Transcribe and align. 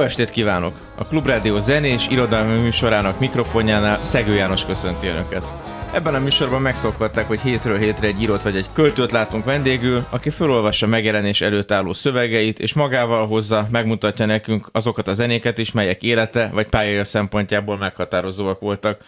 Jó 0.00 0.06
estét 0.06 0.30
kívánok! 0.30 0.74
A 0.94 1.06
Klubrádió 1.06 1.58
zenés 1.58 2.08
irodalmi 2.08 2.60
műsorának 2.60 3.18
mikrofonjánál 3.18 4.02
Szegő 4.02 4.34
János 4.34 4.64
köszönti 4.64 5.06
Önöket. 5.06 5.44
Ebben 5.92 6.14
a 6.14 6.18
műsorban 6.18 6.62
megszokhatták, 6.62 7.26
hogy 7.26 7.40
hétről 7.40 7.78
hétre 7.78 8.06
egy 8.06 8.22
írót 8.22 8.42
vagy 8.42 8.56
egy 8.56 8.66
költőt 8.72 9.12
látunk 9.12 9.44
vendégül, 9.44 10.06
aki 10.10 10.30
felolvassa 10.30 10.86
megjelenés 10.86 11.40
előtt 11.40 11.70
álló 11.70 11.92
szövegeit, 11.92 12.58
és 12.58 12.74
magával 12.74 13.26
hozza, 13.26 13.68
megmutatja 13.70 14.26
nekünk 14.26 14.68
azokat 14.72 15.08
a 15.08 15.12
zenéket 15.12 15.58
is, 15.58 15.72
melyek 15.72 16.02
élete 16.02 16.50
vagy 16.52 16.68
pályája 16.68 17.04
szempontjából 17.04 17.78
meghatározóak 17.78 18.60
voltak. 18.60 19.00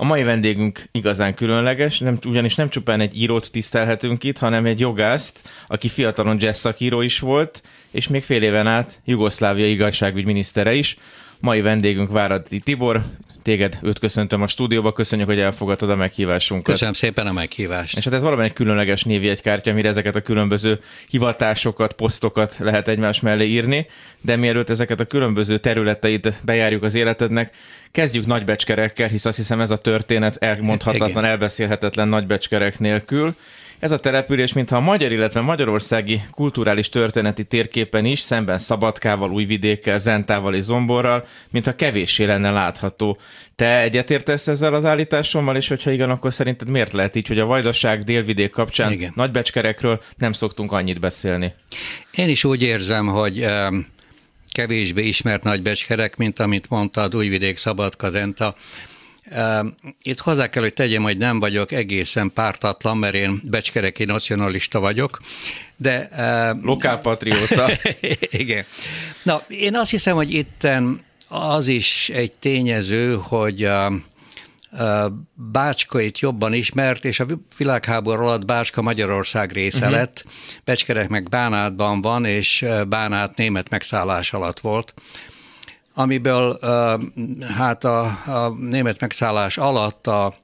A 0.00 0.04
mai 0.04 0.22
vendégünk 0.22 0.88
igazán 0.92 1.34
különleges, 1.34 1.98
nem, 1.98 2.18
ugyanis 2.26 2.54
nem 2.54 2.68
csupán 2.68 3.00
egy 3.00 3.20
írót 3.20 3.50
tisztelhetünk 3.50 4.24
itt, 4.24 4.38
hanem 4.38 4.66
egy 4.66 4.80
jogászt, 4.80 5.42
aki 5.66 5.88
fiatalon 5.88 6.36
jazz 6.38 6.58
szakíró 6.58 7.00
is 7.00 7.18
volt, 7.18 7.62
és 7.90 8.08
még 8.08 8.24
fél 8.24 8.42
éven 8.42 8.66
át 8.66 9.00
Jugoszlávia 9.04 9.66
igazságügyminisztere 9.66 10.74
is. 10.74 10.96
Mai 11.40 11.60
vendégünk 11.60 12.10
Váradi 12.10 12.58
Tibor, 12.58 13.04
téged 13.42 13.78
őt 13.82 13.98
köszöntöm 13.98 14.42
a 14.42 14.46
stúdióba, 14.46 14.92
köszönjük, 14.92 15.28
hogy 15.28 15.38
elfogadtad 15.38 15.90
a 15.90 15.96
meghívásunkat. 15.96 16.72
Köszönöm 16.72 16.94
szépen 16.94 17.26
a 17.26 17.32
meghívást. 17.32 17.96
És 17.96 18.04
hát 18.04 18.14
ez 18.14 18.22
valami 18.22 18.44
egy 18.44 18.52
különleges 18.52 19.04
névjegykártya, 19.04 19.70
amire 19.70 19.88
ezeket 19.88 20.16
a 20.16 20.20
különböző 20.20 20.80
hivatásokat, 21.08 21.92
posztokat 21.92 22.56
lehet 22.58 22.88
egymás 22.88 23.20
mellé 23.20 23.46
írni, 23.46 23.86
de 24.20 24.36
mielőtt 24.36 24.70
ezeket 24.70 25.00
a 25.00 25.04
különböző 25.04 25.58
területeit 25.58 26.40
bejárjuk 26.44 26.82
az 26.82 26.94
életednek, 26.94 27.54
kezdjük 27.90 28.26
nagybecskerekkel, 28.26 29.08
hisz 29.08 29.24
azt 29.24 29.36
hiszem 29.36 29.60
ez 29.60 29.70
a 29.70 29.76
történet 29.76 30.36
elmondhatatlan, 30.36 31.24
elbeszélhetetlen 31.24 32.08
nagybecskerek 32.08 32.78
nélkül. 32.78 33.34
Ez 33.80 33.90
a 33.90 33.98
település, 33.98 34.52
mintha 34.52 34.76
a 34.76 34.80
magyar, 34.80 35.12
illetve 35.12 35.40
magyarországi 35.40 36.22
kulturális 36.30 36.88
történeti 36.88 37.44
térképen 37.44 38.04
is, 38.04 38.20
szemben 38.20 38.58
Szabadkával, 38.58 39.30
Újvidékkel, 39.30 39.98
Zentával 39.98 40.54
és 40.54 40.62
Zomborral, 40.62 41.26
mintha 41.50 41.74
kevéssé 41.74 42.24
lenne 42.24 42.50
látható. 42.50 43.18
Te 43.56 43.80
egyetértesz 43.80 44.46
ezzel 44.46 44.74
az 44.74 44.84
állításommal, 44.84 45.56
és 45.56 45.68
hogyha 45.68 45.90
igen, 45.90 46.10
akkor 46.10 46.32
szerinted 46.32 46.68
miért 46.68 46.92
lehet 46.92 47.16
így, 47.16 47.26
hogy 47.26 47.38
a 47.38 47.46
Vajdaság 47.46 48.02
délvidék 48.02 48.50
kapcsán 48.50 48.92
igen. 48.92 49.12
nagybecskerekről 49.14 50.00
nem 50.16 50.32
szoktunk 50.32 50.72
annyit 50.72 51.00
beszélni? 51.00 51.54
Én 52.14 52.28
is 52.28 52.44
úgy 52.44 52.62
érzem, 52.62 53.06
hogy 53.06 53.46
kevésbé 54.52 55.02
ismert 55.02 55.42
nagybecskerek, 55.42 56.16
mint 56.16 56.38
amit 56.38 56.68
mondtad, 56.68 57.16
Újvidék, 57.16 57.56
Szabadka, 57.56 58.10
Zenta, 58.10 58.54
itt 60.02 60.18
hozzá 60.18 60.46
kell, 60.46 60.62
hogy 60.62 60.74
tegyem, 60.74 61.02
hogy 61.02 61.18
nem 61.18 61.40
vagyok 61.40 61.72
egészen 61.72 62.32
pártatlan, 62.34 62.96
mert 62.96 63.14
én 63.14 63.40
becskereki 63.44 64.04
nacionalista 64.04 64.80
vagyok, 64.80 65.20
de... 65.76 66.08
Lokálpatrióta. 66.62 67.70
igen. 68.30 68.64
Na, 69.22 69.42
én 69.48 69.76
azt 69.76 69.90
hiszem, 69.90 70.16
hogy 70.16 70.34
itten 70.34 71.00
az 71.28 71.66
is 71.66 72.08
egy 72.08 72.32
tényező, 72.32 73.18
hogy 73.22 73.68
Bácska 75.34 76.00
itt 76.00 76.18
jobban 76.18 76.52
ismert, 76.52 77.04
és 77.04 77.20
a 77.20 77.26
világháború 77.56 78.22
alatt 78.22 78.44
Bácska 78.44 78.82
Magyarország 78.82 79.52
része 79.52 79.78
uh-huh. 79.78 79.92
lett. 79.92 80.24
Becskerek 80.64 81.08
meg 81.08 81.28
Bánátban 81.28 82.00
van, 82.00 82.24
és 82.24 82.64
Bánát 82.88 83.36
német 83.36 83.68
megszállás 83.68 84.32
alatt 84.32 84.60
volt 84.60 84.94
amiből 85.94 86.58
hát 87.56 87.84
a, 87.84 88.04
a 88.26 88.54
német 88.60 89.00
megszállás 89.00 89.58
alatt 89.58 90.06
a, 90.06 90.34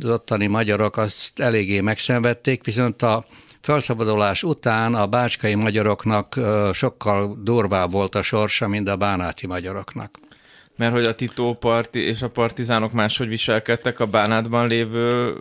az 0.00 0.08
ottani 0.08 0.46
magyarok 0.46 0.96
azt 0.96 1.40
eléggé 1.40 1.80
megszenvedték, 1.80 2.64
viszont 2.64 3.02
a 3.02 3.24
felszabadulás 3.60 4.42
után 4.42 4.94
a 4.94 5.06
bácskai 5.06 5.54
magyaroknak 5.54 6.40
sokkal 6.72 7.38
durvább 7.42 7.90
volt 7.90 8.14
a 8.14 8.22
sorsa, 8.22 8.68
mint 8.68 8.88
a 8.88 8.96
bánáti 8.96 9.46
magyaroknak. 9.46 10.18
Mert 10.76 10.92
hogy 10.92 11.04
a 11.04 11.14
Tito 11.14 11.54
parti 11.54 12.00
és 12.00 12.22
a 12.22 12.28
partizánok 12.28 12.92
máshogy 12.92 13.28
viselkedtek 13.28 14.00
a 14.00 14.06
bánátban 14.06 14.66
lévő 14.66 15.34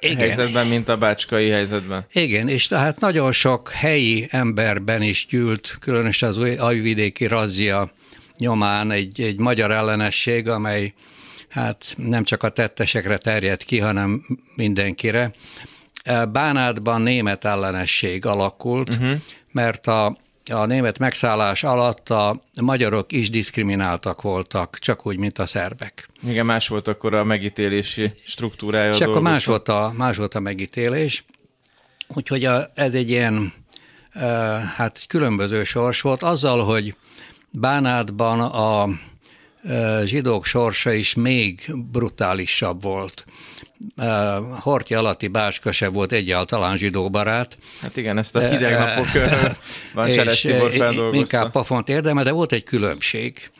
Igen. 0.00 0.18
helyzetben, 0.18 0.66
mint 0.66 0.88
a 0.88 0.96
bácskai 0.96 1.48
helyzetben. 1.48 2.06
Igen, 2.12 2.48
és 2.48 2.66
tehát 2.66 3.00
nagyon 3.00 3.32
sok 3.32 3.70
helyi 3.70 4.26
emberben 4.30 5.02
is 5.02 5.26
gyűlt, 5.30 5.76
különösen 5.80 6.28
az 6.28 6.38
ajvidéki 6.58 7.26
razzia 7.26 7.90
nyomán 8.38 8.90
egy, 8.90 9.20
egy 9.20 9.38
magyar 9.38 9.70
ellenesség, 9.70 10.48
amely 10.48 10.94
hát 11.48 11.84
nem 11.96 12.24
csak 12.24 12.42
a 12.42 12.48
tettesekre 12.48 13.16
terjed 13.16 13.64
ki, 13.64 13.78
hanem 13.78 14.26
mindenkire. 14.54 15.32
Bánátban 16.32 17.00
német 17.00 17.44
ellenesség 17.44 18.26
alakult, 18.26 18.94
uh-huh. 18.94 19.20
mert 19.52 19.86
a 19.86 20.16
a 20.50 20.66
német 20.66 20.98
megszállás 20.98 21.64
alatt 21.64 22.10
a 22.10 22.42
magyarok 22.60 23.12
is 23.12 23.30
diszkrimináltak 23.30 24.22
voltak, 24.22 24.78
csak 24.78 25.06
úgy, 25.06 25.16
mint 25.18 25.38
a 25.38 25.46
szerbek. 25.46 26.08
Igen, 26.28 26.46
más 26.46 26.68
volt 26.68 26.88
akkor 26.88 27.14
a 27.14 27.24
megítélési 27.24 28.12
struktúrája. 28.24 28.92
És 28.92 29.00
akkor 29.00 29.20
más 29.20 29.44
volt, 29.44 29.68
a, 29.68 29.92
más 29.96 30.16
volt 30.16 30.34
a 30.34 30.40
megítélés. 30.40 31.24
Úgyhogy 32.08 32.44
a, 32.44 32.70
ez 32.74 32.94
egy 32.94 33.10
ilyen, 33.10 33.52
hát 34.76 35.04
különböző 35.08 35.64
sors 35.64 36.00
volt, 36.00 36.22
azzal, 36.22 36.64
hogy 36.64 36.94
Bánátban 37.58 38.40
a 38.40 38.88
zsidók 40.04 40.44
sorsa 40.44 40.92
is 40.92 41.14
még 41.14 41.72
brutálisabb 41.92 42.82
volt. 42.82 43.24
Horti 44.60 44.94
alatti 44.94 45.28
bácska 45.28 45.72
se 45.72 45.88
volt 45.88 46.12
egyáltalán 46.12 46.76
zsidóbarát. 46.76 47.58
Hát 47.80 47.96
igen, 47.96 48.18
ezt 48.18 48.36
a 48.36 48.48
hideg 48.48 48.78
napok 48.78 49.06
Cseres 50.14 50.40
Tibor 50.40 50.72
feldolgozta. 50.72 51.18
Inkább 51.18 51.50
pafont 51.52 51.88
érdemel, 51.88 52.24
de 52.24 52.30
volt 52.30 52.52
egy 52.52 52.64
különbség. 52.64 53.50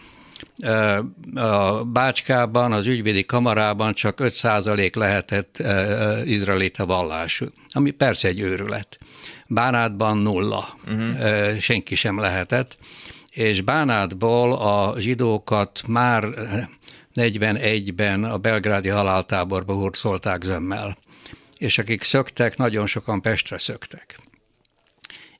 A 1.34 1.84
Bácskában, 1.84 2.72
az 2.72 2.86
ügyvédi 2.86 3.24
kamarában 3.24 3.94
csak 3.94 4.18
5% 4.22 4.96
lehetett 4.96 5.62
izraelita 6.24 6.86
vallású, 6.86 7.46
ami 7.68 7.90
persze 7.90 8.28
egy 8.28 8.40
őrület. 8.40 8.98
Bánátban 9.48 10.18
nulla, 10.18 10.78
uh-huh. 10.86 11.58
senki 11.58 11.94
sem 11.94 12.18
lehetett, 12.18 12.76
és 13.36 13.60
Bánátból 13.60 14.52
a 14.52 15.00
zsidókat 15.00 15.82
már 15.86 16.24
41-ben 17.14 18.24
a 18.24 18.38
belgrádi 18.38 18.88
haláltáborba 18.88 19.74
hurcolták 19.74 20.44
zömmel, 20.44 20.98
és 21.58 21.78
akik 21.78 22.02
szöktek, 22.02 22.56
nagyon 22.56 22.86
sokan 22.86 23.20
Pestre 23.20 23.58
szöktek. 23.58 24.18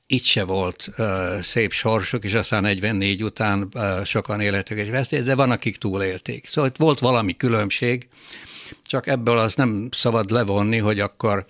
Itt 0.07 0.23
se 0.23 0.43
volt 0.43 0.89
uh, 0.97 1.05
szép 1.41 1.71
sorsuk, 1.71 2.23
és 2.23 2.33
aztán 2.33 2.61
44 2.61 3.23
után 3.23 3.69
uh, 3.73 4.03
sokan 4.03 4.41
életük 4.41 4.77
és 4.77 4.89
veszély, 4.89 5.21
de 5.21 5.35
van, 5.35 5.51
akik 5.51 5.77
túlélték. 5.77 6.47
Szóval 6.47 6.69
itt 6.69 6.77
volt 6.77 6.99
valami 6.99 7.35
különbség, 7.35 8.07
csak 8.83 9.07
ebből 9.07 9.37
az 9.37 9.55
nem 9.55 9.89
szabad 9.91 10.31
levonni, 10.31 10.77
hogy 10.77 10.99
akkor 10.99 11.45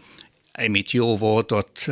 amit 0.65 0.91
jó 0.91 1.17
volt 1.17 1.51
ott, 1.51 1.91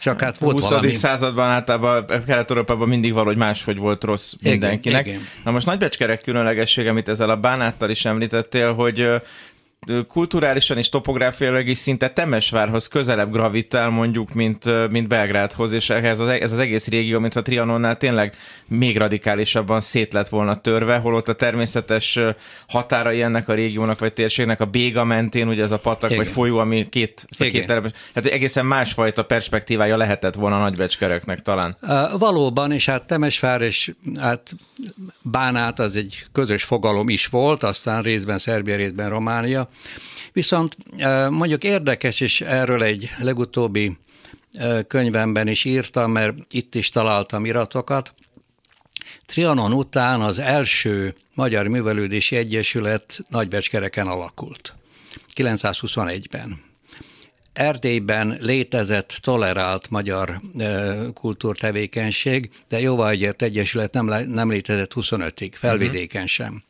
csak 0.00 0.20
hát 0.20 0.38
volt 0.38 0.58
a 0.58 0.60
20. 0.60 0.68
valami. 0.68 0.94
században 0.94 1.48
általában 1.48 2.06
Kelet-Európában 2.26 2.88
mindig 2.88 3.12
valahogy 3.12 3.36
máshogy 3.36 3.76
volt 3.76 4.04
rossz 4.04 4.34
mindenkinek. 4.42 5.06
Igen, 5.06 5.18
igen. 5.18 5.28
Na 5.44 5.50
most 5.50 5.66
Nagybecskerek 5.66 6.20
különlegessége, 6.20 6.90
amit 6.90 7.08
ezzel 7.08 7.30
a 7.30 7.36
bánáttal 7.36 7.90
is 7.90 8.04
említettél, 8.04 8.74
hogy 8.74 9.08
kulturálisan 10.08 10.78
és 10.78 10.88
topográfiailag 10.88 11.66
is 11.66 11.78
szinte 11.78 12.10
Temesvárhoz 12.10 12.88
közelebb 12.88 13.32
gravitál 13.32 13.88
mondjuk, 13.88 14.32
mint, 14.32 14.90
mint 14.90 15.08
Belgrádhoz, 15.08 15.72
és 15.72 15.90
ez 15.90 16.18
az, 16.18 16.28
ez 16.28 16.52
az 16.52 16.58
egész 16.58 16.88
régió, 16.88 17.18
mint 17.18 17.36
a 17.36 17.42
Trianonnál 17.42 17.96
tényleg 17.96 18.36
még 18.66 18.96
radikálisabban 18.96 19.80
szét 19.80 20.12
lett 20.12 20.28
volna 20.28 20.60
törve, 20.60 20.96
holott 20.96 21.28
a 21.28 21.32
természetes 21.32 22.18
határai 22.68 23.22
ennek 23.22 23.48
a 23.48 23.54
régiónak 23.54 23.98
vagy 23.98 24.12
térségnek 24.12 24.60
a 24.60 24.64
Béga 24.64 25.04
mentén, 25.04 25.48
ugye 25.48 25.62
ez 25.62 25.70
a 25.70 25.78
patak 25.78 26.10
Igen. 26.10 26.22
vagy 26.22 26.32
folyó, 26.32 26.58
ami 26.58 26.88
két, 26.88 27.26
két 27.38 27.66
telepes, 27.66 27.92
tehát 28.12 28.30
egészen 28.30 28.66
másfajta 28.66 29.24
perspektívája 29.24 29.96
lehetett 29.96 30.34
volna 30.34 30.56
a 30.56 30.60
nagybecskereknek 30.60 31.40
talán. 31.42 31.76
Valóban, 32.18 32.72
és 32.72 32.86
hát 32.86 33.06
Temesvár 33.06 33.60
és 33.60 33.92
hát 34.20 34.54
Bánát 35.22 35.78
az 35.78 35.96
egy 35.96 36.26
közös 36.32 36.62
fogalom 36.62 37.08
is 37.08 37.26
volt, 37.26 37.62
aztán 37.62 38.02
részben 38.02 38.38
Szerbia, 38.38 38.76
részben 38.76 39.08
Románia, 39.08 39.68
Viszont 40.32 40.76
mondjuk 41.30 41.64
érdekes, 41.64 42.20
és 42.20 42.40
erről 42.40 42.82
egy 42.82 43.10
legutóbbi 43.18 43.98
könyvemben 44.86 45.48
is 45.48 45.64
írtam, 45.64 46.12
mert 46.12 46.34
itt 46.50 46.74
is 46.74 46.88
találtam 46.88 47.44
iratokat. 47.44 48.14
Trianon 49.26 49.72
után 49.72 50.20
az 50.20 50.38
első 50.38 51.14
Magyar 51.34 51.66
Művelődési 51.66 52.36
Egyesület 52.36 53.18
Nagybecskereken 53.28 54.06
alakult, 54.06 54.74
921-ben. 55.36 56.68
Erdélyben 57.52 58.36
létezett 58.40 59.18
tolerált 59.22 59.90
magyar 59.90 60.40
kultúrtevékenység, 61.14 62.50
de 62.68 62.80
jóvágyért 62.80 63.42
egyesület 63.42 63.92
nem, 63.92 64.06
nem 64.28 64.50
létezett 64.50 64.92
25-ig, 64.94 65.50
felvidéken 65.52 66.26
sem. 66.26 66.62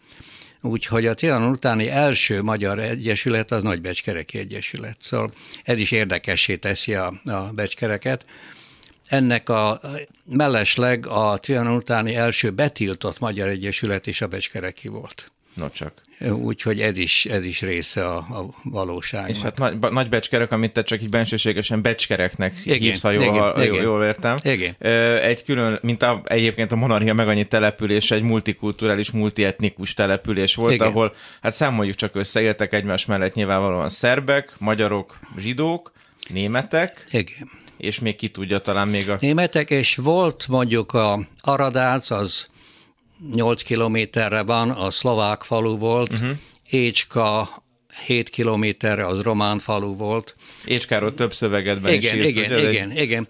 Úgyhogy 0.62 1.07
a 1.07 1.15
Trianon 1.15 1.51
utáni 1.51 1.91
első 1.91 2.43
magyar 2.43 2.79
egyesület 2.79 3.51
az 3.51 3.62
Nagy 3.62 3.81
Becskereki 3.81 4.39
Egyesület. 4.39 4.97
Szóval 5.01 5.33
ez 5.62 5.79
is 5.79 5.91
érdekessé 5.91 6.57
teszi 6.57 6.95
a, 6.95 7.21
a 7.25 7.53
becskereket. 7.53 8.25
Ennek 9.07 9.49
a 9.49 9.81
mellesleg 10.25 11.07
a 11.07 11.39
Trianon 11.39 11.77
utáni 11.77 12.15
első 12.15 12.51
betiltott 12.51 13.19
magyar 13.19 13.49
egyesület 13.49 14.07
is 14.07 14.21
a 14.21 14.27
becskereki 14.27 14.89
volt. 14.89 15.33
No 15.55 15.69
csak. 15.69 15.93
Úgyhogy 16.28 16.81
ez 16.81 16.96
is, 16.96 17.26
ez 17.26 17.44
is 17.44 17.61
része 17.61 18.05
a, 18.05 18.17
a 18.17 18.55
valóságnak. 18.62 19.31
És 19.31 19.40
hát 19.40 19.58
nagy, 19.58 19.78
nagy 19.78 20.08
becskerek, 20.08 20.52
amit 20.52 20.72
te 20.72 20.82
csak 20.82 21.02
így 21.02 21.08
bensőségesen 21.08 21.82
becskereknek 21.82 22.55
igen, 22.64 22.78
hívsz, 22.78 23.02
ha 23.02 23.11
jól, 23.11 23.22
igen, 23.22 23.34
ha, 23.34 23.64
igen. 23.64 23.82
jól 23.82 24.05
értem. 24.05 24.37
Igen. 24.43 24.75
Egy 25.22 25.44
külön, 25.44 25.78
mint 25.82 26.02
a, 26.02 26.22
egyébként 26.25 26.72
a 26.72 26.76
monarchia 26.76 27.14
meg 27.14 27.28
annyi 27.28 27.44
település, 27.44 28.11
egy 28.11 28.22
multikulturális, 28.22 29.11
multietnikus 29.11 29.94
település 29.94 30.55
volt, 30.55 30.72
igen. 30.72 30.87
ahol 30.87 31.14
hát 31.43 31.55
számoljuk 31.55 31.96
csak 31.96 32.14
összeéltek 32.14 32.73
egymás 32.73 33.06
mellett 33.06 33.34
nyilvánvalóan 33.34 33.88
szerbek, 33.88 34.52
magyarok, 34.58 35.19
zsidók, 35.38 35.93
németek. 36.28 37.05
Igen. 37.11 37.50
És 37.76 37.99
még 37.99 38.16
ki 38.16 38.28
tudja 38.28 38.58
talán 38.58 38.88
még 38.88 39.11
a... 39.11 39.16
Németek, 39.20 39.70
és 39.70 39.96
volt 39.96 40.49
mondjuk 40.49 40.93
a 40.93 41.26
Aradác, 41.40 42.11
az 42.11 42.49
8 43.34 43.62
kilométerre 43.62 44.43
van, 44.43 44.70
a 44.70 44.90
szlovák 44.90 45.43
falu 45.43 45.78
volt, 45.78 46.12
uh-huh. 46.12 46.31
Écska 46.70 47.49
7 48.06 48.28
kilométerre 48.31 49.06
az 49.06 49.20
román 49.20 49.58
falu 49.58 49.96
volt. 49.96 50.37
Écskáról 50.64 51.14
több 51.14 51.34
szövegedben 51.34 51.93
igen, 51.93 52.19
is 52.19 52.25
írsz, 52.25 52.37
Igen, 52.37 52.52
ugye? 52.52 52.70
igen, 52.70 52.96
igen. 52.96 53.28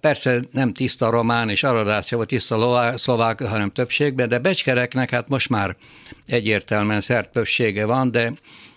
Persze 0.00 0.40
nem 0.50 0.72
tiszta 0.72 1.10
román 1.10 1.48
és 1.48 1.62
aradász 1.62 2.10
volt 2.10 2.28
tiszta 2.28 2.92
szlovák, 2.96 3.42
hanem 3.42 3.70
többségben, 3.70 4.28
de 4.28 4.38
becskereknek 4.38 5.10
hát 5.10 5.28
most 5.28 5.48
már 5.48 5.76
egyértelműen 6.26 7.00
szert 7.00 7.32
többsége 7.32 7.86
van, 7.86 8.10
de 8.10 8.32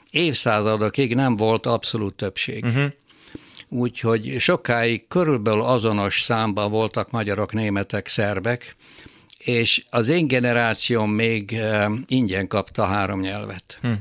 évszázadokig 0.10 1.16
nem 1.16 1.36
volt 1.36 1.66
abszolút 1.66 2.16
többség. 2.16 2.64
Uh-huh. 2.64 2.92
Úgyhogy 3.70 4.36
sokáig 4.40 5.08
körülbelül 5.08 5.62
azonos 5.62 6.22
számban 6.22 6.72
voltak 6.72 7.12
magyarok, 7.12 7.54
németek, 7.54 8.08
szerbek, 8.08 8.76
és 9.44 9.84
az 9.90 10.08
én 10.08 10.28
generációm 10.28 11.12
még 11.12 11.54
eh, 11.54 11.86
ingyen 12.08 12.48
kapta 12.48 12.86
három 12.86 13.20
nyelvet. 13.20 13.78
Hm. 13.82 13.92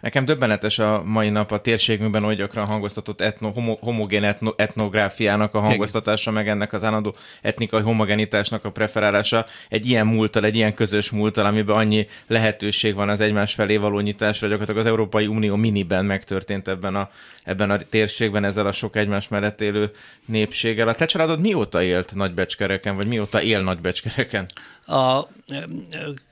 Nekem 0.00 0.24
döbbenetes 0.24 0.78
a 0.78 1.02
mai 1.04 1.28
nap 1.28 1.52
a 1.52 1.60
térségünkben 1.60 2.24
oly 2.24 2.34
gyakran 2.34 2.66
hangoztatott 2.66 3.20
etno, 3.20 3.50
homo, 3.50 3.76
homogén 3.80 4.24
etno, 4.24 4.52
etnográfiának 4.56 5.54
a 5.54 5.60
hangoztatása, 5.60 6.30
meg 6.30 6.48
ennek 6.48 6.72
az 6.72 6.84
állandó 6.84 7.14
etnikai 7.42 7.82
homogenitásnak 7.82 8.64
a 8.64 8.70
preferálása 8.70 9.46
egy 9.68 9.86
ilyen 9.86 10.06
múltal, 10.06 10.44
egy 10.44 10.56
ilyen 10.56 10.74
közös 10.74 11.10
múltal, 11.10 11.46
amiben 11.46 11.76
annyi 11.76 12.06
lehetőség 12.26 12.94
van 12.94 13.08
az 13.08 13.20
egymás 13.20 13.54
felé 13.54 13.76
való 13.76 14.00
nyitásra, 14.00 14.46
gyakorlatilag 14.46 14.80
az 14.80 14.86
Európai 14.86 15.26
Unió 15.26 15.56
miniben 15.56 16.04
megtörtént 16.04 16.68
ebben 16.68 16.94
a, 16.94 17.10
ebben 17.44 17.70
a 17.70 17.78
térségben 17.78 18.44
ezzel 18.44 18.66
a 18.66 18.72
sok 18.72 18.96
egymás 18.96 19.28
mellett 19.28 19.60
élő 19.60 19.90
népséggel. 20.24 20.88
A 20.88 20.94
te 20.94 21.06
családod 21.06 21.40
mióta 21.40 21.82
élt 21.82 22.14
Nagybecskereken, 22.14 22.94
vagy 22.94 23.06
mióta 23.06 23.42
él 23.42 23.62
Nagybecskereken? 23.62 24.46
A, 24.88 25.28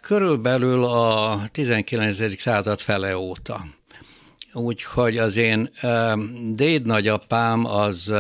körülbelül 0.01 0.85
a 0.85 1.43
19. 1.53 2.41
század 2.41 2.81
fele 2.81 3.17
óta. 3.17 3.67
Úgyhogy 4.53 5.19
az 5.19 5.37
én 5.37 5.71
déd 6.53 6.87
nagyapám 6.87 7.65
az 7.65 8.13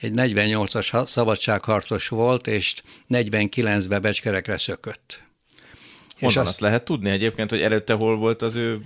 egy 0.00 0.12
48-as 0.16 1.06
szabadságharcos 1.06 2.08
volt, 2.08 2.46
és 2.46 2.74
49-ben 3.10 4.02
becskerekre 4.02 4.58
szökött. 4.58 5.24
Honnan 6.18 6.30
és 6.30 6.36
azt, 6.36 6.48
azt 6.48 6.60
lehet 6.60 6.84
tudni 6.84 7.10
egyébként, 7.10 7.50
hogy 7.50 7.60
előtte 7.60 7.94
hol 7.94 8.16
volt 8.16 8.42
az 8.42 8.54
ő 8.54 8.80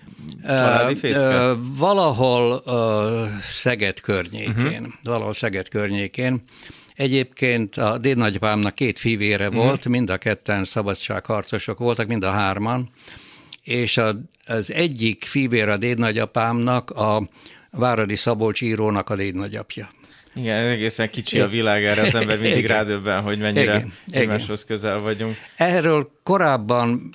családi 0.46 0.94
fészke? 0.94 1.52
Valahol 1.76 2.62
uh, 2.66 3.40
Szeged 3.42 4.00
környékén, 4.00 4.54
uh-huh. 4.54 4.92
valahol 5.02 5.32
Szeged 5.32 5.68
környékén. 5.68 6.42
Egyébként 7.00 7.76
a 7.76 7.98
dédnagyapámnak 7.98 8.74
két 8.74 8.98
fivére 8.98 9.48
uh-huh. 9.48 9.64
volt, 9.64 9.88
mind 9.88 10.10
a 10.10 10.16
ketten 10.16 10.64
szabadságharcosok 10.64 11.78
voltak, 11.78 12.06
mind 12.06 12.24
a 12.24 12.30
hárman, 12.30 12.90
és 13.62 13.96
a, 13.96 14.10
az 14.46 14.72
egyik 14.72 15.24
fivér 15.24 15.68
a 15.68 15.76
dédnagyapámnak 15.76 16.90
a 16.90 17.28
Váradi 17.70 18.16
Szabolcs 18.16 18.60
írónak 18.60 19.10
a 19.10 19.16
dédnagyapja. 19.16 19.90
Igen, 20.34 20.64
egészen 20.64 21.10
kicsi 21.10 21.40
a 21.40 21.48
világ 21.48 21.84
erre, 21.84 22.02
az 22.02 22.14
ember 22.14 22.38
mindig 22.38 22.64
Igen. 22.64 22.76
rádöbben, 22.76 23.22
hogy 23.22 23.38
mennyire 23.38 23.62
Igen. 23.62 23.92
egymáshoz 24.10 24.64
közel 24.64 24.98
vagyunk. 24.98 25.36
Erről 25.56 26.10
korábban, 26.22 27.10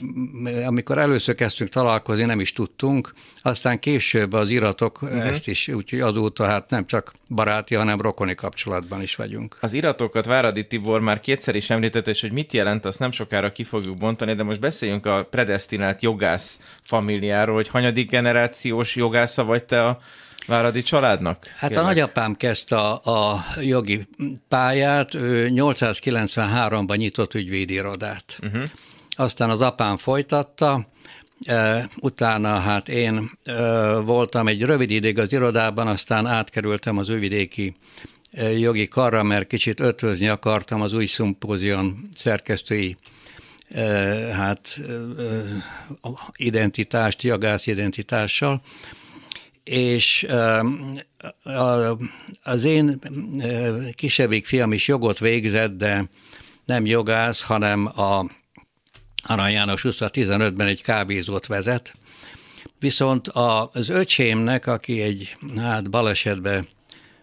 amikor 0.65 0.97
először 0.97 1.35
kezdtünk 1.35 1.69
találkozni, 1.69 2.23
nem 2.23 2.39
is 2.39 2.53
tudtunk, 2.53 3.13
aztán 3.41 3.79
később 3.79 4.33
az 4.33 4.49
iratok 4.49 5.01
uh-huh. 5.01 5.25
ezt 5.25 5.47
is, 5.47 5.67
úgyhogy 5.67 5.99
azóta 5.99 6.45
hát 6.45 6.69
nem 6.69 6.85
csak 6.85 7.13
baráti, 7.29 7.75
hanem 7.75 8.01
rokoni 8.01 8.35
kapcsolatban 8.35 9.01
is 9.01 9.15
vagyunk. 9.15 9.57
Az 9.61 9.73
iratokat 9.73 10.25
Váradi 10.25 10.67
Tibor 10.67 11.01
már 11.01 11.19
kétszer 11.19 11.55
is 11.55 11.69
említett, 11.69 12.07
és 12.07 12.21
hogy 12.21 12.31
mit 12.31 12.53
jelent, 12.53 12.85
azt 12.85 12.99
nem 12.99 13.11
sokára 13.11 13.51
ki 13.51 13.63
fogjuk 13.63 13.97
bontani, 13.97 14.33
de 14.33 14.43
most 14.43 14.59
beszéljünk 14.59 15.05
a 15.05 15.27
predestinált 15.29 16.01
jogász 16.01 16.59
familiáról, 16.81 17.55
hogy 17.55 17.67
hanyadik 17.67 18.09
generációs 18.09 18.95
jogásza 18.95 19.43
vagy 19.43 19.63
te 19.63 19.85
a 19.85 19.99
Váradi 20.45 20.81
családnak? 20.81 21.47
Hát 21.55 21.69
kérlek. 21.69 21.85
a 21.85 21.87
nagyapám 21.87 22.35
kezdte 22.35 22.75
a, 22.77 23.01
a 23.03 23.45
jogi 23.61 24.07
pályát, 24.47 25.13
ő 25.13 25.49
893-ban 25.53 26.97
nyitott 26.97 27.33
ügyvédirodát. 27.33 28.39
Uh-huh. 28.41 28.63
Aztán 29.09 29.49
az 29.49 29.61
apám 29.61 29.97
folytatta, 29.97 30.87
utána 31.99 32.59
hát 32.59 32.89
én 32.89 33.31
voltam 34.05 34.47
egy 34.47 34.61
rövid 34.61 34.91
ideig 34.91 35.19
az 35.19 35.31
irodában, 35.31 35.87
aztán 35.87 36.25
átkerültem 36.25 36.97
az 36.97 37.09
ővidéki 37.09 37.75
jogi 38.57 38.87
karra, 38.87 39.23
mert 39.23 39.47
kicsit 39.47 39.79
ötvözni 39.79 40.27
akartam 40.27 40.81
az 40.81 40.93
új 40.93 41.05
szimpózion 41.05 42.09
szerkesztői 42.15 42.97
hát 44.31 44.79
identitást, 46.35 47.21
jogász 47.21 47.67
identitással, 47.67 48.61
és 49.65 50.27
az 52.43 52.63
én 52.63 52.99
kisebbik 53.95 54.45
fiam 54.45 54.73
is 54.73 54.87
jogot 54.87 55.19
végzett, 55.19 55.71
de 55.77 56.09
nem 56.65 56.85
jogász, 56.85 57.41
hanem 57.41 57.85
a 57.85 58.25
Arany 59.23 59.51
János 59.51 59.83
utca 59.83 60.09
15-ben 60.13 60.67
egy 60.67 60.81
kávézót 60.81 61.47
vezet, 61.47 61.93
viszont 62.79 63.27
az 63.27 63.89
öcsémnek, 63.89 64.67
aki 64.67 65.01
egy 65.01 65.37
hát 65.57 65.89
balesetbe 65.89 66.65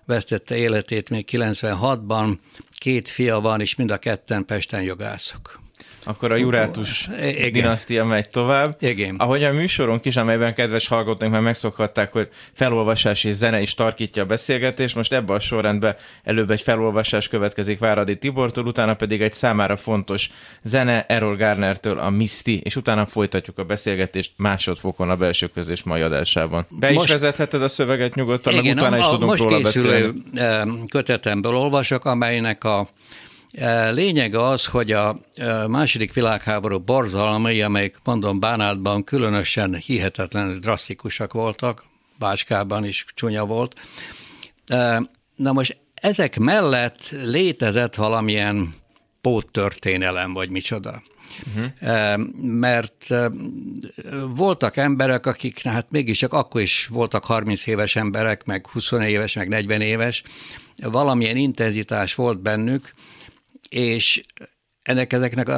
vesztette 0.05 0.57
életét 0.57 1.11
még 1.11 1.29
96-ban, 1.33 2.39
két 2.79 3.09
fia 3.09 3.41
van, 3.41 3.61
és 3.61 3.75
mind 3.75 3.91
a 3.91 3.99
ketten 3.99 4.45
Pesten 4.45 4.83
jogászok 4.83 5.62
akkor 6.05 6.33
a 6.33 6.37
Jurátus 6.37 7.09
Igen. 7.23 7.53
dinasztia 7.53 8.05
megy 8.05 8.29
tovább. 8.29 8.77
Igen. 8.81 9.17
Ahogy 9.17 9.45
a 9.45 9.53
műsorunk 9.53 10.05
is, 10.05 10.17
amelyben 10.17 10.55
kedves 10.55 10.89
hallgatóink 10.89 11.35
már 11.35 11.43
megszokhatták, 11.43 12.13
hogy 12.13 12.29
felolvasás 12.53 13.25
és 13.25 13.35
zene 13.35 13.61
is 13.61 13.75
tarkítja 13.75 14.23
a 14.23 14.27
beszélgetést, 14.27 14.95
most 14.95 15.13
ebben 15.13 15.37
a 15.37 15.41
sorrendben 15.41 15.97
előbb 16.25 16.51
egy 16.51 16.63
felolvasás 16.63 17.29
következik 17.29 17.79
Váradi 17.79 18.19
Tibortól, 18.19 18.67
utána 18.67 18.95
pedig 18.95 19.23
egy 19.23 19.33
számára 19.33 19.77
fontos 19.77 20.31
zene 20.63 21.07
Errol 21.07 21.37
Garnertől 21.37 21.99
a 21.99 22.11
Misty, 22.11 22.61
és 22.63 22.77
utána 22.77 23.07
folytatjuk 23.07 23.59
a 23.59 23.65
beszélgetést 23.65 24.33
másodfokon 24.37 25.11
a 25.11 25.17
belső 25.17 25.47
közés 25.47 25.83
mai 25.83 26.01
adásában. 26.01 26.67
Be 26.69 26.93
most, 26.93 27.05
is 27.05 27.11
vezetheted 27.11 27.63
a 27.63 27.69
szöveget 27.69 28.15
nyugodtan, 28.15 28.53
Igen, 28.53 28.65
meg 28.65 28.77
utána 28.77 28.97
a, 28.97 28.99
is 28.99 29.07
tudunk 29.07 29.31
most 29.31 29.43
róla 29.43 29.61
beszélni. 29.61 30.23
Kötetemből 30.89 31.55
olvasok, 31.55 32.05
amelynek 32.05 32.65
a 32.65 32.81
E, 32.81 33.02
lényeg 33.91 34.35
az, 34.35 34.65
hogy 34.65 34.93
a 34.93 35.17
e, 35.35 35.67
második 35.67 36.13
világháború 36.13 36.79
borzalmai, 36.79 37.63
amelyek 37.63 38.01
mondom 38.05 38.41
Bánátban 38.41 39.05
különösen 39.05 39.75
hihetetlenül 39.75 40.59
drasztikusak 40.59 41.33
voltak, 41.33 41.85
Bácskában 42.19 42.85
is 42.85 43.05
csúnya 43.15 43.45
volt. 43.45 43.75
E, 44.67 45.11
na 45.37 45.53
most 45.53 45.77
ezek 45.95 46.39
mellett 46.39 47.15
létezett 47.25 47.95
valamilyen 47.95 48.75
póttörténelem, 49.21 50.33
vagy 50.33 50.51
micsoda. 50.51 51.03
Uh-huh. 51.57 52.27
Mert 52.41 53.07
voltak 54.35 54.77
emberek, 54.77 55.27
akik 55.27 55.63
hát 55.63 55.87
mégis 55.91 56.19
csak 56.19 56.33
akkor 56.33 56.61
is 56.61 56.87
voltak 56.87 57.25
30 57.25 57.67
éves 57.67 57.97
emberek, 57.97 58.45
meg 58.45 58.67
20 58.67 58.91
éves, 58.93 59.33
meg 59.33 59.49
40 59.49 59.81
éves, 59.81 60.23
valamilyen 60.83 61.37
intenzitás 61.37 62.15
volt 62.15 62.41
bennük, 62.41 62.95
és 63.73 64.23
ennek 64.83 65.13
ezeknek 65.13 65.49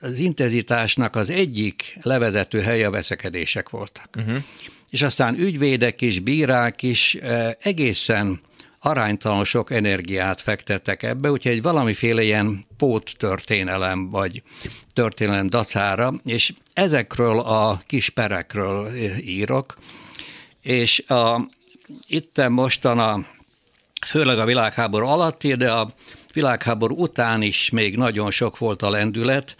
az 0.00 0.18
intenzitásnak 0.18 1.16
az 1.16 1.30
egyik 1.30 1.98
levezető 2.02 2.60
helye 2.60 2.86
a 2.86 2.90
veszekedések 2.90 3.68
voltak. 3.68 4.08
Uh-huh. 4.16 4.42
És 4.90 5.02
aztán 5.02 5.38
ügyvédek 5.38 6.00
is, 6.00 6.20
bírák 6.20 6.82
is 6.82 7.18
egészen 7.60 8.40
aránytalan 8.78 9.44
sok 9.44 9.70
energiát 9.70 10.40
fektettek 10.40 11.02
ebbe, 11.02 11.30
úgyhogy 11.30 11.52
egy 11.52 11.62
valamiféle 11.62 12.22
ilyen 12.22 12.66
pót 12.76 13.12
történelem, 13.18 14.10
vagy 14.10 14.42
történelem 14.92 15.48
dacára, 15.48 16.14
és 16.24 16.52
ezekről 16.72 17.38
a 17.38 17.82
kis 17.86 18.08
perekről 18.08 18.88
írok, 19.20 19.78
és 20.60 20.98
a, 21.06 21.48
itt 22.06 22.48
mostan 22.48 22.98
a, 22.98 23.26
főleg 24.06 24.38
a 24.38 24.44
világháború 24.44 25.06
alatti, 25.06 25.54
de 25.54 25.70
a 25.70 25.94
világháború 26.32 26.96
után 26.96 27.42
is 27.42 27.70
még 27.70 27.96
nagyon 27.96 28.30
sok 28.30 28.58
volt 28.58 28.82
a 28.82 28.90
lendület, 28.90 29.56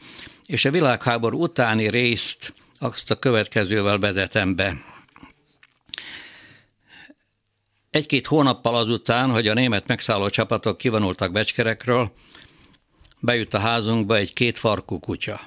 és 0.46 0.64
a 0.64 0.70
világháború 0.70 1.42
utáni 1.42 1.90
részt 1.90 2.54
azt 2.78 3.10
a 3.10 3.18
következővel 3.18 3.98
vezetem 3.98 4.56
be. 4.56 4.76
Egy-két 7.90 8.26
hónappal 8.26 8.76
azután, 8.76 9.30
hogy 9.30 9.48
a 9.48 9.54
német 9.54 9.86
megszálló 9.86 10.28
csapatok 10.28 10.78
kivonultak 10.78 11.32
Becskerekről, 11.32 12.12
bejött 13.20 13.54
a 13.54 13.58
házunkba 13.58 14.16
egy 14.16 14.32
két 14.32 14.58
farkú 14.58 14.98
kutya. 14.98 15.40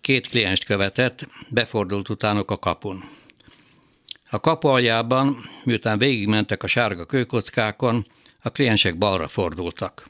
Két 0.00 0.28
klienst 0.28 0.64
követett, 0.64 1.28
befordult 1.48 2.08
utánok 2.08 2.50
a 2.50 2.58
kapun. 2.58 3.04
A 4.30 4.40
kapu 4.40 4.68
aljában, 4.68 5.48
miután 5.64 5.98
végigmentek 5.98 6.62
a 6.62 6.66
sárga 6.66 7.04
kőkockákon, 7.04 8.06
a 8.42 8.50
kliensek 8.50 8.98
balra 8.98 9.28
fordultak. 9.28 10.08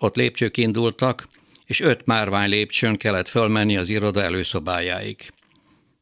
Ott 0.00 0.16
lépcsők 0.16 0.56
indultak, 0.56 1.28
és 1.66 1.80
öt 1.80 2.06
márvány 2.06 2.48
lépcsőn 2.48 2.96
kellett 2.96 3.28
fölmenni 3.28 3.76
az 3.76 3.88
iroda 3.88 4.22
előszobájáig. 4.22 5.32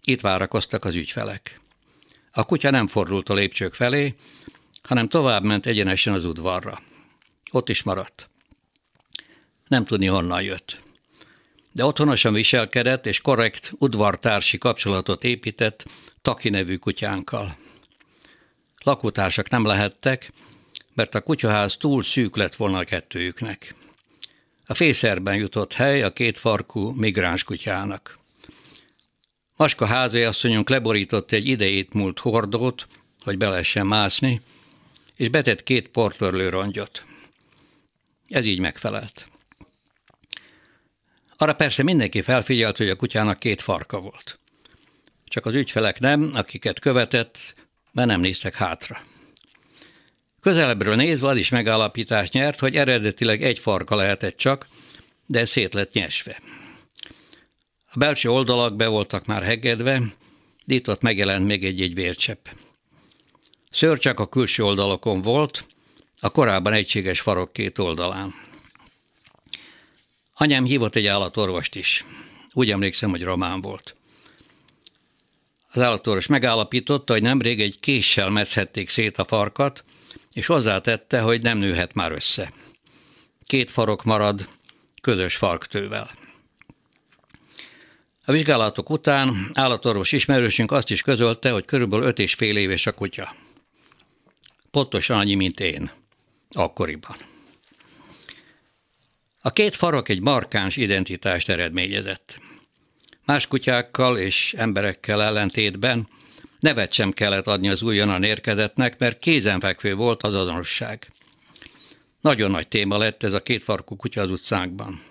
Itt 0.04 0.20
várakoztak 0.20 0.84
az 0.84 0.94
ügyfelek. 0.94 1.60
A 2.32 2.44
kutya 2.44 2.70
nem 2.70 2.86
fordult 2.86 3.28
a 3.28 3.34
lépcsők 3.34 3.74
felé, 3.74 4.14
hanem 4.82 5.08
tovább 5.08 5.42
ment 5.42 5.66
egyenesen 5.66 6.12
az 6.12 6.24
udvarra. 6.24 6.82
Ott 7.50 7.68
is 7.68 7.82
maradt. 7.82 8.30
Nem 9.68 9.84
tudni, 9.84 10.06
honnan 10.06 10.42
jött. 10.42 10.80
De 11.72 11.84
otthonosan 11.84 12.32
viselkedett, 12.32 13.06
és 13.06 13.20
korrekt 13.20 13.72
udvartársi 13.78 14.58
kapcsolatot 14.58 15.24
épített 15.24 15.84
Taki 16.22 16.48
nevű 16.48 16.76
kutyánkkal. 16.76 17.56
Lakótársak 18.84 19.48
nem 19.48 19.64
lehettek, 19.64 20.32
mert 20.94 21.14
a 21.14 21.20
kutyaház 21.20 21.76
túl 21.76 22.02
szűk 22.02 22.36
lett 22.36 22.54
volna 22.54 22.78
a 22.78 22.84
kettőjüknek. 22.84 23.74
A 24.66 24.74
fészerben 24.74 25.36
jutott 25.36 25.72
hely 25.72 26.02
a 26.02 26.12
két 26.12 26.38
farkú 26.38 26.90
migráns 26.90 27.44
kutyának. 27.44 28.18
Maska 29.56 29.86
háziasszonyunk 29.86 30.68
leborított 30.68 31.32
egy 31.32 31.46
idejét 31.46 31.92
múlt 31.92 32.18
hordót, 32.18 32.86
hogy 33.20 33.38
be 33.38 33.48
lehessen 33.48 33.86
mászni, 33.86 34.40
és 35.16 35.28
betett 35.28 35.62
két 35.62 35.88
portörlő 35.88 36.48
rongyot. 36.48 37.04
Ez 38.28 38.44
így 38.44 38.58
megfelelt. 38.58 39.26
Arra 41.36 41.54
persze 41.54 41.82
mindenki 41.82 42.22
felfigyelt, 42.22 42.76
hogy 42.76 42.88
a 42.88 42.96
kutyának 42.96 43.38
két 43.38 43.62
farka 43.62 44.00
volt. 44.00 44.38
Csak 45.24 45.46
az 45.46 45.54
ügyfelek 45.54 46.00
nem, 46.00 46.30
akiket 46.34 46.78
követett, 46.78 47.54
mert 47.92 48.08
nem 48.08 48.20
néztek 48.20 48.54
hátra. 48.54 49.02
Közelebbről 50.42 50.94
nézve 50.94 51.28
az 51.28 51.36
is 51.36 51.48
megállapítást 51.48 52.32
nyert, 52.32 52.60
hogy 52.60 52.76
eredetileg 52.76 53.42
egy 53.42 53.58
farka 53.58 53.94
lehetett 53.94 54.36
csak, 54.36 54.68
de 55.26 55.44
szét 55.44 55.74
lett 55.74 55.92
nyesve. 55.92 56.40
A 57.86 57.98
belső 57.98 58.30
oldalak 58.30 58.76
be 58.76 58.86
voltak 58.86 59.26
már 59.26 59.42
hegedve, 59.42 60.02
de 60.64 60.74
itt 60.74 60.88
ott 60.88 61.02
megjelent 61.02 61.46
még 61.46 61.64
egy-egy 61.64 61.94
vércsepp. 61.94 62.46
Szőr 63.70 63.98
csak 63.98 64.20
a 64.20 64.28
külső 64.28 64.64
oldalakon 64.64 65.22
volt, 65.22 65.66
a 66.20 66.30
korábban 66.30 66.72
egységes 66.72 67.20
farok 67.20 67.52
két 67.52 67.78
oldalán. 67.78 68.34
Anyám 70.34 70.64
hívott 70.64 70.96
egy 70.96 71.06
állatorvost 71.06 71.74
is. 71.74 72.04
Úgy 72.52 72.70
emlékszem, 72.70 73.10
hogy 73.10 73.22
román 73.22 73.60
volt. 73.60 73.96
Az 75.68 75.82
állatorvos 75.82 76.26
megállapította, 76.26 77.12
hogy 77.12 77.22
nemrég 77.22 77.60
egy 77.60 77.80
késsel 77.80 78.30
meszhették 78.30 78.90
szét 78.90 79.18
a 79.18 79.24
farkat, 79.24 79.84
és 80.32 80.46
hozzátette, 80.46 81.20
hogy 81.20 81.42
nem 81.42 81.58
nőhet 81.58 81.94
már 81.94 82.12
össze. 82.12 82.52
Két 83.46 83.70
farok 83.70 84.04
marad 84.04 84.48
közös 85.00 85.36
farktővel. 85.36 86.10
A 88.24 88.32
vizsgálatok 88.32 88.90
után 88.90 89.50
állatorvos 89.52 90.12
ismerősünk 90.12 90.72
azt 90.72 90.90
is 90.90 91.02
közölte, 91.02 91.50
hogy 91.50 91.64
körülbelül 91.64 92.06
öt 92.06 92.18
és 92.18 92.34
fél 92.34 92.56
éves 92.56 92.86
a 92.86 92.92
kutya. 92.92 93.34
Pontosan 94.70 95.18
annyi, 95.18 95.34
mint 95.34 95.60
én. 95.60 95.90
akkoriban. 96.50 97.16
A 99.40 99.50
két 99.50 99.76
farok 99.76 100.08
egy 100.08 100.20
markáns 100.20 100.76
identitást 100.76 101.48
eredményezett. 101.48 102.40
Más 103.24 103.46
kutyákkal 103.46 104.18
és 104.18 104.54
emberekkel 104.56 105.22
ellentétben 105.22 106.08
nevet 106.62 106.92
sem 106.92 107.12
kellett 107.12 107.46
adni 107.46 107.68
az 107.68 107.82
újonnan 107.82 108.22
érkezetnek, 108.22 108.98
mert 108.98 109.18
kézenfekvő 109.18 109.94
volt 109.94 110.22
az 110.22 110.34
azonosság. 110.34 111.12
Nagyon 112.20 112.50
nagy 112.50 112.68
téma 112.68 112.98
lett 112.98 113.22
ez 113.22 113.32
a 113.32 113.42
kétfarkú 113.42 113.96
kutya 113.96 114.20
az 114.20 114.30
utcánkban. 114.30 115.02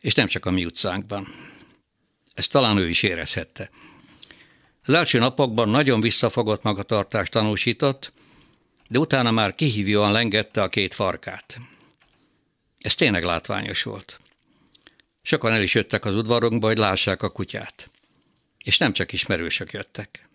És 0.00 0.14
nem 0.14 0.26
csak 0.26 0.46
a 0.46 0.50
mi 0.50 0.64
utcánkban. 0.64 1.34
Ezt 2.34 2.50
talán 2.50 2.78
ő 2.78 2.88
is 2.88 3.02
érezhette. 3.02 3.70
Az 4.84 4.94
első 4.94 5.18
napokban 5.18 5.68
nagyon 5.68 6.00
visszafogott 6.00 6.62
magatartást 6.62 7.30
tanúsított, 7.30 8.12
de 8.88 8.98
utána 8.98 9.30
már 9.30 9.54
kihívóan 9.54 10.12
lengette 10.12 10.62
a 10.62 10.68
két 10.68 10.94
farkát. 10.94 11.58
Ez 12.78 12.94
tényleg 12.94 13.24
látványos 13.24 13.82
volt. 13.82 14.20
Sokan 15.22 15.52
el 15.52 15.62
is 15.62 15.74
jöttek 15.74 16.04
az 16.04 16.14
udvarunkba, 16.14 16.66
hogy 16.66 16.78
lássák 16.78 17.22
a 17.22 17.30
kutyát. 17.30 17.90
És 18.64 18.78
nem 18.78 18.92
csak 18.92 19.12
ismerősök 19.12 19.72
jöttek. 19.72 20.28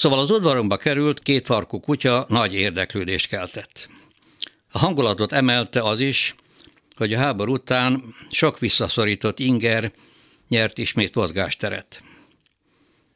Szóval 0.00 0.18
az 0.18 0.30
udvarunkba 0.30 0.76
került 0.76 1.22
két 1.22 1.44
farkú 1.44 1.80
kutya 1.80 2.24
nagy 2.28 2.54
érdeklődést 2.54 3.28
keltett. 3.28 3.88
A 4.72 4.78
hangulatot 4.78 5.32
emelte 5.32 5.82
az 5.82 6.00
is, 6.00 6.34
hogy 6.96 7.14
a 7.14 7.18
háború 7.18 7.52
után 7.52 8.14
sok 8.30 8.58
visszaszorított 8.58 9.38
inger 9.38 9.92
nyert 10.48 10.78
ismét 10.78 11.14
mozgásteret. 11.14 12.02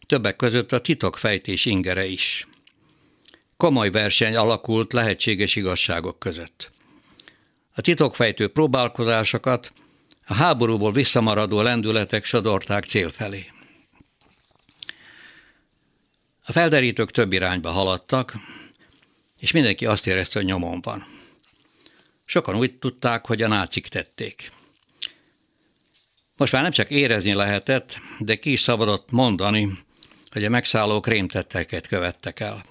Többek 0.06 0.36
között 0.36 0.72
a 0.72 0.80
titokfejtés 0.80 1.64
ingere 1.64 2.04
is. 2.04 2.48
Komoly 3.56 3.90
verseny 3.90 4.36
alakult 4.36 4.92
lehetséges 4.92 5.56
igazságok 5.56 6.18
között. 6.18 6.70
A 7.74 7.80
titokfejtő 7.80 8.48
próbálkozásokat 8.48 9.72
a 10.26 10.34
háborúból 10.34 10.92
visszamaradó 10.92 11.60
lendületek 11.60 12.24
sodorták 12.24 12.84
cél 12.84 13.10
felé. 13.10 13.53
A 16.46 16.52
felderítők 16.52 17.10
több 17.10 17.32
irányba 17.32 17.70
haladtak, 17.70 18.36
és 19.40 19.52
mindenki 19.52 19.86
azt 19.86 20.06
érezte, 20.06 20.38
hogy 20.38 20.48
nyomon 20.48 20.80
van. 20.80 21.06
Sokan 22.24 22.56
úgy 22.56 22.78
tudták, 22.78 23.26
hogy 23.26 23.42
a 23.42 23.48
nácik 23.48 23.88
tették. 23.88 24.52
Most 26.36 26.52
már 26.52 26.62
nem 26.62 26.70
csak 26.70 26.90
érezni 26.90 27.32
lehetett, 27.32 27.98
de 28.18 28.36
ki 28.36 28.52
is 28.52 28.60
szabadott 28.60 29.10
mondani, 29.10 29.78
hogy 30.30 30.44
a 30.44 30.48
megszállók 30.48 31.06
rémtetteket 31.06 31.86
követtek 31.86 32.40
el. 32.40 32.64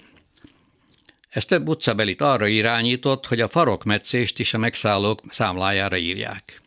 Ez 1.28 1.44
több 1.44 1.68
utcabelit 1.68 2.20
arra 2.20 2.46
irányított, 2.46 3.26
hogy 3.26 3.40
a 3.40 3.48
farokmetszést 3.48 4.38
is 4.38 4.54
a 4.54 4.58
megszállók 4.58 5.22
számlájára 5.28 5.96
írják. 5.96 6.62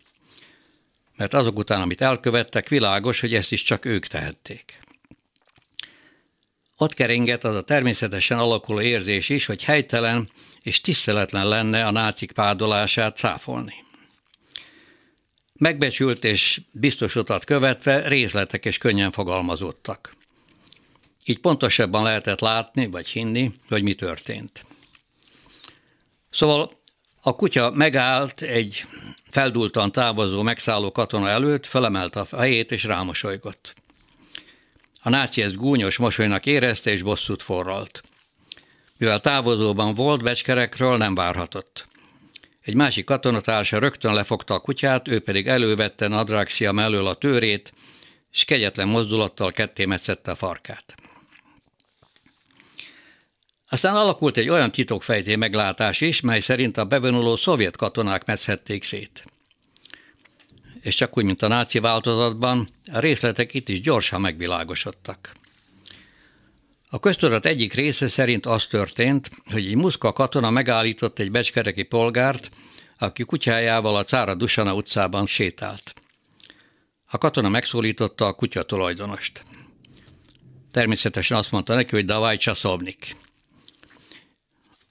Mert 1.17 1.33
azok 1.33 1.57
után, 1.57 1.81
amit 1.81 2.01
elkövettek, 2.01 2.67
világos, 2.67 3.19
hogy 3.19 3.33
ezt 3.33 3.51
is 3.51 3.63
csak 3.63 3.85
ők 3.85 4.05
tehették. 4.07 4.79
Ott 6.77 6.93
keringett 6.93 7.43
az 7.43 7.55
a 7.55 7.61
természetesen 7.61 8.37
alakuló 8.39 8.81
érzés 8.81 9.29
is, 9.29 9.45
hogy 9.45 9.63
helytelen 9.63 10.29
és 10.61 10.81
tiszteletlen 10.81 11.47
lenne 11.47 11.85
a 11.85 11.91
nácik 11.91 12.31
pádolását 12.31 13.17
száfolni. 13.17 13.73
Megbecsült 15.53 16.23
és 16.23 16.61
biztos 16.71 17.15
utat 17.15 17.45
követve 17.45 18.07
részletek 18.07 18.65
és 18.65 18.77
könnyen 18.77 19.11
fogalmazódtak. 19.11 20.15
Így 21.25 21.39
pontosabban 21.39 22.03
lehetett 22.03 22.39
látni 22.39 22.87
vagy 22.87 23.07
hinni, 23.07 23.53
hogy 23.69 23.83
mi 23.83 23.93
történt. 23.93 24.65
Szóval 26.29 26.71
a 27.21 27.35
kutya 27.35 27.71
megállt 27.71 28.41
egy 28.41 28.85
feldultan 29.29 29.91
távozó 29.91 30.41
megszálló 30.41 30.91
katona 30.91 31.29
előtt, 31.29 31.65
felemelte 31.65 32.19
a 32.19 32.25
fejét 32.25 32.71
és 32.71 32.83
rámosolygott. 32.83 33.73
A 35.07 35.09
náci 35.09 35.41
ezt 35.41 35.55
gúnyos 35.55 35.97
mosolynak 35.97 36.45
érezte 36.45 36.91
és 36.91 37.01
bosszút 37.01 37.43
forralt. 37.43 38.01
Mivel 38.97 39.19
távozóban 39.19 39.95
volt, 39.95 40.23
becskerekről 40.23 40.97
nem 40.97 41.15
várhatott. 41.15 41.87
Egy 42.61 42.73
másik 42.73 43.05
katonatársa 43.05 43.79
rögtön 43.79 44.13
lefogta 44.13 44.53
a 44.53 44.59
kutyát, 44.59 45.07
ő 45.07 45.19
pedig 45.19 45.47
elővette 45.47 46.07
nadrágszia 46.07 46.71
mellől 46.71 47.07
a 47.07 47.13
tőrét, 47.13 47.73
és 48.31 48.45
kegyetlen 48.45 48.87
mozdulattal 48.87 49.51
ketté 49.51 49.85
metszette 49.85 50.31
a 50.31 50.35
farkát. 50.35 50.95
Aztán 53.69 53.95
alakult 53.95 54.37
egy 54.37 54.49
olyan 54.49 54.71
titokfejté 54.71 55.35
meglátás 55.35 56.01
is, 56.01 56.21
mely 56.21 56.39
szerint 56.39 56.77
a 56.77 56.85
bevonuló 56.85 57.35
szovjet 57.35 57.77
katonák 57.77 58.25
metszhették 58.25 58.83
szét. 58.83 59.25
És 60.87 60.95
csak 60.95 61.17
úgy, 61.17 61.23
mint 61.23 61.41
a 61.41 61.47
náci 61.47 61.79
változatban, 61.79 62.69
a 62.91 62.99
részletek 62.99 63.53
itt 63.53 63.69
is 63.69 63.81
gyorsan 63.81 64.21
megvilágosodtak. 64.21 65.31
A 66.89 66.99
köztudat 66.99 67.45
egyik 67.45 67.73
része 67.73 68.07
szerint 68.07 68.45
az 68.45 68.65
történt, 68.65 69.29
hogy 69.45 69.65
egy 69.65 69.75
muszka 69.75 70.13
katona 70.13 70.49
megállított 70.49 71.19
egy 71.19 71.31
becskereki 71.31 71.83
polgárt, 71.83 72.49
aki 72.97 73.23
kutyájával 73.23 73.95
a 73.95 74.03
Cára 74.03 74.35
Dusana 74.35 74.73
utcában 74.73 75.25
sétált. 75.25 75.93
A 77.05 77.17
katona 77.17 77.49
megszólította 77.49 78.25
a 78.25 78.33
kutya 78.33 78.63
tulajdonost. 78.63 79.43
Természetesen 80.71 81.37
azt 81.37 81.51
mondta 81.51 81.73
neki, 81.73 81.95
hogy 81.95 82.05
davaj 82.05 82.37
csaszolnik 82.37 83.15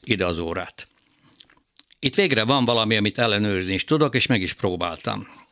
ide 0.03 0.27
az 0.27 0.39
órát. 0.39 0.89
Itt 1.99 2.15
végre 2.15 2.45
van 2.45 2.65
valami, 2.65 2.97
amit 2.97 3.19
ellenőrizni 3.19 3.75
is 3.75 3.85
tudok, 3.85 4.15
és 4.15 4.27
meg 4.27 4.41
is 4.41 4.53
próbáltam. 4.53 5.45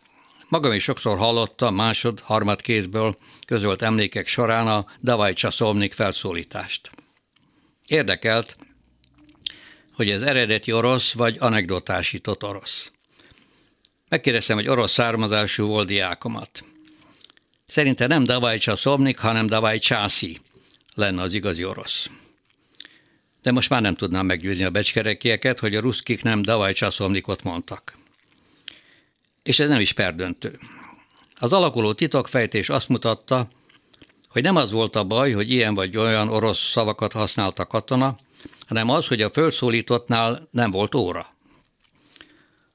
Magam 0.48 0.72
is 0.72 0.82
sokszor 0.82 1.18
hallottam 1.18 1.74
másod, 1.74 2.20
harmad 2.20 2.60
kézből 2.60 3.16
közölt 3.46 3.82
emlékek 3.82 4.26
során 4.26 4.66
a 4.66 4.86
Davaj 5.02 5.32
Csaszolnik 5.32 5.92
felszólítást. 5.92 6.90
Érdekelt, 7.86 8.56
hogy 9.92 10.10
ez 10.10 10.22
eredeti 10.22 10.72
orosz 10.72 11.12
vagy 11.12 11.36
anekdotásított 11.40 12.42
orosz. 12.42 12.92
Megkérdeztem, 14.08 14.56
hogy 14.56 14.68
orosz 14.68 14.92
származású 14.92 15.66
volt 15.66 15.86
diákomat. 15.86 16.64
Szerinte 17.66 18.06
nem 18.06 18.24
Davaj 18.24 18.58
Csaszolnik, 18.58 19.18
hanem 19.18 19.46
Davaj 19.46 19.78
Császi 19.78 20.40
lenne 20.94 21.22
az 21.22 21.32
igazi 21.32 21.64
orosz 21.64 22.08
de 23.44 23.50
most 23.50 23.68
már 23.68 23.82
nem 23.82 23.94
tudnám 23.94 24.26
meggyőzni 24.26 24.64
a 24.64 24.70
becskerekieket, 24.70 25.58
hogy 25.58 25.74
a 25.74 25.80
ruszkik 25.80 26.22
nem 26.22 26.42
davaj 26.42 26.72
csaszomnikot 26.72 27.42
mondtak. 27.42 27.98
És 29.44 29.58
ez 29.58 29.68
nem 29.68 29.80
is 29.80 29.92
perdöntő. 29.92 30.58
Az 31.38 31.52
alakuló 31.52 31.92
titokfejtés 31.92 32.68
azt 32.68 32.88
mutatta, 32.88 33.48
hogy 34.28 34.42
nem 34.42 34.56
az 34.56 34.70
volt 34.70 34.96
a 34.96 35.04
baj, 35.04 35.32
hogy 35.32 35.50
ilyen 35.50 35.74
vagy 35.74 35.96
olyan 35.96 36.28
orosz 36.28 36.70
szavakat 36.70 37.12
használt 37.12 37.58
a 37.58 37.66
katona, 37.66 38.18
hanem 38.66 38.88
az, 38.88 39.06
hogy 39.06 39.22
a 39.22 39.30
fölszólítottnál 39.30 40.48
nem 40.50 40.70
volt 40.70 40.94
óra. 40.94 41.34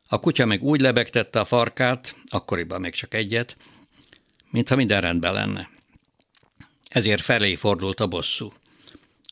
A 0.08 0.20
kutya 0.20 0.46
meg 0.46 0.64
úgy 0.64 0.82
lebegtette 0.82 1.40
a 1.40 1.46
farkát, 1.46 2.16
akkoriban 2.30 2.82
még 2.82 2.94
csak 2.94 3.14
egyet, 3.14 3.58
mintha 4.52 4.76
minden 4.76 5.02
rendben 5.02 5.34
lenne. 5.34 5.70
Ezért 6.90 7.22
felé 7.22 7.56
fordult 7.56 8.00
a 8.00 8.08
bosszú. 8.08 8.54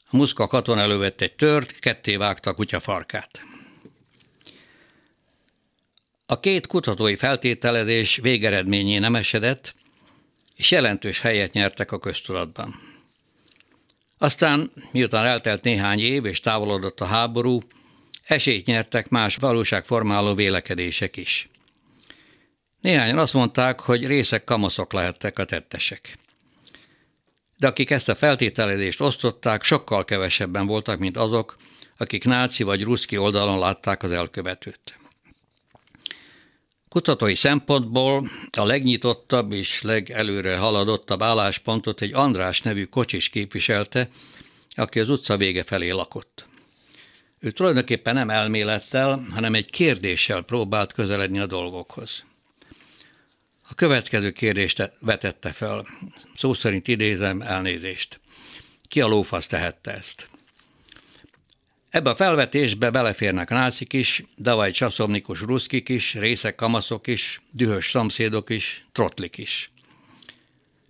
A 0.09 0.15
muszka 0.15 0.47
katona 0.47 0.81
elővett 0.81 1.21
egy 1.21 1.35
tört, 1.35 1.79
ketté 1.79 2.15
vágta 2.15 2.49
a 2.49 2.53
kutya 2.53 2.79
farkát. 2.79 3.41
A 6.29 6.39
két 6.39 6.67
kutatói 6.67 7.15
feltételezés 7.15 8.15
végeredményé 8.15 8.97
nem 8.97 9.15
esedett, 9.15 9.75
és 10.55 10.71
jelentős 10.71 11.19
helyet 11.19 11.53
nyertek 11.53 11.91
a 11.91 11.99
köztudatban. 11.99 12.75
Aztán, 14.17 14.71
miután 14.91 15.25
eltelt 15.25 15.63
néhány 15.63 15.99
év 15.99 16.25
és 16.25 16.39
távolodott 16.39 16.99
a 16.99 17.05
háború, 17.05 17.59
esélyt 18.23 18.65
nyertek 18.65 19.09
más 19.09 19.35
valóságformáló 19.35 20.33
vélekedések 20.33 21.17
is. 21.17 21.49
Néhányan 22.81 23.17
azt 23.17 23.33
mondták, 23.33 23.79
hogy 23.79 24.07
részek 24.07 24.43
kamaszok 24.43 24.93
lehettek 24.93 25.39
a 25.39 25.45
tettesek 25.45 26.17
de 27.57 27.67
akik 27.67 27.89
ezt 27.89 28.09
a 28.09 28.15
feltételezést 28.15 29.01
osztották, 29.01 29.63
sokkal 29.63 30.05
kevesebben 30.05 30.67
voltak, 30.67 30.99
mint 30.99 31.17
azok, 31.17 31.57
akik 31.97 32.25
náci 32.25 32.63
vagy 32.63 32.83
ruszki 32.83 33.17
oldalon 33.17 33.59
látták 33.59 34.03
az 34.03 34.11
elkövetőt. 34.11 34.97
Kutatói 36.97 37.35
szempontból 37.35 38.29
a 38.51 38.65
legnyitottabb 38.65 39.51
és 39.51 39.81
legelőre 39.81 40.57
haladottabb 40.57 41.21
álláspontot 41.21 42.01
egy 42.01 42.13
András 42.13 42.61
nevű 42.61 42.83
kocsis 42.83 43.29
képviselte, 43.29 44.09
aki 44.75 44.99
az 44.99 45.09
utca 45.09 45.37
vége 45.37 45.63
felé 45.63 45.89
lakott. 45.89 46.45
Ő 47.39 47.51
tulajdonképpen 47.51 48.13
nem 48.13 48.29
elmélettel, 48.29 49.25
hanem 49.33 49.53
egy 49.53 49.69
kérdéssel 49.69 50.41
próbált 50.41 50.93
közeledni 50.93 51.39
a 51.39 51.45
dolgokhoz. 51.45 52.25
A 53.69 53.75
következő 53.75 54.31
kérdést 54.31 54.91
vetette 54.99 55.51
fel. 55.51 55.87
Szó 56.35 56.53
szerint 56.53 56.87
idézem 56.87 57.41
elnézést. 57.41 58.19
Ki 58.87 59.01
a 59.01 59.07
lófasz 59.07 59.47
tehette 59.47 59.91
ezt? 59.91 60.29
Ebbe 61.89 62.09
a 62.09 62.15
felvetésbe 62.15 62.89
beleférnek 62.89 63.49
nászik 63.49 63.93
is, 63.93 64.23
davaj 64.37 64.71
csaszomnikus 64.71 65.39
ruszkik 65.39 65.89
is, 65.89 66.13
részek 66.13 66.55
kamaszok 66.55 67.07
is, 67.07 67.41
dühös 67.51 67.89
szomszédok 67.89 68.49
is, 68.49 68.85
trotlik 68.91 69.37
is. 69.37 69.71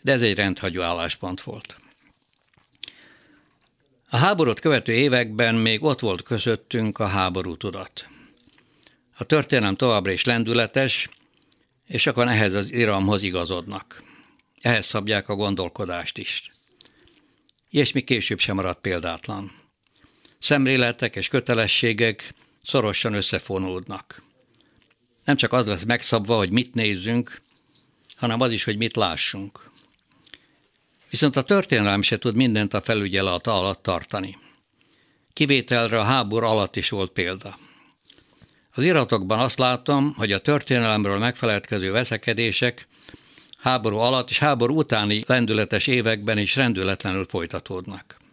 De 0.02 0.12
ez 0.12 0.22
egy 0.22 0.36
rendhagyó 0.36 0.82
álláspont 0.82 1.42
volt. 1.42 1.78
A 4.10 4.18
háborút 4.18 4.60
követő 4.60 4.92
években 4.92 5.56
még 5.56 5.84
ott 5.84 6.00
volt 6.00 6.22
közöttünk 6.22 7.00
a 7.00 7.08
háború 7.08 7.58
tudat. 7.58 8.08
A 9.18 9.24
történelem 9.24 9.76
továbbra 9.76 10.12
is 10.12 10.26
lendületes, 10.26 11.10
és 11.86 12.08
akkor 12.08 12.28
ehhez 12.28 12.54
az 12.54 12.72
iramhoz 12.72 13.24
igazodnak. 13.24 14.04
Ehhez 14.62 14.86
szabják 14.86 15.30
a 15.30 15.36
gondolkodást 15.36 16.18
is. 16.18 16.52
mi 17.70 18.02
később 18.02 18.40
sem 18.40 18.56
maradt 18.56 18.82
példátlan. 18.82 19.57
Szemléletek 20.48 21.16
és 21.16 21.28
kötelességek 21.28 22.34
szorosan 22.64 23.14
összefonódnak. 23.14 24.24
Nem 25.24 25.36
csak 25.36 25.54
az 25.54 25.66
lesz 25.66 25.84
megszabva, 25.84 26.36
hogy 26.36 26.52
mit 26.52 26.74
nézzünk, 26.74 27.42
hanem 28.16 28.42
az 28.42 28.52
is, 28.52 28.64
hogy 28.64 28.78
mit 28.78 28.96
lássunk. 28.96 29.72
Viszont 31.10 31.36
a 31.36 31.42
történelem 31.42 32.02
se 32.02 32.18
tud 32.18 32.36
mindent 32.36 32.74
a 32.74 32.82
felügyelet 32.82 33.48
alatt 33.48 33.84
tartani. 33.84 34.38
Kivételre 35.34 36.00
a 36.00 36.04
háború 36.04 36.46
alatt 36.46 36.76
is 36.76 36.90
volt 36.90 37.12
példa. 37.12 37.58
Az 38.74 38.84
iratokban 38.84 39.40
azt 39.40 39.60
látom, 39.60 40.14
hogy 40.18 40.32
a 40.32 40.40
történelemről 40.40 41.18
megfelelkező 41.18 41.92
veszekedések 41.92 42.88
háború 43.58 43.98
alatt 43.98 44.30
és 44.30 44.40
háború 44.40 44.78
utáni 44.78 45.24
lendületes 45.26 45.88
években 45.88 46.38
is 46.38 46.56
rendületlenül 46.56 47.26
folytatódnak. 47.30 48.26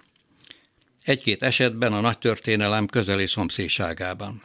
Egy-két 1.05 1.43
esetben 1.43 1.93
a 1.93 2.01
nagy 2.01 2.19
történelem 2.19 2.87
közeli 2.87 3.27
szomszédságában. 3.27 4.43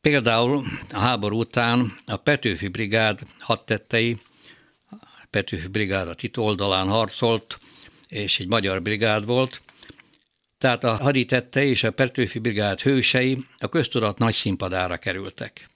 Például 0.00 0.64
a 0.92 0.98
háború 0.98 1.38
után 1.38 1.98
a 2.06 2.16
Petőfi 2.16 2.68
brigád 2.68 3.20
hadtettei, 3.38 4.18
Petőfi 5.30 5.66
brigád 5.66 6.08
a 6.08 6.14
Tito 6.14 6.42
oldalán 6.42 6.88
harcolt, 6.88 7.58
és 8.08 8.40
egy 8.40 8.46
magyar 8.46 8.82
brigád 8.82 9.24
volt, 9.24 9.62
tehát 10.58 10.84
a 10.84 10.96
haditette 10.96 11.64
és 11.64 11.82
a 11.82 11.90
Petőfi 11.90 12.38
brigád 12.38 12.80
hősei 12.80 13.44
a 13.58 13.68
köztudat 13.68 14.18
nagy 14.18 14.34
színpadára 14.34 14.96
kerültek. 14.96 15.68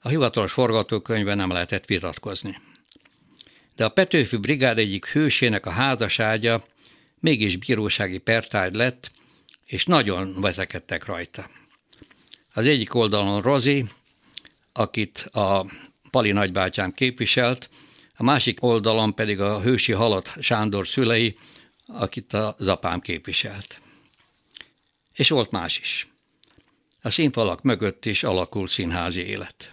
A 0.00 0.08
hivatalos 0.08 0.52
forgatókönyve 0.52 1.34
nem 1.34 1.50
lehetett 1.50 1.84
vitatkozni. 1.84 2.60
De 3.76 3.84
a 3.84 3.88
Petőfi 3.88 4.36
brigád 4.36 4.78
egyik 4.78 5.06
hősének 5.06 5.66
a 5.66 5.70
házaságya 5.70 6.64
mégis 7.22 7.56
bírósági 7.56 8.18
pertágy 8.18 8.74
lett, 8.74 9.10
és 9.64 9.84
nagyon 9.84 10.40
vezekedtek 10.40 11.04
rajta. 11.04 11.50
Az 12.52 12.66
egyik 12.66 12.94
oldalon 12.94 13.42
Rozi, 13.42 13.86
akit 14.72 15.18
a 15.18 15.66
Pali 16.10 16.32
nagybátyám 16.32 16.92
képviselt, 16.94 17.70
a 18.16 18.22
másik 18.22 18.62
oldalon 18.62 19.14
pedig 19.14 19.40
a 19.40 19.60
hősi 19.60 19.92
halott 19.92 20.32
Sándor 20.40 20.88
szülei, 20.88 21.38
akit 21.86 22.32
a 22.32 22.54
zapám 22.58 23.00
képviselt. 23.00 23.80
És 25.12 25.28
volt 25.28 25.50
más 25.50 25.78
is. 25.78 26.08
A 27.02 27.10
színfalak 27.10 27.62
mögött 27.62 28.04
is 28.04 28.22
alakul 28.22 28.68
színházi 28.68 29.26
élet. 29.26 29.71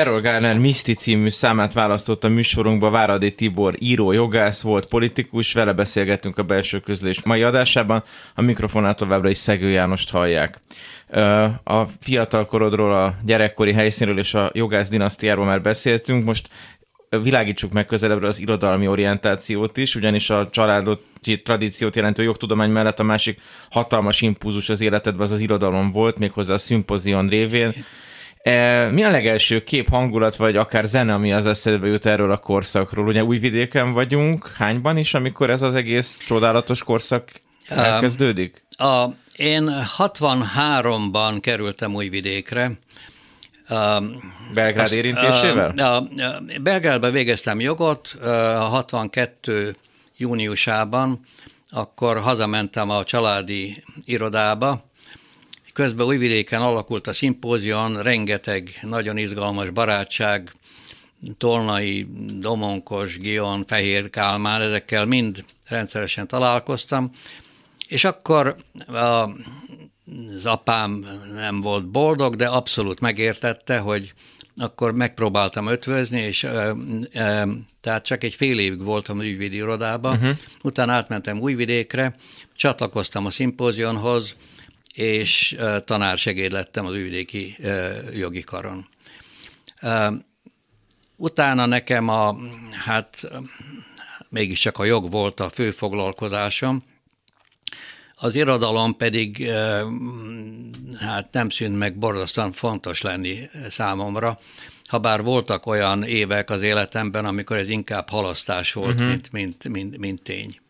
Errol 0.00 0.20
Garner 0.20 0.58
Misty 0.58 0.92
című 0.92 1.28
számát 1.28 1.72
választott 1.72 2.24
a 2.24 2.28
műsorunkba 2.28 2.90
Váradi 2.90 3.34
Tibor 3.34 3.74
író, 3.78 4.12
jogász 4.12 4.62
volt, 4.62 4.88
politikus, 4.88 5.52
vele 5.52 5.72
beszélgettünk 5.72 6.38
a 6.38 6.42
belső 6.42 6.80
közlés 6.80 7.22
mai 7.22 7.42
adásában, 7.42 8.04
a 8.34 8.42
mikrofonát 8.42 8.96
továbbra 8.96 9.28
is 9.28 9.36
Szegő 9.36 9.68
Jánost 9.68 10.10
hallják. 10.10 10.60
A 11.64 11.82
fiatal 12.00 12.46
korodról, 12.46 12.94
a 12.94 13.14
gyerekkori 13.24 13.72
helyszínről 13.72 14.18
és 14.18 14.34
a 14.34 14.50
jogász 14.54 14.88
dinasztiáról 14.88 15.44
már 15.44 15.62
beszéltünk, 15.62 16.24
most 16.24 16.48
világítsuk 17.22 17.72
meg 17.72 17.86
közelebbre 17.86 18.26
az 18.26 18.40
irodalmi 18.40 18.88
orientációt 18.88 19.76
is, 19.76 19.94
ugyanis 19.94 20.30
a 20.30 20.48
családot 20.50 21.02
tradíciót 21.42 21.96
jelentő 21.96 22.22
jogtudomány 22.22 22.70
mellett 22.70 23.00
a 23.00 23.02
másik 23.02 23.40
hatalmas 23.70 24.20
impulzus 24.20 24.68
az 24.68 24.80
életedben 24.80 25.22
az 25.22 25.30
az 25.30 25.40
irodalom 25.40 25.90
volt, 25.90 26.18
méghozzá 26.18 26.54
a 26.54 26.58
szimpozion 26.58 27.28
révén. 27.28 27.72
E, 28.46 28.88
mi 28.90 29.04
a 29.04 29.10
legelső 29.10 29.62
kép, 29.62 29.88
hangulat, 29.88 30.36
vagy 30.36 30.56
akár 30.56 30.84
zene, 30.84 31.14
ami 31.14 31.32
az 31.32 31.46
eszedbe 31.46 31.86
jut 31.86 32.06
erről 32.06 32.30
a 32.30 32.36
korszakról? 32.36 33.06
Ugye 33.06 33.24
újvidéken 33.24 33.92
vagyunk, 33.92 34.52
hányban 34.56 34.96
is, 34.96 35.14
amikor 35.14 35.50
ez 35.50 35.62
az 35.62 35.74
egész 35.74 36.18
csodálatos 36.26 36.82
korszak 36.82 37.30
elkezdődik? 37.68 38.66
A, 38.76 39.04
én 39.36 39.70
63-ban 39.98 41.38
kerültem 41.40 41.94
Újvidékre, 41.94 42.78
Belgrád 44.54 44.92
érintésével? 44.92 45.70
A, 45.70 46.08
Belgrádban 46.62 47.12
végeztem 47.12 47.60
jogot, 47.60 48.16
a 48.22 48.66
62 48.68 49.76
júniusában, 50.16 51.20
akkor 51.70 52.20
hazamentem 52.20 52.90
a 52.90 53.04
családi 53.04 53.84
irodába, 54.04 54.85
közben 55.76 56.06
Újvidéken 56.06 56.62
alakult 56.62 57.06
a 57.06 57.12
szimpózion, 57.12 58.02
rengeteg 58.02 58.78
nagyon 58.82 59.16
izgalmas 59.16 59.70
barátság, 59.70 60.52
Tolnai, 61.38 62.06
Domonkos, 62.38 63.18
Gion, 63.18 63.64
Fehér 63.66 64.10
Kálmán, 64.10 64.60
ezekkel 64.60 65.04
mind 65.04 65.44
rendszeresen 65.68 66.26
találkoztam, 66.26 67.10
és 67.88 68.04
akkor 68.04 68.56
a 68.86 69.30
az 70.36 70.46
apám 70.46 71.06
nem 71.34 71.60
volt 71.60 71.86
boldog, 71.86 72.36
de 72.36 72.46
abszolút 72.46 73.00
megértette, 73.00 73.78
hogy 73.78 74.12
akkor 74.56 74.92
megpróbáltam 74.92 75.66
ötvözni, 75.66 76.20
és 76.20 76.44
e, 76.44 76.74
e, 77.12 77.48
tehát 77.80 78.04
csak 78.04 78.24
egy 78.24 78.34
fél 78.34 78.58
évig 78.58 78.82
voltam 78.82 79.20
ügyvédi 79.20 79.56
irodában, 79.56 80.16
uh-huh. 80.16 80.36
utána 80.62 80.92
átmentem 80.92 81.40
Újvidékre, 81.40 82.16
csatlakoztam 82.54 83.26
a 83.26 83.30
szimpózionhoz, 83.30 84.36
és 84.96 85.56
tanársegéd 85.84 86.52
lettem 86.52 86.86
az 86.86 86.94
ügyvédéki 86.94 87.56
jogi 88.14 88.40
karon. 88.40 88.88
Utána 91.16 91.66
nekem 91.66 92.08
a, 92.08 92.36
hát 92.84 93.28
mégiscsak 94.28 94.78
a 94.78 94.84
jog 94.84 95.10
volt 95.10 95.40
a 95.40 95.50
fő 95.50 95.70
foglalkozásom, 95.70 96.84
az 98.14 98.34
irodalom 98.34 98.96
pedig 98.96 99.50
hát 100.98 101.28
nem 101.32 101.50
szűnt 101.50 101.78
meg 101.78 101.98
borzasztóan 101.98 102.52
fontos 102.52 103.02
lenni 103.02 103.48
számomra, 103.68 104.38
ha 104.88 104.98
bár 104.98 105.22
voltak 105.22 105.66
olyan 105.66 106.04
évek 106.04 106.50
az 106.50 106.62
életemben, 106.62 107.24
amikor 107.24 107.56
ez 107.56 107.68
inkább 107.68 108.08
halasztás 108.08 108.72
volt, 108.72 108.94
uh-huh. 108.94 109.08
mint, 109.08 109.32
mint, 109.32 109.68
mint, 109.68 109.98
mint 109.98 110.22
tény. 110.22 110.60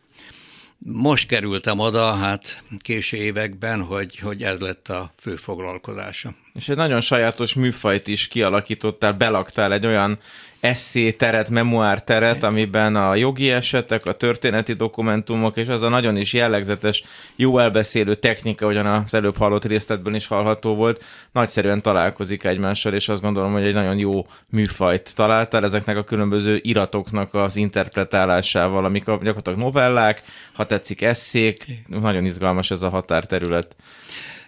Most 0.77 1.27
kerültem 1.27 1.79
oda, 1.79 2.13
hát 2.15 2.63
késő 2.79 3.17
években, 3.17 3.83
hogy, 3.83 4.19
hogy 4.19 4.43
ez 4.43 4.59
lett 4.59 4.87
a 4.87 5.13
fő 5.19 5.35
foglalkozása. 5.35 6.35
És 6.53 6.69
egy 6.69 6.75
nagyon 6.75 7.01
sajátos 7.01 7.53
műfajt 7.53 8.07
is 8.07 8.27
kialakítottál, 8.27 9.13
belaktál 9.13 9.73
egy 9.73 9.85
olyan 9.85 10.19
eszé 10.59 11.11
teret, 11.11 11.49
memoár 11.49 12.03
teret, 12.03 12.43
amiben 12.43 12.95
a 12.95 13.15
jogi 13.15 13.49
esetek, 13.49 14.05
a 14.05 14.11
történeti 14.11 14.73
dokumentumok, 14.73 15.57
és 15.57 15.67
az 15.67 15.81
a 15.81 15.89
nagyon 15.89 16.17
is 16.17 16.33
jellegzetes, 16.33 17.03
jó 17.35 17.59
elbeszélő 17.59 18.15
technika, 18.15 18.65
ahogyan 18.65 18.85
az 18.85 19.13
előbb 19.13 19.37
hallott 19.37 19.65
részletben 19.65 20.15
is 20.15 20.27
hallható 20.27 20.75
volt, 20.75 21.03
nagyszerűen 21.31 21.81
találkozik 21.81 22.43
egymással, 22.43 22.93
és 22.93 23.09
azt 23.09 23.21
gondolom, 23.21 23.51
hogy 23.51 23.67
egy 23.67 23.73
nagyon 23.73 23.97
jó 23.97 24.25
műfajt 24.51 25.15
találtál 25.15 25.63
ezeknek 25.63 25.97
a 25.97 26.03
különböző 26.03 26.59
iratoknak 26.61 27.33
az 27.33 27.55
interpretálásával, 27.55 28.85
amik 28.85 29.05
gyakorlatilag 29.05 29.59
novellák, 29.59 30.23
ha 30.53 30.65
tetszik 30.65 31.01
eszék, 31.01 31.65
nagyon 31.87 32.25
izgalmas 32.25 32.71
ez 32.71 32.81
a 32.81 32.89
határterület. 32.89 33.75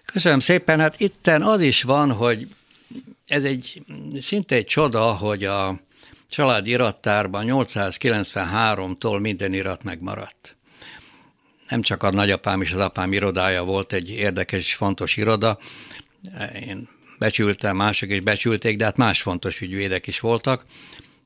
Köszönöm 0.06 0.39
szépen. 0.39 0.80
Hát 0.80 1.00
itten 1.00 1.41
az 1.41 1.62
is 1.62 1.84
van, 1.84 2.12
hogy 2.12 2.48
ez 3.28 3.43
egy 3.43 3.82
szinte 4.19 4.56
egy 4.56 4.65
csoda, 4.65 5.04
hogy 5.04 5.43
a 5.43 5.80
család 6.30 6.68
irattárban 6.68 7.46
893-tól 7.48 9.20
minden 9.22 9.54
irat 9.54 9.84
megmaradt. 9.84 10.58
Nem 11.70 11.82
csak 11.82 12.04
a 12.04 12.12
nagyapám 12.12 12.62
és 12.62 12.72
az 12.72 12.80
apám 12.80 13.13
irodája 13.13 13.63
volt 13.63 13.94
egy 13.94 14.10
érdekes 14.10 14.60
és 14.60 14.76
fontos 14.76 15.18
iroda, 15.18 15.60
én 16.68 16.88
becsültem, 17.20 17.76
mások 17.76 18.10
is 18.10 18.20
becsülték, 18.20 18.78
de 18.78 18.84
hát 18.84 18.98
más 18.98 19.22
fontos 19.22 19.62
ügyvédek 19.62 20.08
is 20.08 20.20
voltak, 20.20 20.65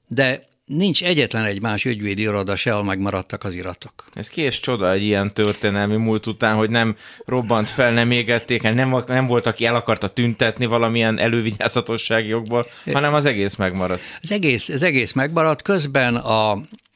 de 0.08 0.44
nincs 0.66 1.04
egyetlen 1.04 1.44
egy 1.44 1.62
más 1.62 1.86
ügyvédi 1.86 2.22
iroda 2.22 2.56
se, 2.56 2.72
ahol 2.72 2.84
megmaradtak 2.84 3.44
az 3.44 3.54
iratok. 3.54 4.06
Ez 4.14 4.28
kés 4.28 4.60
csoda 4.60 4.92
egy 4.92 5.04
ilyen 5.04 5.34
történelmi 5.34 5.96
múlt 5.96 6.28
után, 6.28 6.56
hogy 6.56 6.70
nem 6.70 6.96
robbant 7.26 7.70
fel, 7.70 7.92
nem 7.92 8.12
égették 8.12 8.64
el, 8.64 8.74
nem, 8.74 9.04
nem 9.08 9.28
volt, 9.28 9.46
aki 9.46 9.66
el 9.66 9.76
akarta 9.76 10.08
tüntetni 10.08 10.66
valamilyen 10.66 11.20
elővigyázatossági 11.20 12.28
jogból, 12.28 12.66
hanem 12.94 13.14
az 13.14 13.26
egész 13.26 13.56
megmaradt. 13.56 14.02
Az 14.22 14.32
egész, 14.32 14.70
az 14.70 14.84
egész 14.84 15.12
megmaradt, 15.12 15.62
közben 15.62 16.16
a, 16.16 16.52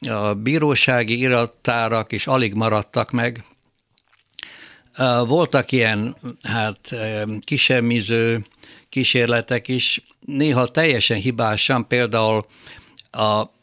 a 0.08 0.34
bírósági 0.34 1.18
irattárak 1.18 2.12
is 2.12 2.26
alig 2.26 2.54
maradtak 2.54 3.10
meg. 3.10 3.44
Voltak 5.26 5.72
ilyen 5.72 6.16
hát 6.42 6.94
kisemmiző 7.44 8.46
kísérletek 8.88 9.68
is, 9.68 10.02
néha 10.26 10.66
teljesen 10.66 11.16
hibásan, 11.16 11.86
például 11.86 12.46
a 13.10 13.56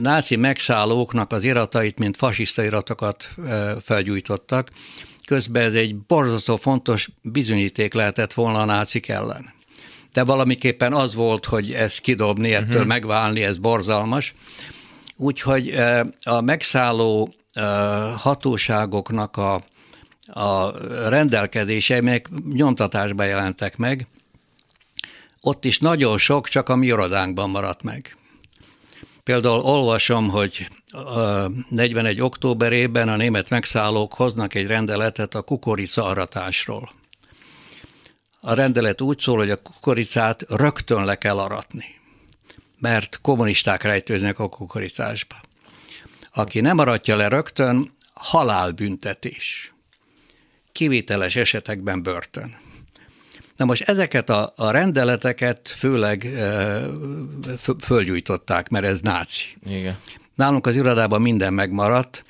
náci 0.00 0.36
megszállóknak 0.36 1.32
az 1.32 1.42
iratait, 1.42 1.98
mint 1.98 2.16
fasiszta 2.16 2.62
iratokat 2.62 3.28
felgyújtottak. 3.84 4.70
Közben 5.26 5.62
ez 5.62 5.74
egy 5.74 5.96
borzasztó 5.96 6.56
fontos 6.56 7.08
bizonyíték 7.22 7.94
lehetett 7.94 8.32
volna 8.32 8.60
a 8.60 8.64
nácik 8.64 9.08
ellen. 9.08 9.52
De 10.12 10.24
valamiképpen 10.24 10.92
az 10.92 11.14
volt, 11.14 11.46
hogy 11.46 11.72
ezt 11.72 12.00
kidobni, 12.00 12.54
ettől 12.54 12.68
uh-huh. 12.70 12.86
megválni, 12.86 13.42
ez 13.42 13.56
borzalmas. 13.56 14.34
Úgyhogy 15.16 15.74
a 16.22 16.40
megszálló 16.40 17.34
hatóságoknak 18.16 19.36
a, 19.36 19.54
a 20.26 20.72
rendelkezései, 21.08 22.00
melyek 22.00 22.28
nyomtatásba 22.52 23.24
jelentek 23.24 23.76
meg, 23.76 24.06
ott 25.40 25.64
is 25.64 25.78
nagyon 25.78 26.18
sok 26.18 26.48
csak 26.48 26.68
a 26.68 26.76
mi 26.76 26.86
irodánkban 26.86 27.50
maradt 27.50 27.82
meg. 27.82 28.16
Például 29.24 29.60
olvasom, 29.60 30.28
hogy 30.28 30.68
41. 31.68 32.20
októberében 32.20 33.08
a 33.08 33.16
német 33.16 33.50
megszállók 33.50 34.14
hoznak 34.14 34.54
egy 34.54 34.66
rendeletet 34.66 35.34
a 35.34 35.42
kukorica 35.42 36.04
aratásról. 36.04 36.92
A 38.40 38.54
rendelet 38.54 39.00
úgy 39.00 39.18
szól, 39.18 39.36
hogy 39.36 39.50
a 39.50 39.62
kukoricát 39.62 40.44
rögtön 40.48 41.04
le 41.04 41.14
kell 41.14 41.38
aratni, 41.38 41.84
mert 42.78 43.18
kommunisták 43.20 43.82
rejtőznek 43.82 44.38
a 44.38 44.48
kukoricásba. 44.48 45.40
Aki 46.32 46.60
nem 46.60 46.78
aratja 46.78 47.16
le 47.16 47.28
rögtön, 47.28 47.94
halálbüntetés. 48.12 49.72
Kivételes 50.72 51.36
esetekben 51.36 52.02
börtön. 52.02 52.61
Na 53.62 53.68
most 53.68 53.82
ezeket 53.82 54.30
a, 54.30 54.52
a 54.56 54.70
rendeleteket 54.70 55.68
főleg 55.76 56.24
e, 56.24 56.80
fölgyújtották, 57.80 58.68
mert 58.68 58.84
ez 58.84 59.00
náci. 59.00 59.44
Igen. 59.64 59.98
Nálunk 60.34 60.66
az 60.66 60.76
irodában 60.76 61.20
minden 61.20 61.52
megmaradt, 61.52 62.24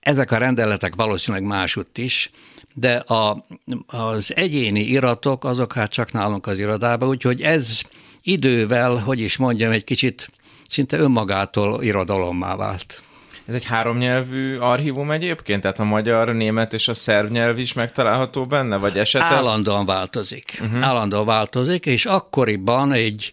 ezek 0.00 0.30
a 0.30 0.36
rendeletek 0.36 0.94
valószínűleg 0.94 1.46
másutt 1.46 1.98
is, 1.98 2.30
de 2.74 2.94
a, 2.96 3.46
az 3.86 4.32
egyéni 4.36 4.80
iratok 4.80 5.44
azok 5.44 5.72
hát 5.72 5.90
csak 5.90 6.12
nálunk 6.12 6.46
az 6.46 6.58
irodában, 6.58 7.08
úgyhogy 7.08 7.42
ez 7.42 7.80
idővel, 8.22 8.96
hogy 8.96 9.20
is 9.20 9.36
mondjam, 9.36 9.70
egy 9.70 9.84
kicsit 9.84 10.30
szinte 10.68 10.98
önmagától 10.98 11.82
irodalommá 11.82 12.56
vált. 12.56 13.02
Ez 13.46 13.54
egy 13.54 13.64
háromnyelvű 13.64 14.56
archívum 14.56 15.10
egyébként? 15.10 15.60
Tehát 15.60 15.78
a 15.78 15.84
magyar, 15.84 16.28
a 16.28 16.32
német 16.32 16.72
és 16.72 16.88
a 16.88 16.94
szerb 16.94 17.30
nyelv 17.30 17.58
is 17.58 17.72
megtalálható 17.72 18.46
benne? 18.46 18.76
Vagy 18.76 18.98
esetleg? 18.98 19.32
Állandóan 19.32 19.86
változik. 19.86 20.58
Uh-huh. 20.62 20.84
Állandóan 20.84 21.26
változik, 21.26 21.86
és 21.86 22.06
akkoriban 22.06 22.92
egy 22.92 23.32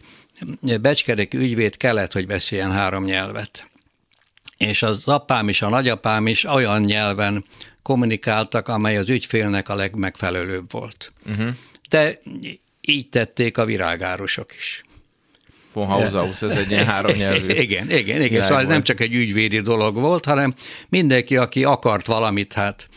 becskedeki 0.82 1.38
ügyvéd 1.38 1.78
kellett, 1.78 2.14
hogy 2.14 2.28
beszéljen 2.28 2.72
három 2.72 3.04
nyelvet. 3.04 3.70
És 4.58 4.84
az 4.84 5.08
apám 5.08 5.48
és 5.48 5.62
a 5.62 5.70
nagyapám 5.70 6.28
is 6.28 6.44
olyan 6.44 6.82
nyelven 6.82 7.46
kommunikáltak, 7.82 8.68
amely 8.68 8.98
az 8.98 9.10
ügyfélnek 9.10 9.70
a 9.70 9.76
legmegfelelőbb 9.76 10.72
volt. 10.72 11.14
Uh-huh. 11.30 11.50
De 11.90 12.20
így 12.82 13.10
tették 13.10 13.58
a 13.58 13.66
virágárosok 13.66 14.56
is 14.56 14.84
von 15.74 15.86
Hausaus, 15.86 16.42
ez 16.42 16.58
egy 16.58 16.72
ilyen 16.72 16.86
háromnyelvű. 16.86 17.48
Igen, 17.66 17.92
igen, 17.92 18.22
igen. 18.22 18.44
Szóval 18.44 18.60
ez 18.60 18.68
nem 18.68 18.84
csak 18.84 19.00
egy 19.00 19.14
ügyvédi 19.14 19.60
dolog 19.60 19.96
volt, 19.96 20.26
hanem 20.26 20.54
mindenki, 20.90 21.38
aki 21.38 21.64
akart 21.64 22.06
valamit, 22.06 22.54
hát 22.54 22.90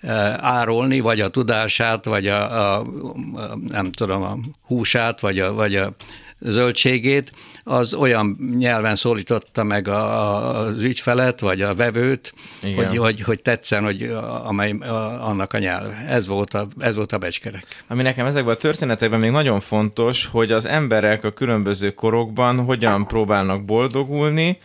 e, 0.00 0.12
árulni, 0.40 1.00
vagy 1.00 1.20
a 1.20 1.28
tudását, 1.28 2.04
vagy 2.04 2.26
a, 2.26 2.74
a, 2.76 2.78
a 2.78 3.58
nem 3.68 3.92
tudom, 3.92 4.22
a 4.22 4.38
húsát, 4.62 5.20
vagy 5.20 5.38
a, 5.38 5.52
vagy 5.52 5.76
a 5.76 5.94
zöldségét, 6.40 7.32
az 7.68 7.94
olyan 7.94 8.36
nyelven 8.58 8.96
szólította 8.96 9.64
meg 9.64 9.88
a, 9.88 10.48
az 10.58 10.82
ügyfelet, 10.82 11.40
vagy 11.40 11.62
a 11.62 11.74
vevőt, 11.74 12.34
hogy, 12.76 12.96
hogy, 12.96 13.20
hogy 13.20 13.40
tetszen, 13.40 13.84
hogy 13.84 14.10
amely 14.44 14.70
a, 14.70 15.28
annak 15.28 15.52
a 15.52 15.58
nyelv. 15.58 15.92
Ez 16.08 16.26
volt 16.26 16.54
a, 16.54 16.66
ez 16.78 16.94
volt 16.94 17.12
a 17.12 17.18
becskerek. 17.18 17.64
Ami 17.88 18.02
nekem 18.02 18.26
ezekben 18.26 18.54
a 18.54 18.58
történetekben 18.58 19.20
még 19.20 19.30
nagyon 19.30 19.60
fontos, 19.60 20.26
hogy 20.26 20.52
az 20.52 20.66
emberek 20.66 21.24
a 21.24 21.30
különböző 21.30 21.90
korokban 21.90 22.64
hogyan 22.64 23.06
próbálnak 23.06 23.64
boldogulni, 23.64 24.58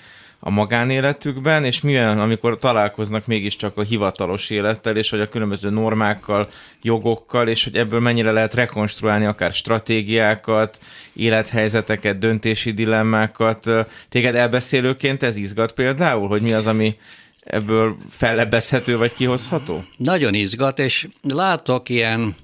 a 0.45 0.49
magánéletükben, 0.49 1.63
és 1.63 1.81
milyen, 1.81 2.19
amikor 2.19 2.57
találkoznak 2.57 3.25
mégiscsak 3.25 3.77
a 3.77 3.81
hivatalos 3.81 4.49
élettel, 4.49 4.97
és 4.97 5.09
hogy 5.09 5.19
a 5.19 5.29
különböző 5.29 5.69
normákkal, 5.69 6.49
jogokkal, 6.81 7.47
és 7.47 7.63
hogy 7.63 7.75
ebből 7.75 7.99
mennyire 7.99 8.31
lehet 8.31 8.53
rekonstruálni 8.53 9.25
akár 9.25 9.51
stratégiákat, 9.51 10.79
élethelyzeteket, 11.13 12.19
döntési 12.19 12.71
dilemmákat. 12.71 13.69
Téged 14.09 14.35
elbeszélőként 14.35 15.23
ez 15.23 15.35
izgat 15.35 15.71
például, 15.71 16.27
hogy 16.27 16.41
mi 16.41 16.53
az, 16.53 16.67
ami 16.67 16.95
ebből 17.39 17.97
fellebezhető 18.09 18.97
vagy 18.97 19.13
kihozható? 19.13 19.83
Nagyon 19.97 20.33
izgat, 20.33 20.79
és 20.79 21.07
látok 21.21 21.89
ilyen, 21.89 22.35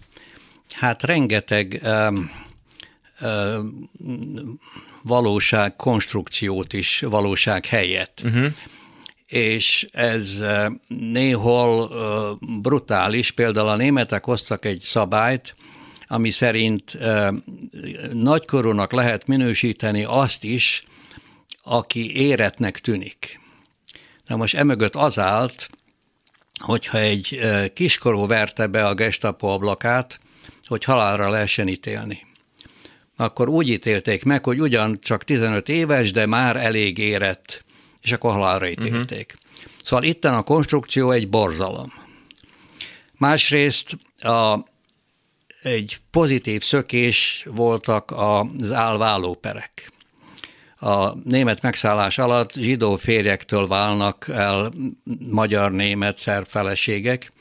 hát 0.73 1.03
rengeteg 1.03 1.81
um, 1.83 2.31
um, 3.21 3.89
valóság 5.01 5.75
konstrukciót 5.75 6.73
is 6.73 6.99
valóság 6.99 7.65
helyett. 7.65 8.21
Uh-huh. 8.23 8.53
És 9.25 9.87
ez 9.91 10.43
néhol 10.87 11.91
brutális, 12.61 13.31
például 13.31 13.67
a 13.67 13.75
németek 13.75 14.23
hoztak 14.23 14.65
egy 14.65 14.79
szabályt, 14.79 15.55
ami 16.07 16.31
szerint 16.31 16.97
nagykorúnak 18.13 18.91
lehet 18.91 19.27
minősíteni 19.27 20.03
azt 20.03 20.43
is, 20.43 20.83
aki 21.63 22.15
éretnek 22.15 22.79
tűnik. 22.79 23.39
Na 24.25 24.35
most 24.35 24.55
emögött 24.55 24.95
az 24.95 25.19
állt, 25.19 25.69
hogyha 26.59 26.97
egy 26.97 27.39
kiskorú 27.73 28.27
verte 28.27 28.67
be 28.67 28.85
a 28.85 28.93
gestapo 28.93 29.47
ablakát, 29.47 30.19
hogy 30.65 30.83
halálra 30.83 31.29
lehessen 31.29 31.67
ítélni 31.67 32.27
akkor 33.19 33.49
úgy 33.49 33.69
ítélték 33.69 34.23
meg, 34.23 34.43
hogy 34.43 34.59
ugyan 34.59 34.99
csak 35.01 35.23
15 35.23 35.69
éves, 35.69 36.11
de 36.11 36.25
már 36.25 36.55
elég 36.55 36.97
érett, 36.97 37.65
és 38.01 38.11
akkor 38.11 38.33
halálra 38.33 38.67
mhm. 38.69 38.85
ítélték. 38.85 39.33
Uh-huh. 39.35 39.71
Szóval 39.83 40.05
itten 40.05 40.33
a 40.33 40.41
konstrukció 40.41 41.11
egy 41.11 41.29
borzalom. 41.29 41.93
Másrészt 43.17 43.97
a, 44.17 44.65
egy 45.61 45.99
pozitív 46.11 46.63
szökés 46.63 47.45
voltak 47.49 48.11
az 48.11 48.71
állválóperek. 48.71 49.91
A 50.75 51.15
német 51.15 51.61
megszállás 51.61 52.17
alatt 52.17 52.53
zsidó 52.53 52.95
férjektől 52.95 53.67
válnak 53.67 54.27
el 54.27 54.71
magyar-német 55.19 56.17
szerb 56.17 56.47
feleségek. 56.47 57.31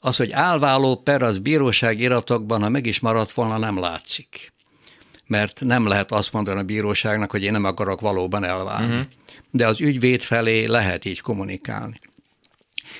Az, 0.00 0.16
hogy 0.16 0.32
állváló 0.32 0.96
per, 0.96 1.22
az 1.22 1.38
bíróság 1.38 2.00
iratokban, 2.00 2.62
ha 2.62 2.68
meg 2.68 2.86
is 2.86 3.00
maradt 3.00 3.32
volna, 3.32 3.58
nem 3.58 3.78
látszik 3.78 4.56
mert 5.28 5.60
nem 5.60 5.86
lehet 5.86 6.12
azt 6.12 6.32
mondani 6.32 6.60
a 6.60 6.62
bíróságnak, 6.62 7.30
hogy 7.30 7.42
én 7.42 7.52
nem 7.52 7.64
akarok 7.64 8.00
valóban 8.00 8.44
elválni. 8.44 8.86
Uh-huh. 8.86 9.06
De 9.50 9.66
az 9.66 9.80
ügyvéd 9.80 10.22
felé 10.22 10.64
lehet 10.64 11.04
így 11.04 11.20
kommunikálni. 11.20 12.00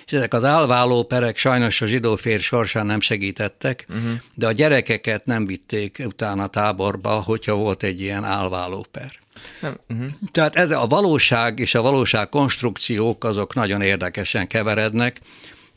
És 0.07 0.13
ezek 0.13 0.35
az 0.35 0.45
állváló 0.45 1.03
perek 1.03 1.37
sajnos 1.37 1.81
a 1.81 1.87
zsidó 1.87 2.17
fér 2.17 2.41
sorsán 2.41 2.87
nem 2.87 3.01
segítettek, 3.01 3.87
uh-huh. 3.89 4.13
de 4.35 4.47
a 4.47 4.53
gyerekeket 4.53 5.25
nem 5.25 5.47
vitték 5.47 6.03
utána 6.05 6.47
táborba, 6.47 7.11
hogyha 7.11 7.55
volt 7.55 7.83
egy 7.83 8.01
ilyen 8.01 8.25
állváló 8.25 8.87
per. 8.91 9.13
Uh-huh. 9.63 10.11
Tehát 10.31 10.57
ez 10.57 10.71
a 10.71 10.87
valóság 10.87 11.59
és 11.59 11.75
a 11.75 11.83
valóság 11.83 12.29
konstrukciók 12.29 13.25
azok 13.25 13.55
nagyon 13.55 13.81
érdekesen 13.81 14.47
keverednek, 14.47 15.21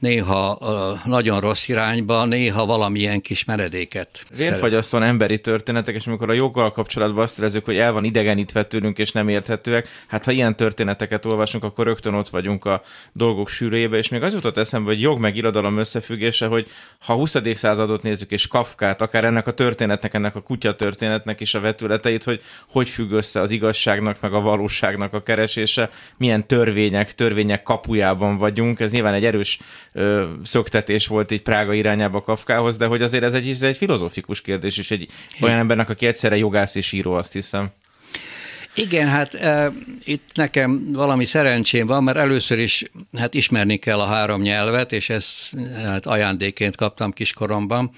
néha 0.02 0.58
nagyon 1.06 1.40
rossz 1.40 1.68
irányba, 1.68 2.26
néha 2.26 2.66
valamilyen 2.66 3.22
kis 3.22 3.46
meredéket. 3.46 4.26
Vérfagyasztóan 4.38 5.04
emberi 5.04 5.40
történetek, 5.40 5.96
és 5.96 6.08
amikor 6.08 6.30
a 6.30 6.34
joggal 6.34 6.72
kapcsolatban 6.72 7.24
azt 7.24 7.40
érezzük, 7.40 7.66
hogy 7.66 7.78
el 7.78 7.92
van 7.92 8.04
idegenítve 8.04 8.64
tőlünk, 8.64 8.98
és 8.98 9.12
nem 9.12 9.28
érthetőek, 9.28 9.88
hát 10.08 10.26
ha 10.26 10.32
ilyen 10.32 10.56
történeteket 10.56 11.26
olvasunk, 11.26 11.64
akkor 11.64 11.86
rögtön 11.86 12.14
ott 12.14 12.30
vagyunk 12.30 12.66
a 12.66 12.82
dolgok 13.14 13.50
sűrűjébe, 13.50 13.98
és 13.98 14.10
még 14.10 14.22
az 14.22 14.34
jutott 14.34 14.58
eszembe, 14.58 14.90
hogy 14.90 15.02
jog 15.02 15.20
meg 15.20 15.36
irodalom 15.36 15.78
összefüggése, 15.78 16.46
hogy 16.46 16.68
ha 17.00 17.14
20. 17.14 17.36
századot 17.54 18.04
nézzük, 18.04 18.32
és 18.32 18.48
Kafkát, 18.48 19.02
akár 19.02 19.24
ennek 19.24 19.48
a 19.48 19.52
történetnek, 19.52 20.14
ennek 20.14 20.36
a 20.36 20.42
kutya 20.42 20.76
történetnek 20.76 21.40
is 21.40 21.54
a 21.54 21.60
vetületeit, 21.60 22.24
hogy 22.24 22.42
hogy 22.68 22.90
függ 22.90 23.12
össze 23.12 23.42
az 23.42 23.52
igazságnak, 23.52 24.22
meg 24.22 24.34
a 24.34 24.42
valóságnak 24.42 25.14
a 25.14 25.24
keresése, 25.24 25.90
milyen 26.18 26.48
törvények, 26.48 27.16
törvények 27.16 27.64
kapujában 27.64 28.38
vagyunk, 28.38 28.80
ez 28.80 28.92
nyilván 28.92 29.14
egy 29.14 29.26
erős 29.26 29.60
ö, 29.94 30.30
szöktetés 30.44 31.08
volt 31.08 31.32
így 31.32 31.42
Prága 31.42 31.74
irányába 31.74 32.22
Kafkához, 32.22 32.78
de 32.78 32.86
hogy 32.86 33.02
azért 33.02 33.24
ez 33.24 33.34
egy, 33.34 33.50
ez 33.50 33.62
egy 33.62 33.78
filozófikus 33.78 34.42
kérdés, 34.42 34.78
és 34.78 34.92
egy 34.92 35.10
olyan 35.42 35.58
embernek, 35.58 35.90
aki 35.90 36.06
egyszerre 36.06 36.38
jogász 36.38 36.76
és 36.76 36.92
író, 36.92 37.14
azt 37.14 37.34
hiszem. 37.34 37.72
Igen, 38.76 39.08
hát 39.08 39.34
e, 39.34 39.72
itt 40.04 40.30
nekem 40.34 40.92
valami 40.92 41.26
szerencsém 41.26 41.88
van, 41.88 42.04
mert 42.04 42.18
először 42.18 42.60
is 42.60 42.84
hát 43.18 43.34
ismerni 43.34 43.78
kell 43.78 44.00
a 44.00 44.06
három 44.06 44.42
nyelvet, 44.42 44.92
és 44.92 45.10
ezt 45.10 45.56
hát 45.84 46.06
ajándéként 46.06 46.76
kaptam 46.76 47.12
kiskoromban. 47.12 47.92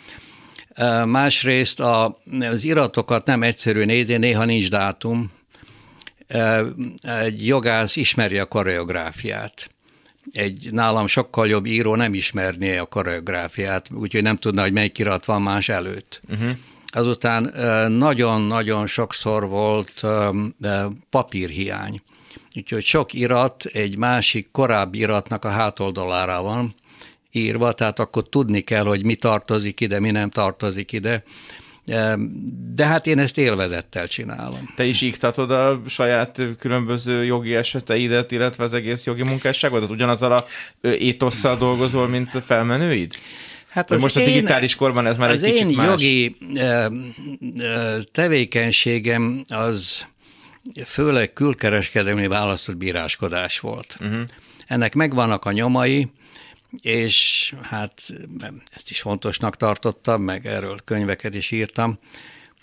E, 0.74 1.06
másrészt 1.06 1.80
a, 1.80 2.18
az 2.40 2.64
iratokat 2.64 3.26
nem 3.26 3.44
egyszerű 3.44 3.84
nézni, 3.84 4.18
néha 4.18 4.46
nincs 4.46 4.70
dátum. 4.70 5.32
E, 6.28 6.62
egy 7.02 7.48
jogász 7.48 7.96
ismeri 7.96 8.38
a 8.38 8.46
koreográfiát 8.46 9.73
egy 10.32 10.70
nálam 10.72 11.08
sokkal 11.08 11.48
jobb 11.48 11.66
író 11.66 11.96
nem 11.96 12.14
ismerné 12.14 12.78
a 12.78 12.86
koreográfiát, 12.86 13.90
úgyhogy 13.94 14.22
nem 14.24 14.38
tudna, 14.38 14.62
hogy 14.62 14.74
melyik 14.74 14.98
irat 14.98 15.26
van 15.26 15.42
más 15.42 15.70
előtt. 15.70 16.22
Uh-huh. 16.30 16.50
Azután 16.86 17.54
nagyon-nagyon 17.92 18.88
sokszor 18.88 19.48
volt 19.48 20.04
papírhiány. 21.10 22.02
Úgyhogy 22.56 22.84
sok 22.84 23.14
irat 23.14 23.66
egy 23.66 23.98
másik 23.98 24.52
korábbi 24.52 24.98
iratnak 24.98 25.46
a 25.46 25.50
hátoldalára 25.50 26.42
van 26.42 26.76
írva, 27.32 27.72
tehát 27.72 28.00
akkor 28.00 28.30
tudni 28.30 28.62
kell, 28.62 28.84
hogy 28.84 29.04
mi 29.06 29.16
tartozik 29.16 29.80
ide, 29.80 30.00
mi 30.00 30.12
nem 30.12 30.30
tartozik 30.30 30.92
ide. 30.92 31.24
De 32.74 32.86
hát 32.86 33.08
én 33.08 33.20
ezt 33.20 33.38
élvezettel 33.38 34.08
csinálom. 34.08 34.74
Te 34.76 34.86
is 34.86 35.02
iktatod 35.02 35.52
a 35.52 35.82
saját 35.88 36.42
különböző 36.60 37.24
jogi 37.24 37.56
eseteidet, 37.56 38.32
illetve 38.32 38.64
az 38.64 38.74
egész 38.74 39.06
jogi 39.06 39.24
munkásságodat? 39.24 39.90
Ugyanazzal 39.90 40.32
a 40.32 40.46
étosszal 40.88 41.58
dolgozol, 41.58 42.08
mint 42.08 42.34
a 42.34 42.42
felmenőid? 42.42 43.14
Hát 43.70 43.92
az 43.92 44.02
most 44.02 44.16
a 44.16 44.24
digitális 44.24 44.72
én, 44.72 44.78
korban 44.78 45.06
ez 45.06 45.18
már 45.18 45.30
egy 45.30 45.42
kicsit 45.42 45.70
én 45.70 45.76
más. 45.76 45.88
jogi 45.88 46.36
tevékenységem 48.12 49.44
az 49.48 50.06
főleg 50.86 51.34
külkereskedelmi 51.34 52.28
választott 52.28 52.78
bíráskodás 52.78 53.60
volt. 53.60 53.98
Uh-huh. 54.00 54.22
Ennek 54.68 54.94
megvannak 54.94 55.46
a 55.46 55.52
nyomai, 55.52 56.12
és 56.82 57.54
hát 57.62 58.02
ezt 58.76 58.90
is 58.90 59.02
fontosnak 59.02 59.58
tartottam, 59.58 60.22
meg 60.22 60.46
erről 60.46 60.80
könyveket 60.84 61.36
is 61.36 61.52
írtam, 61.52 62.00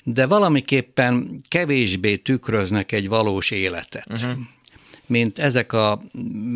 de 0.03 0.27
valamiképpen 0.27 1.43
kevésbé 1.49 2.17
tükröznek 2.17 2.93
egy 2.93 3.09
valós 3.09 3.51
életet. 3.51 4.07
Uh-huh. 4.11 4.39
Mint 5.07 5.39
ezek 5.39 5.73
a 5.73 6.03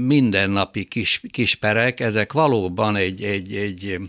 mindennapi 0.06 0.84
kis, 0.84 1.20
kisperek, 1.30 2.00
ezek 2.00 2.32
valóban 2.32 2.96
egy, 2.96 3.22
egy, 3.22 3.56
egy 3.56 4.00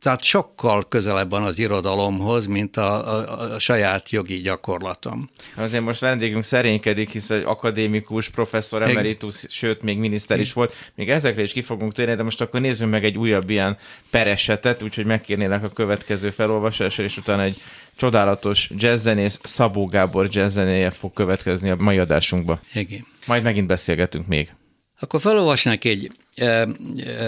tehát 0.00 0.22
sokkal 0.22 0.88
közelebb 0.88 1.30
van 1.30 1.42
az 1.42 1.58
irodalomhoz, 1.58 2.46
mint 2.46 2.76
a, 2.76 3.14
a, 3.14 3.54
a 3.54 3.58
saját 3.58 4.10
jogi 4.10 4.40
gyakorlatom. 4.40 5.30
Azért 5.56 5.82
most 5.82 6.00
vendégünk 6.00 6.44
szerénykedik, 6.44 7.10
hisz 7.10 7.30
egy 7.30 7.42
akadémikus, 7.44 8.28
professzor 8.28 8.82
emeritus, 8.82 9.44
Eg... 9.44 9.50
sőt, 9.50 9.82
még 9.82 9.98
miniszter 9.98 10.40
is 10.40 10.52
volt. 10.52 10.74
Még 10.94 11.10
ezekre 11.10 11.42
is 11.42 11.52
ki 11.52 11.62
fogunk 11.62 11.92
térni, 11.92 12.14
de 12.14 12.22
most 12.22 12.40
akkor 12.40 12.60
nézzünk 12.60 12.90
meg 12.90 13.04
egy 13.04 13.18
újabb 13.18 13.50
ilyen 13.50 13.78
peresetet, 14.10 14.82
úgyhogy 14.82 15.04
megkérnélek 15.04 15.62
a 15.62 15.68
következő 15.68 16.30
felolvasásra, 16.30 17.04
és 17.04 17.16
utána 17.16 17.42
egy 17.42 17.62
csodálatos 17.96 18.70
jazzzenész, 18.76 19.40
Szabó 19.42 19.86
Gábor 19.86 20.28
jazzzenéje 20.30 20.90
fog 20.90 21.12
következni 21.12 21.70
a 21.70 21.76
mai 21.76 21.98
adásunkba. 21.98 22.60
Igen. 22.74 23.06
Majd 23.26 23.42
megint 23.42 23.66
beszélgetünk 23.66 24.26
még. 24.26 24.54
Akkor 25.00 25.20
felolvasnak 25.20 25.84
egy 25.84 26.10
e, 26.34 26.68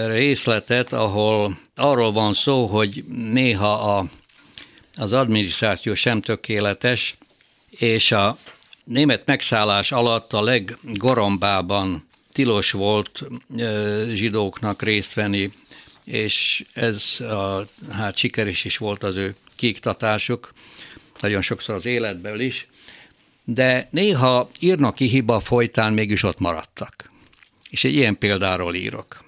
részletet, 0.05 0.93
ahol 0.93 1.59
arról 1.75 2.11
van 2.11 2.33
szó, 2.33 2.65
hogy 2.65 3.03
néha 3.07 3.97
a, 3.97 4.05
az 4.95 5.13
adminisztráció 5.13 5.95
sem 5.95 6.21
tökéletes, 6.21 7.15
és 7.69 8.11
a 8.11 8.37
német 8.83 9.25
megszállás 9.25 9.91
alatt 9.91 10.33
a 10.33 10.41
leggorombában 10.41 12.07
tilos 12.33 12.71
volt 12.71 13.21
e, 13.57 14.03
zsidóknak 14.13 14.81
részt 14.81 15.13
venni, 15.13 15.51
és 16.05 16.65
ez 16.73 17.19
a, 17.19 17.67
hát 17.91 18.17
sikeres 18.17 18.65
is 18.65 18.77
volt 18.77 19.03
az 19.03 19.15
ő 19.15 19.35
kiiktatásuk, 19.55 20.53
nagyon 21.21 21.41
sokszor 21.41 21.75
az 21.75 21.85
életből 21.85 22.39
is, 22.39 22.67
de 23.43 23.87
néha 23.91 24.49
írnoki 24.59 25.05
hiba 25.05 25.39
folytán 25.39 25.93
mégis 25.93 26.23
ott 26.23 26.39
maradtak. 26.39 27.08
És 27.69 27.83
egy 27.83 27.93
ilyen 27.93 28.17
példáról 28.17 28.75
írok. 28.75 29.23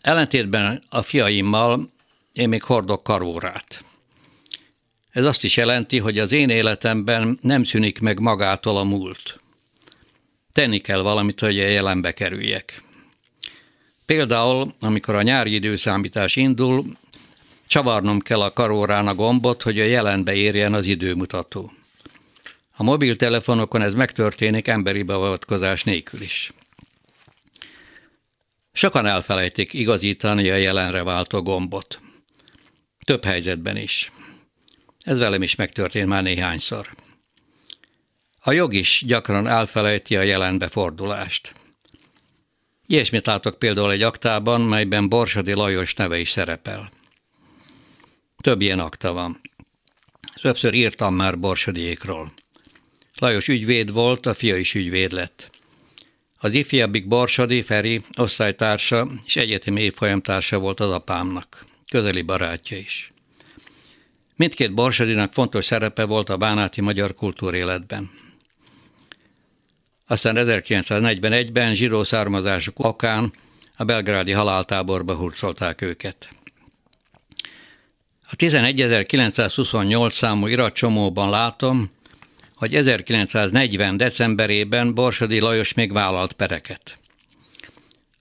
Ellentétben 0.00 0.82
a 0.88 1.02
fiaimmal 1.02 1.92
én 2.32 2.48
még 2.48 2.62
hordok 2.62 3.02
karórát. 3.02 3.84
Ez 5.10 5.24
azt 5.24 5.44
is 5.44 5.56
jelenti, 5.56 5.98
hogy 5.98 6.18
az 6.18 6.32
én 6.32 6.48
életemben 6.48 7.38
nem 7.40 7.64
szűnik 7.64 8.00
meg 8.00 8.18
magától 8.18 8.76
a 8.76 8.82
múlt. 8.82 9.40
Tenni 10.52 10.78
kell 10.78 11.00
valamit, 11.00 11.40
hogy 11.40 11.58
a 11.58 11.66
jelenbe 11.66 12.12
kerüljek. 12.12 12.82
Például, 14.06 14.74
amikor 14.80 15.14
a 15.14 15.22
nyári 15.22 15.54
időszámítás 15.54 16.36
indul, 16.36 16.84
csavarnom 17.66 18.20
kell 18.20 18.40
a 18.40 18.52
karórán 18.52 19.06
a 19.06 19.14
gombot, 19.14 19.62
hogy 19.62 19.80
a 19.80 19.84
jelenbe 19.84 20.34
érjen 20.34 20.74
az 20.74 20.86
időmutató. 20.86 21.72
A 22.76 22.82
mobiltelefonokon 22.82 23.82
ez 23.82 23.94
megtörténik 23.94 24.68
emberi 24.68 25.02
beavatkozás 25.02 25.84
nélkül 25.84 26.20
is. 26.20 26.52
Sokan 28.72 29.06
elfelejtik 29.06 29.72
igazítani 29.72 30.50
a 30.50 30.56
jelenre 30.56 31.02
váltó 31.02 31.42
gombot. 31.42 32.00
Több 33.04 33.24
helyzetben 33.24 33.76
is. 33.76 34.12
Ez 35.00 35.18
velem 35.18 35.42
is 35.42 35.54
megtörtént 35.54 36.08
már 36.08 36.22
néhányszor. 36.22 36.90
A 38.40 38.52
jog 38.52 38.74
is 38.74 39.02
gyakran 39.06 39.46
elfelejti 39.46 40.16
a 40.16 40.22
jelenbe 40.22 40.68
fordulást. 40.68 41.54
Ilyesmit 42.86 43.26
látok 43.26 43.58
például 43.58 43.92
egy 43.92 44.02
aktában, 44.02 44.60
melyben 44.60 45.08
Borsodi 45.08 45.52
Lajos 45.52 45.94
neve 45.94 46.18
is 46.18 46.30
szerepel. 46.30 46.90
Több 48.36 48.60
ilyen 48.60 48.78
akta 48.78 49.12
van. 49.12 49.40
Többször 50.40 50.74
írtam 50.74 51.14
már 51.14 51.38
Borsodiékról. 51.38 52.32
Lajos 53.18 53.48
ügyvéd 53.48 53.92
volt, 53.92 54.26
a 54.26 54.34
fia 54.34 54.56
is 54.56 54.74
ügyvéd 54.74 55.12
lett. 55.12 55.50
Az 56.44 56.52
ifjabbik 56.52 57.08
Borsodi, 57.08 57.62
Feri, 57.62 58.02
osztálytársa 58.18 59.08
és 59.24 59.36
egyetemi 59.36 59.80
évfolyamtársa 59.80 60.58
volt 60.58 60.80
az 60.80 60.90
apámnak. 60.90 61.66
Közeli 61.90 62.22
barátja 62.22 62.76
is. 62.76 63.12
Mindkét 64.36 64.74
Borsodinak 64.74 65.32
fontos 65.32 65.64
szerepe 65.64 66.04
volt 66.04 66.28
a 66.28 66.36
bánáti 66.36 66.80
magyar 66.80 67.14
kultúréletben. 67.14 68.10
Aztán 70.06 70.36
1941-ben 70.38 71.74
zsidó 71.74 72.04
származásuk 72.04 72.78
okán 72.78 73.32
a 73.76 73.84
belgrádi 73.84 74.32
haláltáborba 74.32 75.14
hurcolták 75.14 75.82
őket. 75.82 76.28
A 78.30 78.36
11.928 78.36 80.10
számú 80.10 80.46
iratcsomóban 80.46 81.30
látom, 81.30 81.90
hogy 82.62 82.74
1940. 82.74 83.96
decemberében 83.96 84.94
Borsodi 84.94 85.38
Lajos 85.38 85.74
még 85.74 85.92
vállalt 85.92 86.32
pereket. 86.32 86.98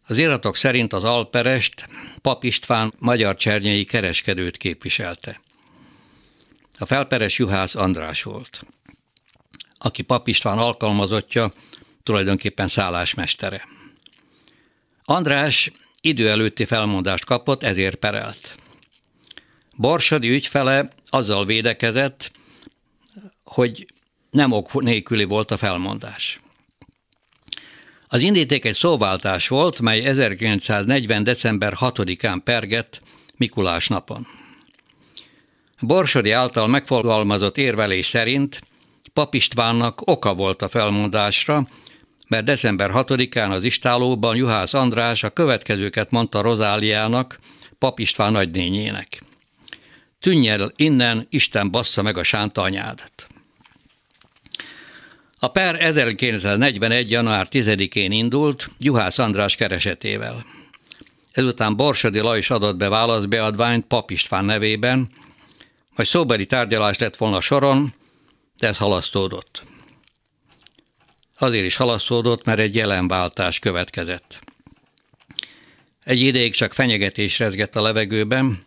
Az 0.08 0.18
iratok 0.18 0.56
szerint 0.56 0.94
az 0.94 1.04
Alperest 1.04 1.88
Pap 2.22 2.44
István 2.44 2.94
magyar 3.00 3.36
csernyei 3.36 3.86
kereskedőt 3.86 4.58
képviselte. 4.58 5.42
A 6.78 6.86
felperes 6.86 7.38
juhász 7.38 7.76
András 7.76 8.24
volt, 8.24 8.64
aki 9.78 10.02
Pap 10.02 10.28
István 10.28 10.58
alkalmazottja, 10.58 11.54
tulajdonképpen 12.04 12.68
szállásmestere. 12.68 13.68
András 15.04 15.72
idő 16.02 16.30
előtti 16.30 16.66
felmondást 16.66 17.26
kapott, 17.26 17.64
ezért 17.64 17.96
perelt. 17.96 18.56
Borsodi 19.76 20.30
ügyfele 20.30 20.89
azzal 21.10 21.46
védekezett, 21.46 22.32
hogy 23.44 23.86
nem 24.32 24.52
ok 24.52 24.82
nélküli 24.82 25.24
volt 25.24 25.52
a 25.52 25.58
felmondás. 25.58 26.40
Az 28.08 28.20
indíték 28.20 28.66
egy 28.66 28.76
szóváltás 28.76 29.48
volt, 29.48 29.82
mely 29.82 30.06
1940. 30.06 31.24
december 31.24 31.74
6-án 31.80 32.42
pergett 32.44 33.02
Mikulás 33.38 33.88
napon. 33.88 34.28
Borsodi 35.80 36.32
által 36.32 36.68
megfogalmazott 36.68 37.58
érvelés 37.58 38.08
szerint 38.08 38.62
Pap 39.14 39.34
Istvánnak 39.34 40.02
oka 40.08 40.34
volt 40.34 40.62
a 40.62 40.70
felmondásra, 40.70 41.68
mert 42.28 42.44
december 42.44 42.90
6-án 42.94 43.50
az 43.50 43.64
istálóban 43.64 44.36
Juhász 44.36 44.74
András 44.74 45.24
a 45.24 45.30
következőket 45.30 46.12
mondta 46.12 46.42
Rozáliának, 46.42 47.40
Pap 47.78 48.00
István 48.00 48.32
nagynényének. 48.32 49.24
Tűnj 50.20 50.50
el 50.50 50.72
innen, 50.76 51.28
Isten 51.30 51.72
bassza 51.72 52.02
meg 52.02 52.18
a 52.18 52.24
sánta 52.24 52.62
anyádat. 52.62 53.28
A 55.44 55.48
per 55.48 55.82
1941. 55.82 57.10
január 57.12 57.48
10-én 57.52 58.12
indult 58.12 58.70
Juhász 58.78 59.18
András 59.18 59.56
keresetével. 59.56 60.46
Ezután 61.32 61.76
Borsodi 61.76 62.20
Lajos 62.20 62.50
adott 62.50 62.78
be 62.78 62.89
válaszbeadványt 62.89 63.86
Pap 63.86 64.12
István 64.12 64.46
nevében, 64.46 65.10
majd 65.96 66.08
szóbeli 66.08 66.46
tárgyalás 66.46 66.98
lett 66.98 67.16
volna 67.18 67.42
soron, 67.42 67.94
de 68.60 68.68
ez 68.68 68.78
halasztódott. 68.78 69.64
Azért 71.38 71.66
is 71.66 71.76
halasztódott, 71.76 72.44
mert 72.44 72.60
egy 72.60 72.76
jelenváltás 72.76 73.60
következett. 73.60 74.39
Egy 76.04 76.20
ideig 76.20 76.54
csak 76.54 76.74
fenyegetés 76.74 77.39
rezgett 77.39 77.76
a 77.76 77.82
levegőben, 77.82 78.66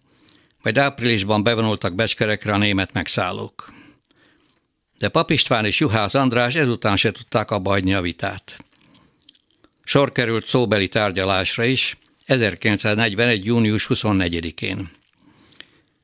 majd 0.62 0.78
áprilisban 0.78 1.42
bevonultak 1.42 1.94
becskerekre 1.94 2.52
a 2.52 2.58
német 2.58 2.92
megszállók. 2.92 3.73
De 4.98 5.08
Pap 5.08 5.30
István 5.30 5.64
és 5.64 5.78
Juhász 5.78 6.14
András 6.14 6.54
ezután 6.54 6.96
se 6.96 7.12
tudták 7.12 7.50
abba 7.50 7.70
hagyni 7.70 7.94
a 7.94 8.00
vitát. 8.00 8.64
Sor 9.84 10.12
került 10.12 10.46
szóbeli 10.46 10.88
tárgyalásra 10.88 11.64
is, 11.64 11.96
1941. 12.26 13.44
június 13.44 13.86
24-én. 13.88 14.90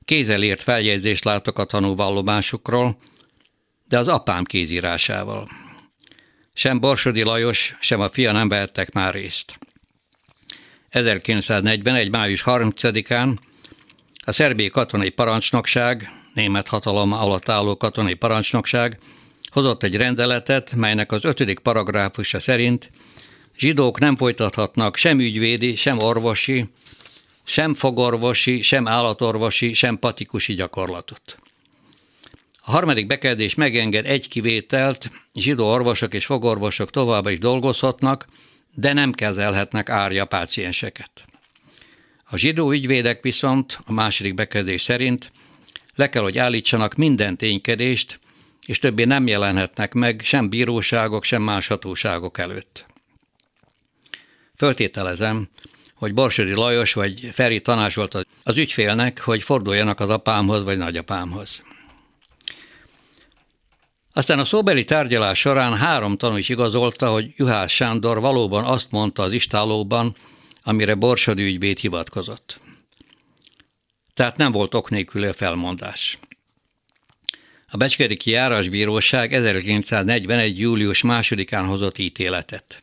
Kézzel 0.04 0.42
ért 0.42 0.62
feljegyzést 0.62 1.24
látok 1.24 1.58
a 1.58 1.64
tanúvallomásukról, 1.64 2.98
de 3.88 3.98
az 3.98 4.08
apám 4.08 4.44
kézírásával. 4.44 5.48
Sem 6.52 6.80
Borsodi 6.80 7.22
Lajos, 7.22 7.76
sem 7.80 8.00
a 8.00 8.10
fia 8.10 8.32
nem 8.32 8.48
vehettek 8.48 8.92
már 8.92 9.14
részt. 9.14 9.58
1941. 10.88 12.10
május 12.10 12.42
30-án 12.46 13.36
a 14.24 14.32
szerbé 14.32 14.68
katonai 14.68 15.10
parancsnokság, 15.10 16.19
német 16.34 16.68
hatalom 16.68 17.12
alatt 17.12 17.48
álló 17.48 17.76
katonai 17.76 18.14
parancsnokság 18.14 18.98
hozott 19.50 19.82
egy 19.82 19.96
rendeletet, 19.96 20.74
melynek 20.74 21.12
az 21.12 21.24
ötödik 21.24 21.58
paragráfusa 21.58 22.40
szerint 22.40 22.90
zsidók 23.58 23.98
nem 24.00 24.16
folytathatnak 24.16 24.96
sem 24.96 25.20
ügyvédi, 25.20 25.76
sem 25.76 25.98
orvosi, 25.98 26.68
sem 27.44 27.74
fogorvosi, 27.74 28.62
sem 28.62 28.88
állatorvosi, 28.88 29.74
sem 29.74 29.98
patikusi 29.98 30.54
gyakorlatot. 30.54 31.38
A 32.62 32.70
harmadik 32.70 33.06
bekezdés 33.06 33.54
megenged 33.54 34.06
egy 34.06 34.28
kivételt, 34.28 35.10
zsidó 35.34 35.70
orvosok 35.70 36.14
és 36.14 36.24
fogorvosok 36.24 36.90
továbbra 36.90 37.30
is 37.30 37.38
dolgozhatnak, 37.38 38.26
de 38.74 38.92
nem 38.92 39.12
kezelhetnek 39.12 39.88
árja 39.88 40.24
pácienseket. 40.24 41.24
A 42.24 42.36
zsidó 42.36 42.70
ügyvédek 42.72 43.22
viszont 43.22 43.78
a 43.84 43.92
második 43.92 44.34
bekezdés 44.34 44.82
szerint 44.82 45.32
le 46.00 46.08
kell, 46.08 46.22
hogy 46.22 46.38
állítsanak 46.38 46.94
minden 46.94 47.36
ténykedést, 47.36 48.20
és 48.66 48.78
többé 48.78 49.04
nem 49.04 49.26
jelenhetnek 49.26 49.94
meg 49.94 50.20
sem 50.24 50.48
bíróságok, 50.48 51.24
sem 51.24 51.42
más 51.42 51.66
hatóságok 51.66 52.38
előtt. 52.38 52.86
Föltételezem, 54.56 55.48
hogy 55.94 56.14
Borsodi 56.14 56.52
Lajos 56.52 56.92
vagy 56.92 57.30
Feri 57.32 57.60
tanácsolt 57.60 58.26
az 58.42 58.56
ügyfélnek, 58.56 59.20
hogy 59.20 59.42
forduljanak 59.42 60.00
az 60.00 60.08
apámhoz 60.08 60.62
vagy 60.62 60.78
nagyapámhoz. 60.78 61.62
Aztán 64.12 64.38
a 64.38 64.44
szóbeli 64.44 64.84
tárgyalás 64.84 65.38
során 65.38 65.76
három 65.76 66.16
tanú 66.16 66.36
is 66.36 66.48
igazolta, 66.48 67.10
hogy 67.10 67.32
Juhász 67.36 67.70
Sándor 67.70 68.20
valóban 68.20 68.64
azt 68.64 68.90
mondta 68.90 69.22
az 69.22 69.32
istálóban, 69.32 70.16
amire 70.62 70.94
Borsodi 70.94 71.42
ügyvéd 71.42 71.78
hivatkozott. 71.78 72.60
Tehát 74.20 74.36
nem 74.36 74.52
volt 74.52 74.74
ok 74.74 74.90
nélkül 74.90 75.24
a 75.24 75.32
felmondás. 75.32 76.18
A 77.68 77.76
Becskeriki 77.76 78.30
Járásbíróság 78.30 79.32
1941. 79.32 80.58
július 80.58 81.02
másodikán 81.02 81.66
hozott 81.66 81.98
ítéletet. 81.98 82.82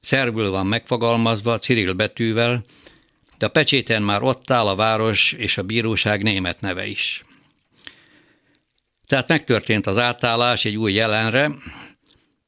Szerbül 0.00 0.50
van 0.50 0.66
megfogalmazva 0.66 1.58
Cyril 1.58 1.92
betűvel, 1.92 2.64
de 3.38 3.46
a 3.46 3.48
pecséten 3.48 4.02
már 4.02 4.22
ott 4.22 4.50
áll 4.50 4.66
a 4.66 4.74
város 4.74 5.32
és 5.32 5.58
a 5.58 5.62
bíróság 5.62 6.22
német 6.22 6.60
neve 6.60 6.86
is. 6.86 7.24
Tehát 9.06 9.28
megtörtént 9.28 9.86
az 9.86 9.98
átállás 9.98 10.64
egy 10.64 10.76
új 10.76 10.92
jelenre, 10.92 11.52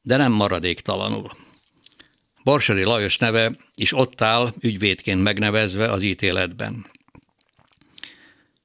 de 0.03 0.17
nem 0.17 0.33
maradéktalanul. 0.33 1.37
Borsodi 2.45 2.83
Lajos 2.83 3.19
neve 3.19 3.57
is 3.75 3.93
ott 3.93 4.21
áll, 4.21 4.55
ügyvédként 4.61 5.23
megnevezve 5.23 5.91
az 5.91 6.03
ítéletben. 6.03 6.92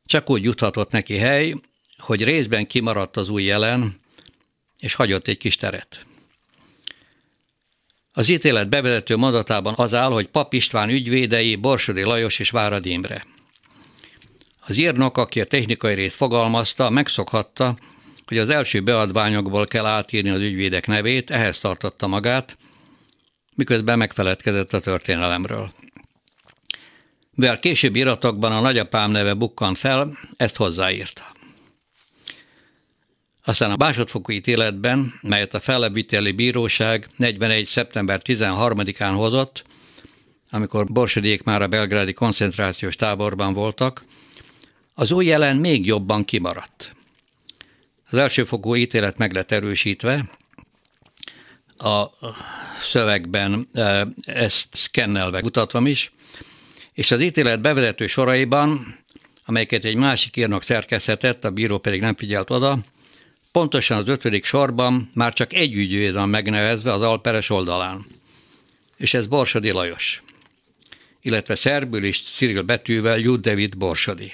Csak 0.08 0.30
úgy 0.30 0.44
juthatott 0.44 0.92
neki 0.92 1.18
hely, 1.18 1.54
hogy 1.98 2.24
részben 2.24 2.66
kimaradt 2.66 3.18
az 3.18 3.30
új 3.30 3.44
jelen, 3.44 4.00
és 4.80 4.94
hagyott 4.94 5.28
egy 5.28 5.38
kis 5.38 5.58
teret. 5.58 6.06
Az 8.14 8.30
ítélet 8.30 8.70
bevezető 8.70 9.16
mondatában 9.16 9.74
az 9.78 9.94
áll, 9.94 10.10
hogy 10.10 10.28
Pap 10.28 10.54
István 10.54 10.90
ügyvédei 10.90 11.56
Borsodi 11.56 12.04
Lajos 12.04 12.40
és 12.40 12.50
Várad 12.50 12.86
Imre. 12.86 13.26
Az 14.68 14.78
írnok, 14.78 15.18
aki 15.18 15.42
a 15.42 15.46
technikai 15.46 15.94
részt 15.94 16.16
fogalmazta, 16.16 16.90
megszokhatta, 16.90 17.78
hogy 18.28 18.38
az 18.38 18.50
első 18.50 18.82
beadványokból 18.82 19.68
kell 19.68 19.86
átírni 19.86 20.30
az 20.30 20.40
ügyvédek 20.40 20.88
nevét, 20.88 21.32
ehhez 21.32 21.60
tartotta 21.60 22.08
magát, 22.08 22.58
miközben 23.56 23.98
megfeledkezett 23.98 24.74
a 24.74 24.80
történelemről. 24.80 25.72
Mivel 27.38 27.60
később 27.60 27.96
iratokban 27.96 28.52
a 28.52 28.60
nagyapám 28.60 29.12
neve 29.12 29.34
bukkant 29.34 29.78
fel, 29.78 30.18
ezt 30.36 30.56
hozzáírta. 30.56 31.32
Aztán 33.46 33.72
a 33.72 33.76
másodfokú 33.78 34.32
ítéletben, 34.32 35.14
melyet 35.22 35.54
a 35.54 35.60
fellebbviteli 35.60 36.32
bíróság 36.32 37.10
41. 37.16 37.66
szeptember 37.66 38.22
13-án 38.24 39.14
hozott, 39.16 39.64
amikor 40.52 40.86
Borsodiék 40.86 41.44
már 41.44 41.62
a 41.62 41.68
belgrádi 41.68 42.14
koncentrációs 42.14 42.96
táborban 42.96 43.54
voltak, 43.54 44.06
az 44.94 45.12
új 45.12 45.26
jelen 45.26 45.56
még 45.56 45.86
jobban 45.86 46.26
kimaradt. 46.26 46.96
Az 48.10 48.18
elsőfokú 48.18 48.76
ítélet 48.76 49.18
meg 49.18 49.34
lett 49.34 49.52
erősítve, 49.52 50.30
a 51.78 52.06
szövegben 52.82 53.68
e, 53.74 54.08
ezt 54.26 54.68
szkennelve 54.72 55.42
mutatom 55.42 55.88
is, 55.88 56.12
és 56.98 57.12
az 57.12 57.22
ítélet 57.22 57.62
bevezető 57.62 58.08
soraiban, 58.08 58.98
amelyeket 59.46 59.86
egy 59.86 59.96
másik 59.96 60.38
írnok 60.38 60.64
szerkeszthetett, 60.64 61.46
a 61.46 61.52
bíró 61.52 61.78
pedig 61.78 62.02
nem 62.02 62.16
figyelt 62.16 62.50
oda, 62.50 62.80
pontosan 63.52 63.98
az 63.98 64.08
ötödik 64.08 64.46
sorban 64.46 65.12
már 65.14 65.34
csak 65.34 65.54
egy 65.54 65.74
ügyvéd 65.74 66.14
van 66.14 66.30
megnevezve 66.30 66.92
az 66.92 67.02
Alperes 67.02 67.50
oldalán. 67.50 68.06
És 68.98 69.14
ez 69.14 69.28
Borsodi 69.28 69.72
Lajos, 69.72 70.24
illetve 71.22 71.56
szerbül 71.56 72.04
és 72.04 72.22
Cyril 72.22 72.62
betűvel 72.62 73.18
Jud 73.18 73.40
David 73.40 73.78
Borsodi. 73.78 74.34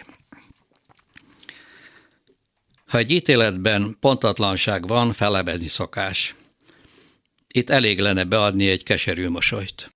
Ha 2.88 2.98
egy 2.98 3.12
ítéletben 3.12 3.98
pontatlanság 4.00 4.88
van, 4.88 5.14
felebezni 5.14 5.68
szokás. 5.68 6.36
Itt 7.54 7.70
elég 7.70 8.00
lenne 8.00 8.24
beadni 8.24 8.70
egy 8.70 8.84
keserű 8.84 9.30
mosolyt. 9.30 9.93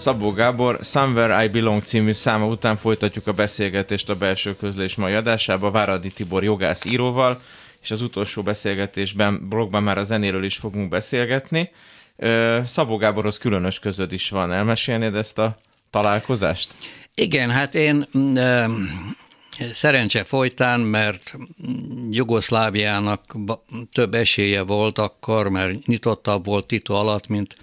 Szabó 0.00 0.32
Gábor 0.32 0.78
Somewhere 0.82 1.44
I 1.44 1.48
Belong 1.48 1.82
című 1.82 2.12
száma 2.12 2.46
után 2.46 2.76
folytatjuk 2.76 3.26
a 3.26 3.32
beszélgetést 3.32 4.10
a 4.10 4.14
belső 4.14 4.56
közlés 4.56 4.94
mai 4.94 5.12
adásába 5.12 5.70
Váradi 5.70 6.10
Tibor 6.10 6.44
jogász 6.44 6.84
íróval, 6.84 7.40
és 7.82 7.90
az 7.90 8.00
utolsó 8.00 8.42
beszélgetésben, 8.42 9.48
blogban 9.48 9.82
már 9.82 9.98
a 9.98 10.04
zenéről 10.04 10.44
is 10.44 10.56
fogunk 10.56 10.88
beszélgetni. 10.88 11.70
Szabó 12.64 12.96
Gáborhoz 12.96 13.38
különös 13.38 13.78
közöd 13.78 14.12
is 14.12 14.30
van. 14.30 14.52
Elmesélnéd 14.52 15.14
ezt 15.14 15.38
a 15.38 15.60
találkozást? 15.90 16.74
Igen, 17.14 17.50
hát 17.50 17.74
én 17.74 18.06
szerencse 19.72 20.24
folytán, 20.24 20.80
mert 20.80 21.36
Jugoszláviának 22.10 23.36
több 23.92 24.14
esélye 24.14 24.62
volt 24.62 24.98
akkor, 24.98 25.48
mert 25.48 25.86
nyitottabb 25.86 26.44
volt 26.44 26.66
Tito 26.66 26.94
alatt, 26.94 27.28
mint 27.28 27.56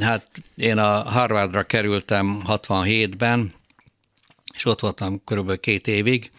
hát 0.00 0.30
én 0.56 0.78
a 0.78 1.02
Harvardra 1.02 1.62
kerültem 1.62 2.42
67-ben, 2.48 3.54
és 4.54 4.64
ott 4.64 4.80
voltam 4.80 5.24
körülbelül 5.24 5.60
két 5.60 5.86
évig, 5.86 6.30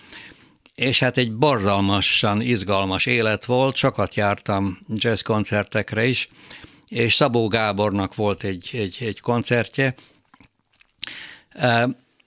és 0.75 0.99
hát 0.99 1.17
egy 1.17 1.33
borzalmasan 1.33 2.41
izgalmas 2.41 3.05
élet 3.05 3.45
volt, 3.45 3.75
sokat 3.75 4.15
jártam 4.15 4.79
jazz 4.95 5.21
koncertekre 5.21 6.05
is, 6.05 6.29
és 6.87 7.13
Szabó 7.13 7.47
Gábornak 7.47 8.15
volt 8.15 8.43
egy, 8.43 8.69
egy, 8.73 8.97
egy 8.99 9.19
koncertje. 9.19 9.95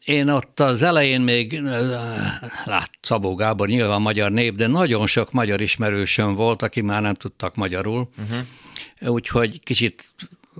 Én 0.04 0.28
ott 0.28 0.60
az 0.60 0.82
elején 0.82 1.20
még, 1.20 1.60
lát, 2.64 2.90
Szabó 3.00 3.34
Gábor 3.34 3.68
nyilván 3.68 4.02
magyar 4.02 4.30
nép, 4.30 4.54
de 4.54 4.66
nagyon 4.66 5.06
sok 5.06 5.32
magyar 5.32 5.60
ismerősöm 5.60 6.34
volt, 6.34 6.62
aki 6.62 6.80
már 6.80 7.02
nem 7.02 7.14
tudtak 7.14 7.54
magyarul, 7.54 8.08
uh-huh. 8.18 9.14
úgyhogy 9.14 9.62
kicsit 9.62 10.10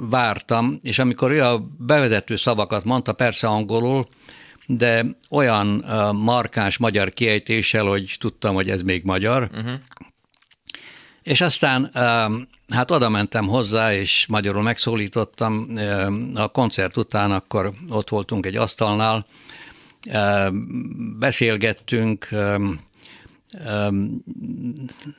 vártam, 0.01 0.79
és 0.83 0.99
amikor 0.99 1.31
ő 1.31 1.43
a 1.43 1.67
bevezető 1.79 2.37
szavakat 2.37 2.85
mondta, 2.85 3.13
persze 3.13 3.47
angolul, 3.47 4.07
de 4.67 5.05
olyan 5.31 5.85
markáns 6.15 6.77
magyar 6.77 7.11
kiejtéssel, 7.11 7.85
hogy 7.85 8.17
tudtam, 8.21 8.55
hogy 8.55 8.71
ez 8.71 8.83
még 8.83 9.05
magyar. 9.05 9.51
Uh-huh. 9.53 9.73
És 11.23 11.41
aztán 11.41 11.91
hát 12.69 12.91
oda 12.91 13.09
mentem 13.09 13.47
hozzá, 13.47 13.95
és 13.95 14.27
magyarul 14.29 14.63
megszólítottam. 14.63 15.71
A 16.35 16.49
koncert 16.49 16.97
után 16.97 17.33
akkor 17.33 17.73
ott 17.89 18.09
voltunk 18.09 18.47
egy 18.47 18.57
asztalnál, 18.57 19.27
beszélgettünk, 21.19 22.29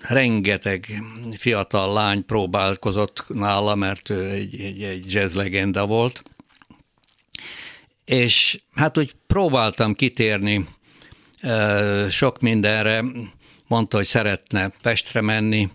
rengeteg 0.02 1.04
fiatal 1.38 1.94
lány 1.94 2.26
próbálkozott 2.26 3.26
nála, 3.28 3.76
mert 3.76 4.10
ő 4.10 4.30
egy, 4.30 4.60
egy, 4.60 4.82
egy 4.82 5.14
jazz 5.14 5.34
legenda 5.34 5.86
volt. 5.86 6.24
És 8.06 8.60
hát 8.74 8.98
úgy 8.98 9.16
próbáltam 9.28 9.94
kitérni 9.94 10.68
sok 12.10 12.40
mindenre, 12.40 13.04
mondta, 13.68 13.98
hogy 13.98 14.06
szeretne 14.06 14.72
Pestre 14.82 15.22
menni, 15.22 15.70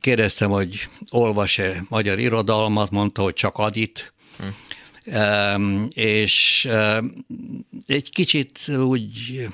kérdeztem, 0.00 0.50
hogy 0.50 0.88
olvas-e 1.10 1.84
magyar 1.88 2.18
irodalmat, 2.18 2.90
mondta, 2.90 3.22
hogy 3.22 3.34
csak 3.34 3.58
Adit, 3.58 4.12
hm. 5.04 5.84
és 5.94 6.68
egy 7.86 8.10
kicsit 8.10 8.68
úgy 8.68 9.48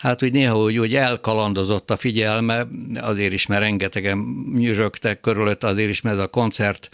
hát 0.00 0.22
úgy 0.22 0.32
néha 0.32 0.56
úgy, 0.56 0.78
úgy 0.78 0.94
elkalandozott 0.94 1.90
a 1.90 1.96
figyelme, 1.96 2.66
azért 3.00 3.32
is, 3.32 3.46
mert 3.46 3.62
rengetegen 3.62 4.18
nyüzsögtek 4.54 5.20
körülött, 5.20 5.64
azért 5.64 5.90
is, 5.90 6.00
mert 6.00 6.16
ez 6.16 6.22
a 6.22 6.26
koncert 6.26 6.88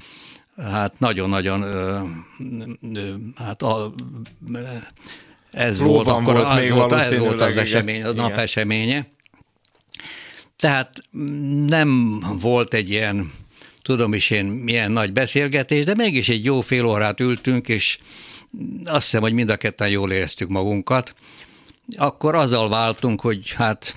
hát 0.57 0.98
nagyon-nagyon 0.98 1.61
hát 3.36 3.62
a, 3.62 3.94
ez 5.50 5.76
Próban 5.76 5.94
volt 5.94 6.09
akkor, 6.09 6.34
volt, 6.34 6.46
az, 6.46 6.68
volt, 6.68 6.92
ez 6.92 7.18
volt 7.18 7.40
az 7.40 7.57
esemény, 7.57 8.02
a 8.02 8.12
nap 8.12 8.32
eseménye. 8.32 9.07
Tehát 10.57 10.98
nem 11.66 12.20
volt 12.40 12.74
egy 12.74 12.90
ilyen, 12.90 13.32
tudom 13.82 14.14
is 14.14 14.30
én, 14.30 14.46
milyen 14.46 14.90
nagy 14.90 15.12
beszélgetés, 15.12 15.84
de 15.84 15.94
mégis 15.94 16.28
egy 16.28 16.44
jó 16.44 16.61
fél 16.61 16.84
órát 16.84 17.20
ültünk, 17.20 17.68
és 17.68 17.98
azt 18.84 19.04
hiszem, 19.04 19.20
hogy 19.20 19.32
mind 19.32 19.50
a 19.50 19.57
ketten 19.57 19.88
jól 19.88 20.12
éreztük 20.12 20.48
magunkat 20.48 21.14
akkor 21.97 22.34
azzal 22.34 22.68
váltunk, 22.68 23.20
hogy 23.20 23.53
hát 23.53 23.97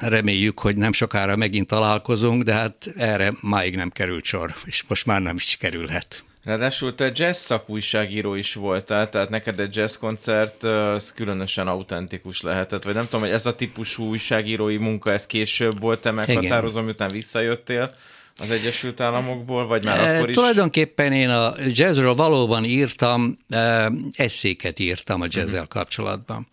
reméljük, 0.00 0.60
hogy 0.60 0.76
nem 0.76 0.92
sokára 0.92 1.36
megint 1.36 1.66
találkozunk, 1.66 2.42
de 2.42 2.52
hát 2.52 2.90
erre 2.96 3.32
máig 3.40 3.76
nem 3.76 3.90
került 3.90 4.24
sor, 4.24 4.54
és 4.64 4.84
most 4.88 5.06
már 5.06 5.20
nem 5.20 5.36
is 5.36 5.56
kerülhet. 5.60 6.22
Ráadásul 6.44 6.94
te 6.94 7.10
jazz 7.14 7.38
szakújságíró 7.38 8.34
is 8.34 8.54
voltál, 8.54 9.08
tehát 9.08 9.30
neked 9.30 9.60
egy 9.60 9.76
jazz 9.76 9.96
koncert 9.96 10.62
az 10.62 11.12
különösen 11.12 11.66
autentikus 11.66 12.40
lehetett, 12.40 12.82
vagy 12.82 12.94
nem 12.94 13.04
tudom, 13.04 13.20
hogy 13.20 13.30
ez 13.30 13.46
a 13.46 13.54
típusú 13.54 14.04
újságírói 14.04 14.76
munka, 14.76 15.12
ez 15.12 15.26
később 15.26 15.80
volt, 15.80 16.00
te 16.00 16.10
meghatározom, 16.10 16.84
miután 16.84 17.10
visszajöttél, 17.10 17.90
az 18.38 18.50
Egyesült 18.50 19.00
Államokból, 19.00 19.66
vagy 19.66 19.84
már 19.84 19.98
e, 19.98 20.16
akkor 20.16 20.28
is? 20.28 20.34
Tulajdonképpen 20.34 21.12
én 21.12 21.28
a 21.28 21.54
jazzről 21.66 22.14
valóban 22.14 22.64
írtam, 22.64 23.38
e, 23.48 23.92
eszéket 24.12 24.78
írtam 24.78 25.20
a 25.20 25.26
jazzzel 25.28 25.52
uh-huh. 25.52 25.68
kapcsolatban. 25.68 26.48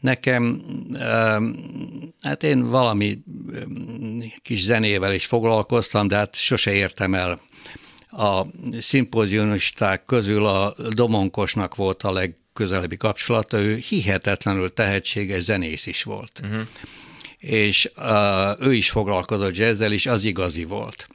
Nekem, 0.00 0.62
e, 0.98 1.40
hát 2.22 2.42
én 2.42 2.70
valami 2.70 3.18
kis 4.42 4.62
zenével 4.62 5.14
is 5.14 5.26
foglalkoztam, 5.26 6.08
de 6.08 6.16
hát 6.16 6.36
sose 6.36 6.72
értem 6.72 7.14
el. 7.14 7.40
A 8.08 8.42
szimpozionisták 8.78 10.04
közül 10.04 10.46
a 10.46 10.74
Domonkosnak 10.88 11.74
volt 11.74 12.02
a 12.02 12.12
legközelebbi 12.12 12.96
kapcsolata, 12.96 13.58
ő 13.58 13.76
hihetetlenül 13.76 14.72
tehetséges 14.72 15.42
zenész 15.42 15.86
is 15.86 16.02
volt. 16.02 16.40
Uh-huh 16.42 16.66
és 17.44 17.90
uh, 17.96 18.66
ő 18.66 18.74
is 18.74 18.90
foglalkozott 18.90 19.56
jazzzel, 19.56 19.92
és 19.92 20.06
az 20.06 20.24
igazi 20.24 20.64
volt. 20.64 21.08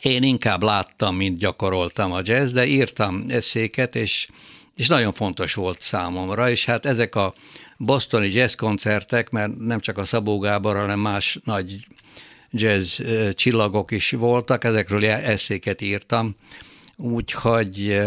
Én 0.00 0.22
inkább 0.22 0.62
láttam, 0.62 1.16
mint 1.16 1.38
gyakoroltam 1.38 2.12
a 2.12 2.20
jazz, 2.22 2.52
de 2.52 2.66
írtam 2.66 3.24
eszéket, 3.28 3.96
és, 3.96 4.28
és 4.76 4.88
nagyon 4.88 5.12
fontos 5.12 5.54
volt 5.54 5.80
számomra, 5.80 6.50
és 6.50 6.64
hát 6.64 6.86
ezek 6.86 7.14
a 7.14 7.34
bostoni 7.76 8.32
jazz 8.32 8.54
koncertek, 8.54 9.30
mert 9.30 9.58
nem 9.58 9.80
csak 9.80 9.98
a 9.98 10.04
Szabó 10.04 10.38
Gábor, 10.38 10.76
hanem 10.76 10.98
más 10.98 11.38
nagy 11.44 11.86
jazz 12.50 13.00
csillagok 13.32 13.90
is 13.90 14.10
voltak, 14.10 14.64
ezekről 14.64 15.04
eszéket 15.04 15.80
írtam, 15.80 16.36
Úgyhogy 17.02 18.00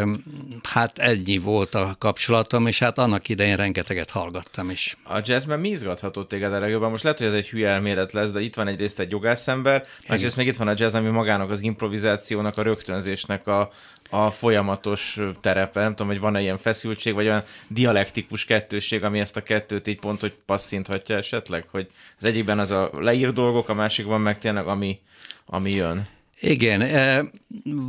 hát 0.64 0.98
ennyi 0.98 1.38
volt 1.38 1.76
a 1.76 1.96
kapcsolatom, 2.00 2.68
és 2.68 2.80
hát 2.80 2.98
annak 2.98 3.30
idején 3.30 3.56
rengeteget 3.56 4.10
hallgattam 4.10 4.70
is. 4.70 4.98
A 5.04 5.20
jazzben 5.24 5.60
mi 5.60 5.70
izgathatott 5.70 6.30
téged 6.30 6.54
a 6.54 6.60
legjobban? 6.60 6.90
Most 6.90 7.04
lehet, 7.04 7.18
hogy 7.18 7.28
ez 7.28 7.34
egy 7.34 7.50
hülye 7.50 7.70
elmélet 7.70 8.12
lesz, 8.12 8.32
de 8.32 8.42
itt 8.42 8.56
van 8.56 8.68
egyrészt 8.68 9.00
egy 9.00 9.12
jogászember, 9.12 9.86
másrészt 10.08 10.36
még 10.36 10.48
itt 10.48 10.56
van 10.56 10.68
a 10.68 10.74
jazz, 10.76 10.96
ami 10.96 11.10
magának 11.10 11.50
az 11.50 11.62
improvizációnak, 11.62 12.58
a 12.58 12.62
rögtönzésnek 12.62 13.48
a, 13.48 13.72
a 14.10 14.32
folyamatos 14.32 15.20
terepe. 15.42 15.82
Nem 15.82 15.90
tudom, 15.90 16.08
hogy 16.08 16.20
van-e 16.20 16.42
ilyen 16.42 16.58
feszültség, 16.58 17.14
vagy 17.14 17.26
olyan 17.26 17.44
dialektikus 17.68 18.46
kettőség, 18.46 19.04
ami 19.04 19.20
ezt 19.20 19.38
a 19.38 19.44
kettőt 19.44 19.88
így 19.88 20.00
pont, 20.00 20.22
hogy 20.22 20.34
passzinthatja 20.46 21.16
esetleg? 21.16 21.66
Hogy 21.72 21.88
az 22.18 22.24
egyikben 22.24 22.60
az 22.60 22.72
a 22.72 22.90
leír 22.94 23.34
dolgok, 23.34 23.70
a 23.70 23.74
másikban 23.74 24.22
meg 24.22 24.40
tényleg 24.40 24.68
ami, 24.68 25.00
ami 25.46 25.72
jön. 25.72 26.08
Igen, 26.44 27.32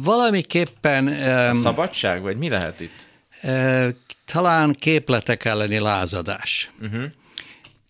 valamiképpen... 0.02 1.06
A 1.48 1.52
szabadság, 1.54 2.22
vagy 2.22 2.36
mi 2.36 2.48
lehet 2.48 2.80
itt? 2.80 3.08
Talán 4.24 4.72
képletek 4.72 5.44
elleni 5.44 5.78
lázadás. 5.78 6.70
Uh-huh. 6.80 7.04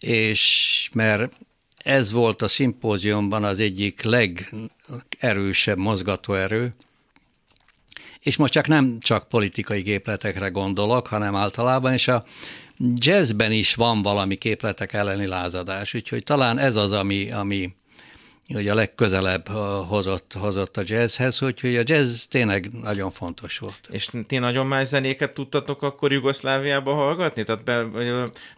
És 0.00 0.88
mert 0.92 1.32
ez 1.76 2.10
volt 2.10 2.42
a 2.42 2.48
szimpóziumban 2.48 3.44
az 3.44 3.58
egyik 3.58 4.02
legerősebb 4.02 5.78
mozgatóerő, 5.78 6.74
és 8.20 8.36
most 8.36 8.52
csak 8.52 8.66
nem 8.66 8.98
csak 9.00 9.28
politikai 9.28 9.82
képletekre 9.82 10.48
gondolok, 10.48 11.06
hanem 11.06 11.34
általában, 11.34 11.92
és 11.92 12.08
a 12.08 12.24
jazzben 12.94 13.52
is 13.52 13.74
van 13.74 14.02
valami 14.02 14.34
képletek 14.34 14.92
elleni 14.92 15.26
lázadás, 15.26 15.94
úgyhogy 15.94 16.24
talán 16.24 16.58
ez 16.58 16.76
az, 16.76 16.92
ami, 16.92 17.30
ami 17.30 17.74
hogy 18.52 18.68
a 18.68 18.74
legközelebb 18.74 19.48
hozott, 19.88 20.32
hozott 20.38 20.76
a 20.76 20.82
jazzhez, 20.84 21.42
úgyhogy 21.42 21.76
a 21.76 21.82
jazz 21.84 22.22
tényleg 22.22 22.70
nagyon 22.82 23.10
fontos 23.10 23.58
volt. 23.58 23.80
És 23.88 24.08
ti 24.26 24.38
nagyon 24.38 24.66
más 24.66 24.86
zenéket 24.86 25.34
tudtatok 25.34 25.82
akkor 25.82 26.12
Jugoszláviába 26.12 26.94
hallgatni? 26.94 27.44
Tehát 27.44 27.64
be, 27.64 27.86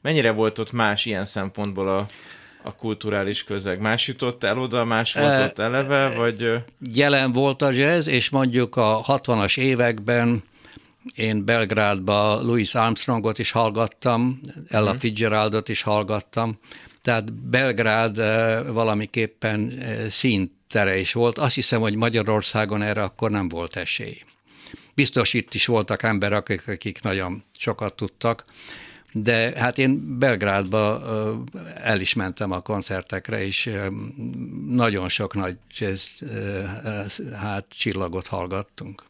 mennyire 0.00 0.30
volt 0.30 0.58
ott 0.58 0.72
más 0.72 1.06
ilyen 1.06 1.24
szempontból 1.24 1.88
a, 1.88 2.06
a 2.62 2.74
kulturális 2.74 3.44
közeg? 3.44 3.80
Más 3.80 4.08
jutott 4.08 4.44
el 4.44 4.58
oda, 4.58 4.84
más 4.84 5.14
volt 5.14 5.44
ott 5.44 5.58
eleve, 5.58 6.08
vagy... 6.08 6.52
Jelen 6.92 7.32
volt 7.32 7.62
a 7.62 7.70
jazz, 7.70 8.06
és 8.06 8.30
mondjuk 8.30 8.76
a 8.76 9.02
60-as 9.06 9.58
években 9.58 10.42
én 11.14 11.44
Belgrádba 11.44 12.40
Louis 12.42 12.74
Armstrongot 12.74 13.38
is 13.38 13.50
hallgattam, 13.50 14.40
Ella 14.68 14.84
uh-huh. 14.84 15.00
Fitzgeraldot 15.00 15.68
is 15.68 15.82
hallgattam, 15.82 16.58
tehát 17.06 17.32
Belgrád 17.32 18.18
eh, 18.18 18.66
valamiképpen 18.72 19.78
eh, 19.78 20.10
színtere 20.10 20.98
is 20.98 21.12
volt. 21.12 21.38
Azt 21.38 21.54
hiszem, 21.54 21.80
hogy 21.80 21.94
Magyarországon 21.94 22.82
erre 22.82 23.02
akkor 23.02 23.30
nem 23.30 23.48
volt 23.48 23.76
esély. 23.76 24.22
Biztos 24.94 25.32
itt 25.32 25.54
is 25.54 25.66
voltak 25.66 26.02
emberek, 26.02 26.38
akik, 26.38 26.68
akik 26.68 27.02
nagyon 27.02 27.42
sokat 27.58 27.94
tudtak, 27.94 28.44
de 29.12 29.52
hát 29.56 29.78
én 29.78 30.18
Belgrádba 30.18 31.02
el 31.74 32.00
is 32.00 32.14
mentem 32.14 32.52
a 32.52 32.60
koncertekre, 32.60 33.46
és 33.46 33.70
nagyon 34.68 35.08
sok 35.08 35.34
nagy 35.34 35.56
jazz, 35.78 36.06
hát 37.34 37.64
csillagot 37.78 38.26
hallgattunk. 38.26 39.02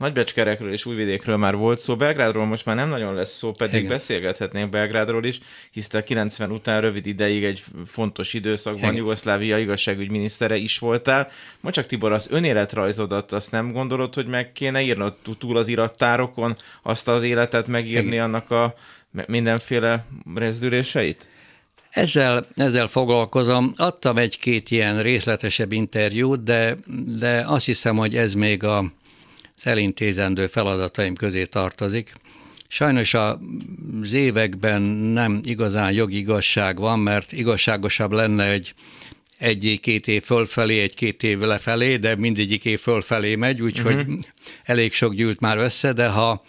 Nagybecskerekről 0.00 0.72
és 0.72 0.86
Újvidékről 0.86 1.36
már 1.36 1.56
volt 1.56 1.78
szó, 1.78 1.96
Belgrádról 1.96 2.46
most 2.46 2.64
már 2.64 2.76
nem 2.76 2.88
nagyon 2.88 3.14
lesz 3.14 3.36
szó, 3.36 3.52
pedig 3.52 3.78
Igen. 3.78 3.88
beszélgethetnénk 3.88 4.70
Belgrádról 4.70 5.24
is, 5.24 5.40
hisz 5.70 5.94
a 5.94 6.02
90 6.02 6.50
után 6.50 6.80
rövid 6.80 7.06
ideig 7.06 7.44
egy 7.44 7.62
fontos 7.86 8.34
időszakban 8.34 8.82
Igen. 8.82 8.94
Jugoszlávia 8.94 9.58
igazságügyminisztere 9.58 10.56
is 10.56 10.78
voltál. 10.78 11.28
Most 11.60 11.74
csak 11.74 11.86
Tibor, 11.86 12.12
az 12.12 12.28
önéletrajzodat 12.30 13.32
azt 13.32 13.50
nem 13.50 13.72
gondolod, 13.72 14.14
hogy 14.14 14.26
meg 14.26 14.52
kéne 14.52 14.82
írnod 14.82 15.14
túl 15.38 15.56
az 15.56 15.68
irattárokon 15.68 16.56
azt 16.82 17.08
az 17.08 17.22
életet 17.22 17.66
megírni 17.66 18.12
Igen. 18.12 18.24
annak 18.24 18.50
a 18.50 18.74
mindenféle 19.26 20.04
rezdüléseit? 20.34 21.28
Ezzel, 21.90 22.46
ezzel 22.56 22.88
foglalkozom. 22.88 23.72
Adtam 23.76 24.16
egy-két 24.16 24.70
ilyen 24.70 25.02
részletesebb 25.02 25.72
interjút, 25.72 26.42
de, 26.42 26.76
de 27.18 27.44
azt 27.46 27.64
hiszem, 27.64 27.96
hogy 27.96 28.16
ez 28.16 28.34
még 28.34 28.64
a, 28.64 28.92
az 29.60 29.66
elintézendő 29.66 30.46
feladataim 30.46 31.14
közé 31.14 31.44
tartozik. 31.44 32.12
Sajnos 32.68 33.14
az 33.14 34.12
években 34.12 34.82
nem 34.82 35.40
igazán 35.42 35.92
jogi 35.92 36.16
igazság 36.16 36.78
van, 36.78 36.98
mert 36.98 37.32
igazságosabb 37.32 38.12
lenne 38.12 38.50
egy 38.50 38.74
egy-két 39.38 40.06
év 40.06 40.22
fölfelé, 40.22 40.80
egy-két 40.80 41.22
év 41.22 41.38
lefelé, 41.38 41.96
de 41.96 42.16
mindegyik 42.16 42.64
év 42.64 42.80
fölfelé 42.80 43.34
megy, 43.34 43.60
úgyhogy 43.60 43.94
uh-huh. 43.94 44.18
elég 44.62 44.92
sok 44.92 45.14
gyűlt 45.14 45.40
már 45.40 45.58
össze, 45.58 45.92
de 45.92 46.08
ha 46.08 46.44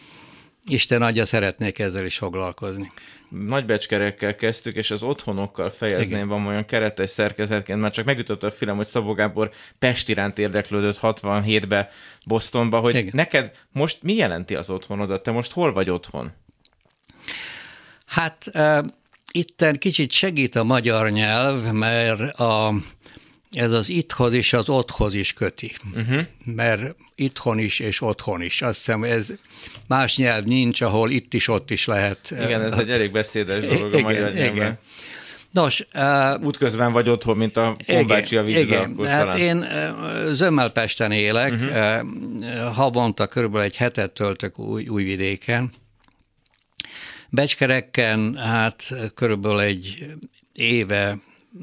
Isten 0.68 1.02
adja, 1.02 1.26
szeretnék 1.26 1.80
ezzel 1.80 2.06
is 2.06 2.18
foglalkozni. 2.18 2.92
Nagybecskerekkel 3.32 4.36
kezdtük, 4.36 4.76
és 4.76 4.92
az 4.92 5.04
otthonokkal 5.04 5.70
fejezném, 5.70 6.28
van 6.28 6.46
olyan 6.46 6.66
keretes 6.66 7.10
szerkezetként, 7.10 7.80
már 7.80 7.92
csak 7.92 8.06
megütött 8.06 8.44
a 8.44 8.52
film, 8.52 8.76
hogy 8.76 8.86
Szabó 8.86 9.14
Gábor 9.14 9.52
Pest 9.80 10.10
iránt 10.10 10.40
érdeklődött 10.40 11.00
67-be 11.02 11.90
Bostonba, 12.26 12.80
hogy 12.80 12.96
Igen. 12.96 13.12
neked 13.14 13.52
most 13.72 14.04
mi 14.04 14.14
jelenti 14.14 14.56
az 14.56 14.70
otthonodat? 14.70 15.24
Te 15.24 15.32
most 15.32 15.52
hol 15.52 15.74
vagy 15.74 15.90
otthon? 15.90 16.32
Hát 18.06 18.46
uh, 18.54 18.86
itten 19.32 19.78
kicsit 19.78 20.12
segít 20.12 20.56
a 20.56 20.64
magyar 20.64 21.10
nyelv, 21.10 21.72
mert 21.72 22.40
a 22.40 22.74
ez 23.52 23.72
az 23.72 23.90
itthoz 23.90 24.34
és 24.34 24.54
az 24.54 24.70
otthoz 24.70 25.14
is 25.14 25.34
köti, 25.34 25.72
uh-huh. 25.96 26.22
mert 26.44 26.96
itthon 27.16 27.60
is 27.60 27.80
és 27.80 28.02
otthon 28.02 28.42
is. 28.42 28.62
Azt 28.62 28.78
hiszem, 28.78 29.04
ez 29.04 29.34
más 29.88 30.16
nyelv 30.18 30.44
nincs, 30.44 30.82
ahol 30.82 31.12
itt 31.12 31.34
is, 31.34 31.48
ott 31.48 31.72
is 31.72 31.86
lehet. 31.86 32.32
Igen, 32.32 32.62
ez 32.62 32.74
egy 32.74 32.90
elég 32.90 33.12
beszédes 33.12 33.68
dolog 33.68 33.90
igen, 33.90 34.00
a 34.00 34.02
magyar 34.02 34.32
nyelvben. 34.32 34.80
Nos, 35.52 35.86
uh, 35.94 36.46
Útközben 36.46 36.92
vagy 36.92 37.10
otthon, 37.10 37.38
mint 37.38 37.58
a 37.58 37.76
Honbácsi 37.86 38.38
a 38.38 38.44
Igen, 38.44 38.96
hát 39.04 39.20
talán. 39.20 39.38
én 39.38 39.68
Zömmelpesten 40.34 41.12
élek, 41.12 41.52
uh-huh. 41.52 42.74
havonta 42.74 43.28
körülbelül 43.28 43.66
egy 43.66 43.76
hetet 43.76 44.12
töltök 44.12 44.60
új, 44.60 44.88
újvidéken. 44.88 45.72
Becskereken 47.30 48.36
hát 48.36 48.94
körülbelül 49.16 49.60
egy 49.60 50.06
éve 50.54 51.20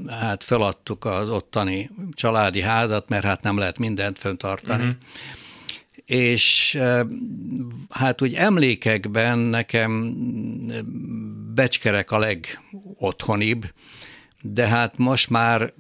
hát 0.09 0.45
feladtuk 0.45 1.05
az 1.05 1.31
ottani 1.31 1.91
családi 2.13 2.61
házat, 2.61 3.09
mert 3.09 3.25
hát 3.25 3.43
nem 3.43 3.59
lehet 3.59 3.79
mindent 3.79 4.19
föntartani. 4.19 4.83
Uh-huh. 4.83 4.97
És 6.05 6.79
hát 7.91 8.23
úgy 8.23 8.35
emlékekben 8.35 9.39
nekem 9.39 10.15
becskerek 11.55 12.11
a 12.11 12.19
legotthonibb, 12.19 13.65
de 14.41 14.67
hát 14.67 14.99
most 14.99 15.31
már 15.31 15.73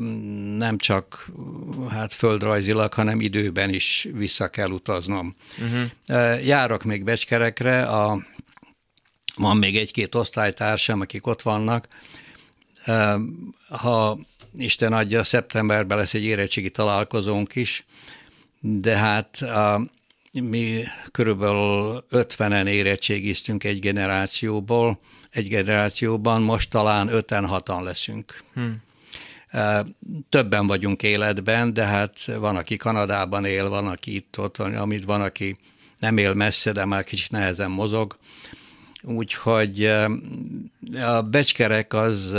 nem 0.56 0.78
csak 0.78 1.30
hát 1.90 2.12
földrajzilag, 2.12 2.92
hanem 2.92 3.20
időben 3.20 3.70
is 3.70 4.08
vissza 4.12 4.48
kell 4.48 4.70
utaznom. 4.70 5.36
Uh-huh. 5.58 6.46
Járok 6.46 6.84
még 6.84 7.04
becskerekre, 7.04 7.82
a, 7.82 8.22
van 9.34 9.56
még 9.56 9.76
egy-két 9.76 10.14
osztálytársam, 10.14 11.00
akik 11.00 11.26
ott 11.26 11.42
vannak, 11.42 11.88
ha 13.68 14.18
Isten 14.56 14.92
adja, 14.92 15.24
szeptemberben 15.24 15.98
lesz 15.98 16.14
egy 16.14 16.24
érettségi 16.24 16.70
találkozónk 16.70 17.54
is, 17.54 17.84
de 18.60 18.96
hát 18.96 19.36
a, 19.36 19.88
mi 20.32 20.82
körülbelül 21.10 22.04
50-en 22.10 22.66
érettségiztünk 22.66 23.64
egy 23.64 23.78
generációból, 23.78 25.00
egy 25.30 25.48
generációban, 25.48 26.42
most 26.42 26.70
talán 26.70 27.08
5-6-an 27.12 27.82
leszünk. 27.82 28.42
Hmm. 28.54 28.82
Többen 30.28 30.66
vagyunk 30.66 31.02
életben, 31.02 31.74
de 31.74 31.84
hát 31.84 32.24
van, 32.24 32.56
aki 32.56 32.76
Kanadában 32.76 33.44
él, 33.44 33.68
van, 33.68 33.86
aki 33.86 34.14
itt 34.14 34.38
ott, 34.38 34.58
amit 34.58 35.04
van, 35.04 35.20
aki 35.20 35.56
nem 35.98 36.16
él 36.16 36.34
messze, 36.34 36.72
de 36.72 36.84
már 36.84 37.04
kicsit 37.04 37.30
nehezen 37.30 37.70
mozog. 37.70 38.18
Úgyhogy 39.08 39.84
a 41.06 41.22
becskerek 41.22 41.92
az 41.94 42.34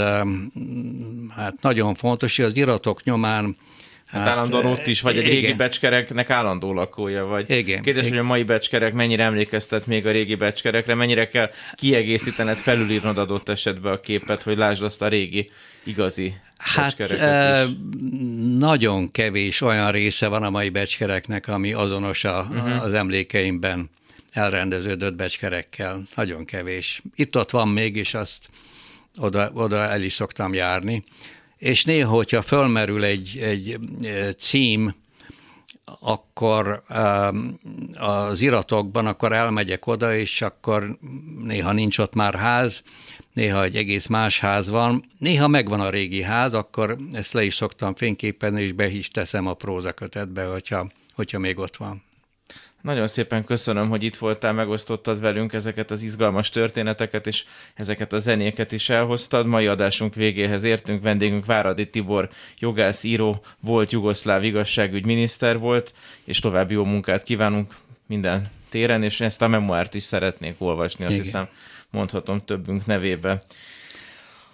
hát 1.35 1.55
nagyon 1.61 1.95
fontos, 1.95 2.35
hogy 2.35 2.45
az 2.45 2.55
iratok 2.55 3.03
nyomán 3.03 3.57
Hát, 4.05 4.21
hát 4.21 4.29
állandóan 4.29 4.65
ott 4.65 4.87
is, 4.87 5.01
vagy 5.01 5.17
egy 5.17 5.27
igen. 5.27 5.41
régi 5.41 5.53
becskereknek 5.53 6.29
állandó 6.29 6.73
lakója 6.73 7.25
vagy. 7.25 7.49
Igen. 7.49 7.81
Kérdés, 7.81 8.03
igen. 8.03 8.17
hogy 8.17 8.25
a 8.25 8.29
mai 8.29 8.43
becskerek 8.43 8.93
mennyire 8.93 9.23
emlékeztet 9.23 9.87
még 9.87 10.05
a 10.05 10.11
régi 10.11 10.35
becskerekre, 10.35 10.95
mennyire 10.95 11.27
kell 11.27 11.49
kiegészítened, 11.73 12.57
felülírnod 12.57 13.17
adott 13.17 13.49
esetben 13.49 13.93
a 13.93 13.99
képet, 13.99 14.43
hogy 14.43 14.57
lásd 14.57 14.83
azt 14.83 15.01
a 15.01 15.07
régi, 15.07 15.49
igazi 15.83 16.33
Hát 16.57 16.99
e, 16.99 17.65
nagyon 18.57 19.11
kevés 19.11 19.61
olyan 19.61 19.91
része 19.91 20.27
van 20.27 20.43
a 20.43 20.49
mai 20.49 20.69
becskereknek, 20.69 21.47
ami 21.47 21.73
azonos 21.73 22.23
a, 22.23 22.47
uh-huh. 22.49 22.83
az 22.83 22.93
emlékeimben 22.93 23.89
elrendeződött 24.31 25.15
becskerekkel. 25.15 26.07
Nagyon 26.15 26.45
kevés. 26.45 27.01
Itt-ott 27.15 27.49
van 27.49 27.67
még, 27.67 27.95
és 27.95 28.13
azt 28.13 28.49
oda, 29.17 29.51
oda 29.53 29.77
el 29.77 30.01
is 30.01 30.13
szoktam 30.13 30.53
járni. 30.53 31.03
És 31.57 31.83
néha, 31.83 32.15
hogyha 32.15 32.41
fölmerül 32.41 33.03
egy, 33.03 33.37
egy 33.37 33.79
cím, 34.37 34.95
akkor 35.99 36.83
az 37.97 38.41
iratokban, 38.41 39.05
akkor 39.05 39.31
elmegyek 39.31 39.87
oda, 39.87 40.15
és 40.15 40.41
akkor 40.41 40.97
néha 41.43 41.71
nincs 41.71 41.97
ott 41.97 42.13
már 42.13 42.35
ház, 42.35 42.83
néha 43.33 43.63
egy 43.63 43.75
egész 43.75 44.07
más 44.07 44.39
ház 44.39 44.69
van, 44.69 45.11
néha 45.17 45.47
megvan 45.47 45.79
a 45.79 45.89
régi 45.89 46.21
ház, 46.21 46.53
akkor 46.53 46.97
ezt 47.11 47.33
le 47.33 47.43
is 47.43 47.55
szoktam 47.55 47.95
fényképezni, 47.95 48.61
és 48.61 48.71
be 48.71 48.89
is 48.89 49.07
teszem 49.07 49.47
a 49.47 49.53
prózakötetbe, 49.53 50.45
hogyha, 50.45 50.91
hogyha 51.15 51.39
még 51.39 51.57
ott 51.57 51.77
van. 51.77 52.03
Nagyon 52.81 53.07
szépen 53.07 53.43
köszönöm, 53.43 53.89
hogy 53.89 54.03
itt 54.03 54.17
voltál, 54.17 54.53
megosztottad 54.53 55.19
velünk 55.19 55.53
ezeket 55.53 55.91
az 55.91 56.01
izgalmas 56.01 56.49
történeteket, 56.49 57.27
és 57.27 57.43
ezeket 57.73 58.13
a 58.13 58.19
zenéket 58.19 58.71
is 58.71 58.89
elhoztad. 58.89 59.45
Mai 59.45 59.67
adásunk 59.67 60.15
végéhez 60.15 60.63
értünk, 60.63 61.03
vendégünk 61.03 61.45
Váradi 61.45 61.89
Tibor, 61.89 62.29
jogász, 62.59 63.03
író, 63.03 63.43
volt 63.59 63.91
jugoszláv 63.91 64.43
igazságügyminiszter 64.43 65.57
volt, 65.57 65.93
és 66.23 66.39
további 66.39 66.73
jó 66.73 66.83
munkát 66.83 67.23
kívánunk 67.23 67.75
minden 68.05 68.45
téren, 68.69 69.03
és 69.03 69.21
ezt 69.21 69.41
a 69.41 69.47
memoárt 69.47 69.95
is 69.95 70.03
szeretnék 70.03 70.55
olvasni, 70.57 71.03
azt 71.03 71.13
Igen. 71.13 71.25
hiszem 71.25 71.47
mondhatom 71.89 72.45
többünk 72.45 72.85
nevébe. 72.85 73.41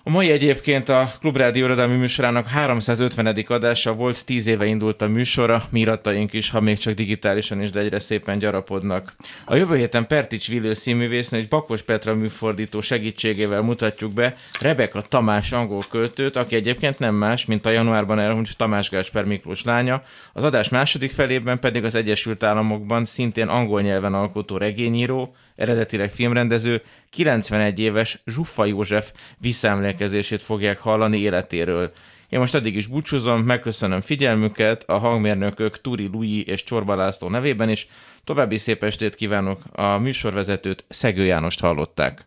A 0.07 0.11
mai 0.11 0.31
egyébként 0.31 0.89
a 0.89 1.11
Klubrádió 1.19 1.65
irodalmi 1.65 1.95
műsorának 1.95 2.47
350. 2.47 3.45
adása 3.47 3.93
volt, 3.93 4.25
10 4.25 4.47
éve 4.47 4.65
indult 4.65 5.01
a 5.01 5.07
műsora, 5.07 5.63
mirataink 5.69 6.33
is, 6.33 6.49
ha 6.49 6.59
még 6.61 6.77
csak 6.77 6.93
digitálisan 6.93 7.61
is, 7.61 7.71
de 7.71 7.79
egyre 7.79 7.99
szépen 7.99 8.37
gyarapodnak. 8.37 9.15
A 9.45 9.55
jövő 9.55 9.77
héten 9.77 10.07
Pertics 10.07 10.47
Villő 10.47 10.73
színművésznő 10.73 11.37
és 11.37 11.47
Bakos 11.47 11.81
Petra 11.81 12.15
műfordító 12.15 12.81
segítségével 12.81 13.61
mutatjuk 13.61 14.13
be 14.13 14.35
Rebeka 14.59 15.01
Tamás 15.01 15.51
angol 15.51 15.83
költőt, 15.89 16.35
aki 16.35 16.55
egyébként 16.55 16.99
nem 16.99 17.15
más, 17.15 17.45
mint 17.45 17.65
a 17.65 17.69
januárban 17.69 18.19
elhunyt 18.19 18.57
Tamás 18.57 18.89
Gásper 18.89 19.23
Miklós 19.23 19.63
lánya. 19.63 20.03
Az 20.33 20.43
adás 20.43 20.69
második 20.69 21.11
felében 21.11 21.59
pedig 21.59 21.83
az 21.83 21.95
Egyesült 21.95 22.43
Államokban 22.43 23.05
szintén 23.05 23.47
angol 23.47 23.81
nyelven 23.81 24.13
alkotó 24.13 24.57
regényíró, 24.57 25.35
eredetileg 25.55 26.11
filmrendező, 26.11 26.81
91 27.09 27.79
éves 27.79 28.21
Zsuffa 28.25 28.65
József 28.65 29.11
visszaemlékezését 29.37 30.41
fogják 30.41 30.79
hallani 30.79 31.17
életéről. 31.17 31.91
Én 32.29 32.39
most 32.39 32.55
eddig 32.55 32.75
is 32.75 32.87
búcsúzom, 32.87 33.41
megköszönöm 33.41 34.01
figyelmüket 34.01 34.83
a 34.87 34.97
hangmérnökök 34.97 35.81
Turi 35.81 36.09
Lui 36.11 36.43
és 36.43 36.63
Csorba 36.63 36.95
László 36.95 37.29
nevében 37.29 37.69
is. 37.69 37.87
További 38.23 38.57
szép 38.57 38.83
estét 38.83 39.15
kívánok, 39.15 39.61
a 39.71 39.97
műsorvezetőt 39.97 40.85
Szegő 40.87 41.25
Jánost 41.25 41.59
hallották. 41.59 42.23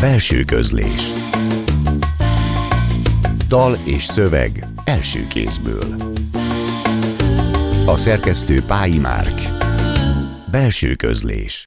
Belső 0.00 0.44
közlés 0.44 1.12
Dal 3.48 3.76
és 3.84 4.04
szöveg 4.04 4.66
első 4.84 5.26
kézből 5.26 6.12
A 7.86 7.96
szerkesztő 7.96 8.62
Pályi 8.66 8.98
Márk. 8.98 9.40
Belső 10.50 10.94
közlés 10.94 11.60